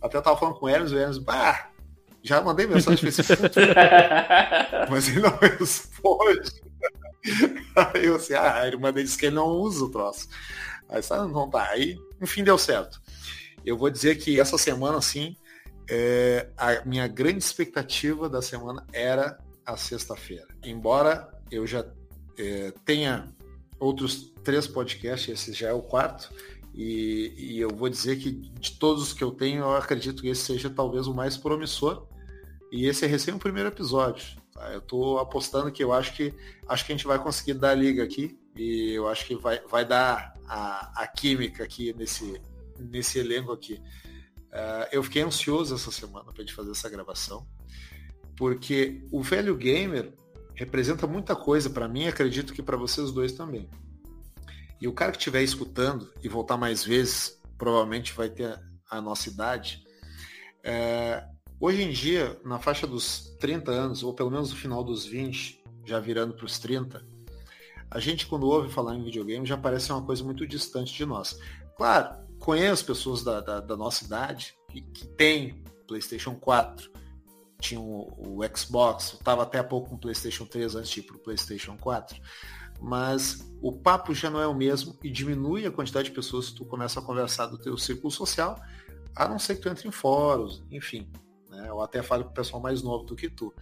[0.00, 1.70] Até eu tava falando com o Hermes, o Hermes, bah,
[2.22, 3.56] já mandei mensagem Facebook.
[4.88, 6.62] mas ele não responde.
[7.74, 10.28] Aí eu assim, ah, a irmã dele disse que ele não usa o troço.
[10.88, 11.68] Aí sabe, não tá.
[11.70, 13.00] Aí, enfim, deu certo.
[13.64, 15.36] Eu vou dizer que essa semana, assim,
[15.88, 20.46] é, a minha grande expectativa da semana era a sexta-feira.
[20.62, 21.84] Embora eu já
[22.38, 23.28] é, tenha
[23.78, 26.30] outros três podcasts, esse já é o quarto,
[26.74, 30.28] e, e, eu vou dizer que de todos os que eu tenho, eu acredito que
[30.28, 32.06] esse seja talvez o mais promissor.
[32.70, 34.38] E esse é recém o primeiro episódio.
[34.52, 34.70] Tá?
[34.72, 36.32] Eu estou apostando que eu acho que
[36.68, 38.38] acho que a gente vai conseguir dar liga aqui.
[38.54, 42.40] E eu acho que vai, vai dar a, a química aqui nesse,
[42.78, 43.82] nesse elenco aqui.
[44.48, 47.46] Uh, eu fiquei ansioso essa semana para gente fazer essa gravação,
[48.36, 50.14] porque o velho gamer
[50.54, 53.68] representa muita coisa para mim, acredito que para vocês dois também.
[54.80, 58.58] E o cara que estiver escutando e voltar mais vezes, provavelmente vai ter
[58.90, 59.84] a nossa idade.
[60.60, 65.04] Uh, hoje em dia, na faixa dos 30 anos, ou pelo menos no final dos
[65.04, 67.04] 20, já virando para os 30,
[67.90, 71.38] a gente quando ouve falar em videogame já parece uma coisa muito distante de nós.
[71.76, 76.90] Claro, conheço pessoas da, da, da nossa idade que, que tem PlayStation 4,
[77.60, 81.16] tinha o, o Xbox, estava até há pouco com PlayStation 3 antes de ir para
[81.16, 82.18] o PlayStation 4.
[82.80, 86.54] Mas o papo já não é o mesmo e diminui a quantidade de pessoas que
[86.54, 88.58] tu começa a conversar do teu círculo social,
[89.14, 91.12] a não ser que tu entre em fóruns, enfim.
[91.50, 91.66] Né?
[91.68, 93.54] Eu até falo com o pessoal mais novo do que tu.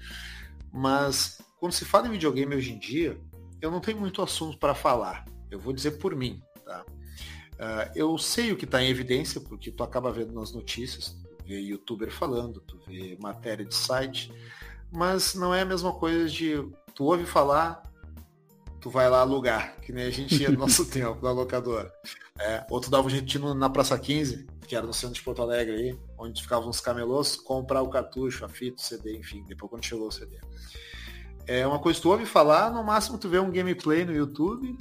[0.72, 3.20] Mas quando se fala em videogame hoje em dia,
[3.60, 5.24] eu não tenho muito assunto para falar.
[5.50, 6.40] Eu vou dizer por mim.
[6.64, 6.84] Tá?
[7.56, 11.44] Uh, eu sei o que está em evidência, porque tu acaba vendo nas notícias, tu
[11.46, 14.30] vê youtuber falando, tu vê matéria de site,
[14.92, 16.62] mas não é a mesma coisa de
[16.94, 17.82] tu ouve falar,
[18.80, 21.90] tu vai lá alugar, que nem a gente ia no nosso tempo, na locadora.
[22.38, 25.40] É, ou tu dava um jeitinho na Praça 15, que era no centro de Porto
[25.40, 29.70] Alegre aí, onde ficavam os camelôs, comprar o cartucho, a fita, o CD, enfim, depois
[29.70, 30.38] quando chegou o CD.
[31.46, 34.76] É uma coisa que tu ouve falar, no máximo tu vê um gameplay no YouTube,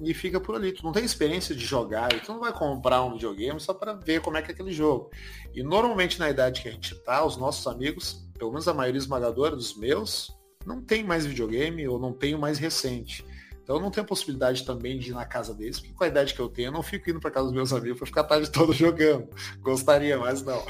[0.00, 0.72] e fica por ali.
[0.72, 3.94] Tu não tem experiência de jogar, e tu não vai comprar um videogame só para
[3.94, 5.10] ver como é que é aquele jogo.
[5.54, 8.98] E normalmente na idade que a gente tá, os nossos amigos, pelo menos a maioria
[8.98, 13.24] esmagadora dos meus, não tem mais videogame ou não tem o mais recente.
[13.62, 16.06] Então eu não tenho a possibilidade também de ir na casa deles, porque com a
[16.06, 18.20] idade que eu tenho, eu não fico indo para casa dos meus amigos para ficar
[18.20, 19.28] a tarde toda jogando.
[19.60, 20.62] Gostaria, mas não.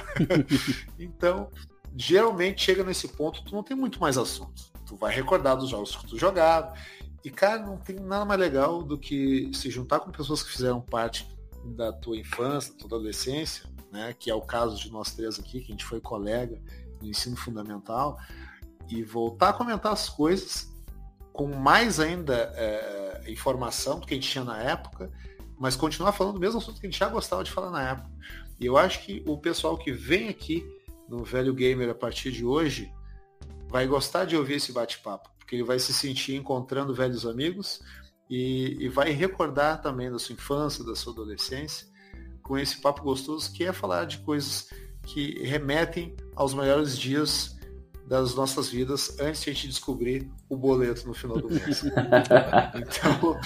[0.98, 1.50] então,
[1.94, 4.74] geralmente chega nesse ponto, tu não tem muito mais assunto.
[4.86, 6.72] Tu vai recordar dos jogos que tu jogava,
[7.26, 10.80] e, cara, não tem nada mais legal do que se juntar com pessoas que fizeram
[10.80, 11.28] parte
[11.64, 14.14] da tua infância, da tua adolescência, né?
[14.16, 16.62] Que é o caso de nós três aqui, que a gente foi colega
[17.02, 18.16] no ensino fundamental,
[18.88, 20.72] e voltar a comentar as coisas
[21.32, 25.10] com mais ainda é, informação do que a gente tinha na época,
[25.58, 28.08] mas continuar falando do mesmo assunto que a gente já gostava de falar na época.
[28.60, 30.64] E eu acho que o pessoal que vem aqui
[31.08, 32.88] no Velho Gamer a partir de hoje
[33.66, 37.80] vai gostar de ouvir esse bate-papo porque ele vai se sentir encontrando velhos amigos
[38.28, 41.86] e, e vai recordar também da sua infância, da sua adolescência,
[42.42, 44.68] com esse papo gostoso que é falar de coisas
[45.04, 47.55] que remetem aos melhores dias
[48.06, 51.82] das nossas vidas antes de a gente descobrir o boleto no final do mês.
[52.74, 53.36] então,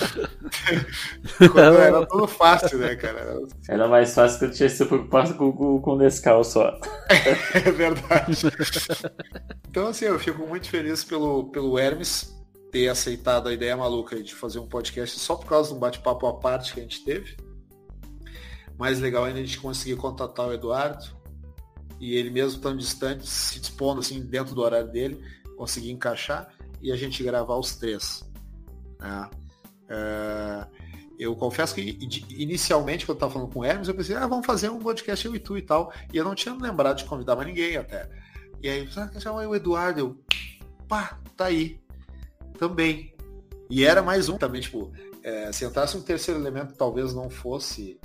[1.80, 3.40] era tudo fácil, né, cara?
[3.68, 6.78] Era mais fácil que eu tinha se preocupado com, com, com o Nescau só.
[7.54, 8.42] é verdade.
[9.68, 12.38] Então, assim, eu fico muito feliz pelo, pelo Hermes
[12.70, 16.26] ter aceitado a ideia maluca de fazer um podcast só por causa de um bate-papo
[16.26, 17.34] à parte que a gente teve.
[18.78, 21.04] Mais legal ainda a gente conseguir contatar o Eduardo,
[22.00, 25.22] e ele mesmo tão distante, se dispondo assim dentro do horário dele,
[25.56, 26.48] conseguir encaixar
[26.80, 28.24] e a gente gravar os três.
[28.98, 29.30] Né?
[29.88, 30.66] É,
[31.18, 31.98] eu confesso que
[32.30, 35.26] inicialmente, quando eu estava falando com o Hermes, eu pensei, ah, vamos fazer um podcast
[35.26, 35.92] eu e tu e tal.
[36.10, 38.08] E eu não tinha lembrado de convidar mais ninguém até.
[38.62, 40.18] E aí, ah, o Eduardo, eu,
[40.88, 41.78] pá, tá aí.
[42.58, 43.14] Também.
[43.68, 44.90] E era mais um também, tipo,
[45.22, 48.00] é, se entrasse um terceiro elemento, talvez não fosse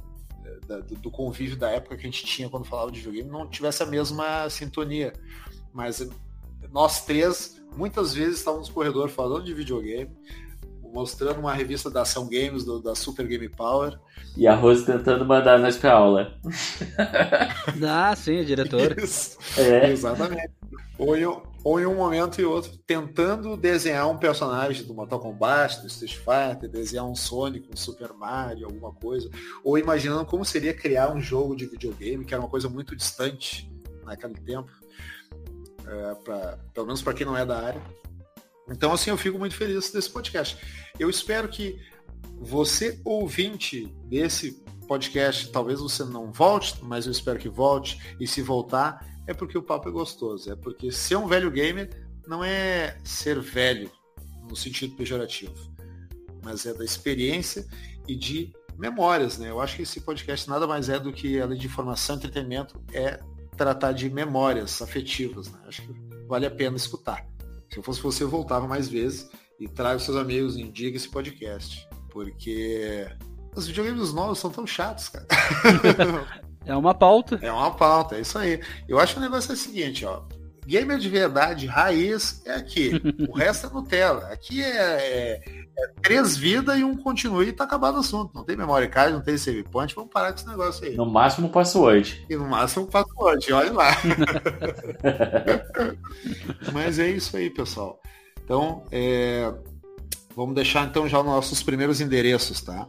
[0.68, 3.84] da, do convívio da época que a gente tinha quando falava de videogame não tivesse
[3.84, 5.14] a mesma sintonia.
[5.74, 6.08] Mas
[6.72, 10.12] nós três, muitas vezes, estávamos no corredor falando de videogame,
[10.94, 14.00] mostrando uma revista da Ação Games, do, da Super Game Power.
[14.38, 16.38] E a Rose tentando mandar nós pra aula.
[17.88, 18.98] ah, sim, o diretor.
[19.00, 19.38] Isso.
[19.58, 19.92] É.
[19.92, 20.52] Exatamente.
[20.98, 21.26] Ou em,
[21.66, 26.16] ou em um momento e outro, tentando desenhar um personagem do Mortal Kombat, do Street
[26.16, 29.28] Fighter, desenhar um Sonic, um Super Mario, alguma coisa.
[29.64, 33.68] Ou imaginando como seria criar um jogo de videogame, que era uma coisa muito distante
[34.04, 34.72] naquele tempo.
[35.88, 37.82] É, pra, pelo menos para quem não é da área.
[38.70, 40.60] Então, assim, eu fico muito feliz desse podcast.
[41.00, 41.80] Eu espero que
[42.38, 48.00] você, ouvinte desse podcast, talvez você não volte, mas eu espero que volte.
[48.20, 50.52] E se voltar, é porque o papo é gostoso.
[50.52, 51.90] É porque ser um velho gamer
[52.28, 53.92] não é ser velho
[54.50, 55.54] no sentido pejorativo,
[56.44, 57.66] mas é da experiência
[58.08, 59.50] e de memórias, né?
[59.50, 62.82] Eu acho que esse podcast nada mais é do que, além de informação e entretenimento,
[62.94, 63.20] é
[63.56, 65.60] tratar de memórias afetivas, né?
[65.68, 65.94] Acho que
[66.28, 67.26] vale a pena escutar.
[67.70, 69.30] Se eu fosse você, eu voltava mais vezes
[69.60, 71.88] e traga seus amigos, indica esse podcast.
[72.10, 73.08] Porque
[73.56, 75.26] os videogames novos são tão chatos, cara.
[76.66, 77.40] É uma pauta.
[77.42, 78.60] É uma pauta, é isso aí.
[78.88, 80.24] Eu acho que o negócio é o seguinte, ó.
[80.66, 83.00] Gamer de verdade, raiz, é aqui.
[83.30, 84.30] O resto é Nutella.
[84.32, 85.44] Aqui é, é,
[85.78, 88.32] é três vidas e um continue e tá acabado o assunto.
[88.34, 90.96] Não tem memória card, não tem save point, vamos parar com esse negócio aí.
[90.96, 92.26] No máximo password.
[92.28, 93.92] E no máximo password, olha lá.
[96.74, 98.02] Mas é isso aí, pessoal.
[98.44, 99.54] Então, é,
[100.36, 102.88] vamos deixar então já os nossos primeiros endereços, tá?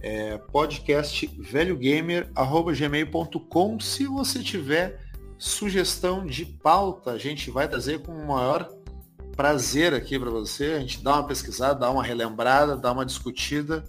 [0.00, 3.80] É, podcast velhogamer.gmail.com.
[3.80, 4.98] Se você tiver
[5.38, 8.68] sugestão de pauta, a gente vai trazer com o maior
[9.36, 10.72] prazer aqui para você.
[10.72, 13.84] A gente dá uma pesquisada, dá uma relembrada, dá uma discutida.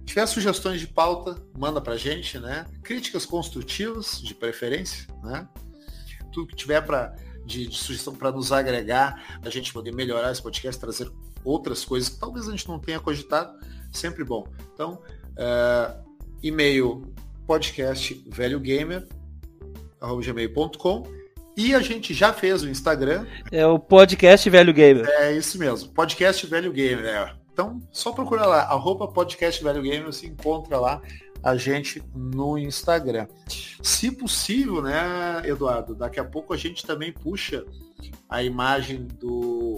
[0.00, 2.66] Se tiver sugestões de pauta, manda pra gente, né?
[2.82, 5.46] Críticas construtivas, de preferência, né?
[6.32, 7.14] Tudo que tiver para
[7.44, 11.10] de, de, sugestão para nos agregar, a gente poder melhorar esse podcast, trazer
[11.44, 13.58] outras coisas que talvez a gente não tenha cogitado,
[13.90, 14.46] sempre bom.
[14.74, 15.00] Então,
[15.38, 15.96] Uh,
[16.42, 17.14] e-mail
[17.46, 21.18] podcast velhogamer.gmail.com
[21.56, 23.26] e a gente já fez o Instagram.
[23.50, 25.06] É o podcast Velho Gamer.
[25.08, 27.04] É isso mesmo, podcast Velho Gamer.
[27.04, 27.34] É.
[27.52, 31.02] Então, só procura lá, arroba podcast Velho Gamer, você encontra lá
[31.42, 33.26] a gente no Instagram.
[33.82, 37.64] Se possível, né, Eduardo, daqui a pouco a gente também puxa
[38.28, 39.76] a imagem do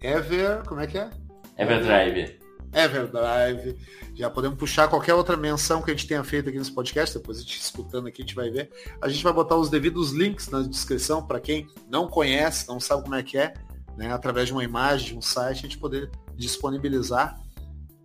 [0.00, 1.10] Ever, como é que é?
[1.58, 2.41] Everdrive.
[2.72, 3.76] Everdrive.
[4.14, 7.38] Já podemos puxar qualquer outra menção que a gente tenha feito aqui nesse podcast, depois
[7.38, 8.70] a gente escutando aqui, a gente vai ver.
[9.00, 13.02] A gente vai botar os devidos links na descrição para quem não conhece, não sabe
[13.02, 13.54] como é que é,
[13.96, 14.12] né?
[14.12, 17.40] através de uma imagem, de um site, a gente poder disponibilizar.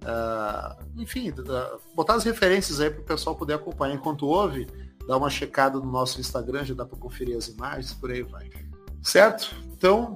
[0.04, 4.68] Uh, enfim, uh, botar as referências aí para o pessoal poder acompanhar enquanto ouve,
[5.08, 8.50] dar uma checada no nosso Instagram, já dá para conferir as imagens, por aí vai.
[9.02, 9.56] Certo?
[9.74, 10.16] Então,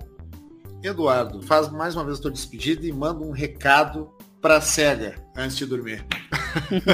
[0.83, 4.11] Eduardo, faz mais uma vez a tua despedida e manda um recado
[4.41, 6.03] pra SEGA antes de dormir.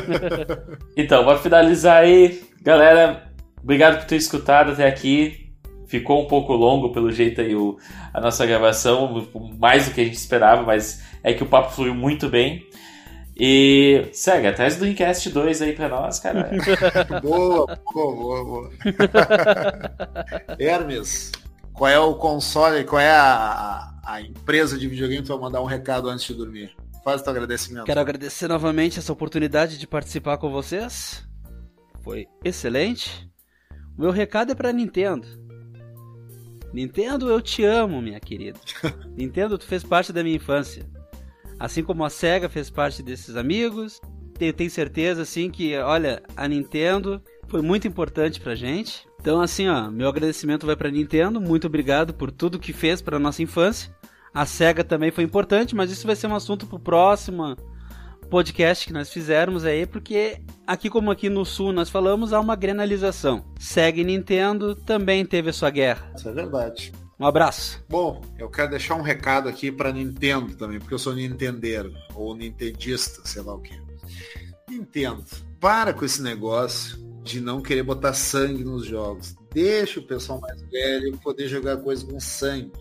[0.96, 2.44] então, vou finalizar aí.
[2.62, 3.32] Galera,
[3.64, 5.48] obrigado por ter escutado até aqui.
[5.88, 7.78] Ficou um pouco longo pelo jeito aí o,
[8.14, 9.26] a nossa gravação,
[9.58, 12.68] mais do que a gente esperava, mas é que o papo fluiu muito bem.
[13.40, 16.50] E segue, traz do Dreamcast 2 aí pra nós, cara.
[17.22, 18.72] boa, boa, boa, boa.
[20.60, 21.32] Hermes,
[21.72, 25.66] qual é o console, qual é a, a empresa de videogame que vai mandar um
[25.66, 26.76] recado antes de dormir?
[27.08, 27.86] Faz teu agradecimento.
[27.86, 31.26] Quero agradecer novamente essa oportunidade de participar com vocês.
[32.04, 33.32] Foi excelente.
[33.98, 35.26] O meu recado é para Nintendo.
[36.74, 38.60] Nintendo, eu te amo, minha querida.
[39.16, 40.86] Nintendo, tu fez parte da minha infância.
[41.58, 44.02] Assim como a SEGA fez parte desses amigos.
[44.38, 49.08] Eu tenho certeza, assim, que, olha, a Nintendo foi muito importante pra gente.
[49.22, 51.40] Então, assim, ó, meu agradecimento vai pra Nintendo.
[51.40, 53.96] Muito obrigado por tudo que fez pra nossa infância.
[54.38, 57.58] A SEGA também foi importante, mas isso vai ser um assunto pro próximo
[58.30, 62.56] podcast que nós fizermos aí, porque aqui como aqui no sul nós falamos, há uma
[62.56, 63.44] granalização.
[63.60, 66.14] Segue Nintendo, também teve a sua guerra.
[66.16, 66.94] Isso é verdade.
[67.20, 67.84] Um abraço.
[67.90, 72.36] Bom, eu quero deixar um recado aqui para Nintendo também, porque eu sou nintendeiro, ou
[72.36, 73.74] nintendista, sei lá o que.
[74.70, 75.26] Nintendo,
[75.60, 79.36] para com esse negócio de não querer botar sangue nos jogos.
[79.52, 82.72] Deixa o pessoal mais velho poder jogar coisa com sangue.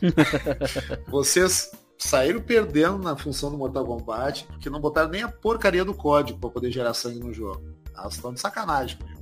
[1.08, 5.94] Vocês saíram perdendo na função do Mortal Kombat, porque não botaram nem a porcaria do
[5.94, 7.62] código para poder gerar sangue no jogo.
[7.96, 9.20] Elas estão de sacanagem comigo.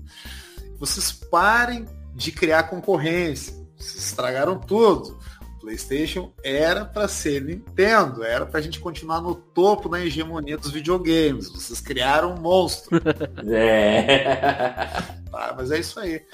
[0.79, 3.53] Vocês parem de criar concorrência.
[3.77, 5.19] Vocês estragaram tudo.
[5.57, 10.57] O PlayStation era para ser Nintendo, era para a gente continuar no topo da hegemonia
[10.57, 11.49] dos videogames.
[11.51, 13.01] Vocês criaram um monstro.
[13.51, 14.89] É.
[15.33, 16.25] Ah, mas é isso aí.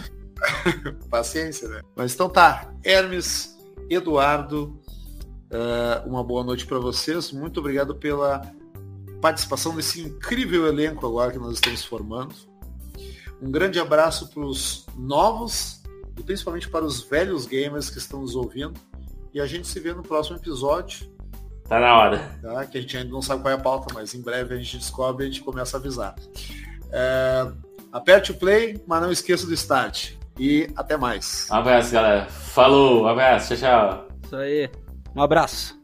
[1.10, 1.80] Paciência, né?
[1.96, 2.72] Mas então tá.
[2.82, 3.53] Hermes,
[3.88, 4.80] Eduardo,
[5.50, 7.32] uh, uma boa noite para vocês.
[7.32, 8.42] Muito obrigado pela
[9.20, 12.34] participação nesse incrível elenco agora que nós estamos formando.
[13.40, 15.82] Um grande abraço para os novos
[16.18, 18.74] e principalmente para os velhos gamers que estão nos ouvindo.
[19.32, 21.10] E a gente se vê no próximo episódio.
[21.68, 22.38] Tá na hora.
[22.40, 22.66] Tá?
[22.66, 24.78] Que a gente ainda não sabe qual é a pauta, mas em breve a gente
[24.78, 26.14] descobre e a gente começa a avisar.
[26.92, 27.50] É,
[27.92, 30.12] aperte o play, mas não esqueça do start.
[30.38, 31.48] E até mais.
[31.50, 32.26] Um abraço, galera.
[32.26, 34.08] Falou, um abraço, tchau, tchau.
[34.24, 34.70] Isso aí.
[35.14, 35.78] Um abraço.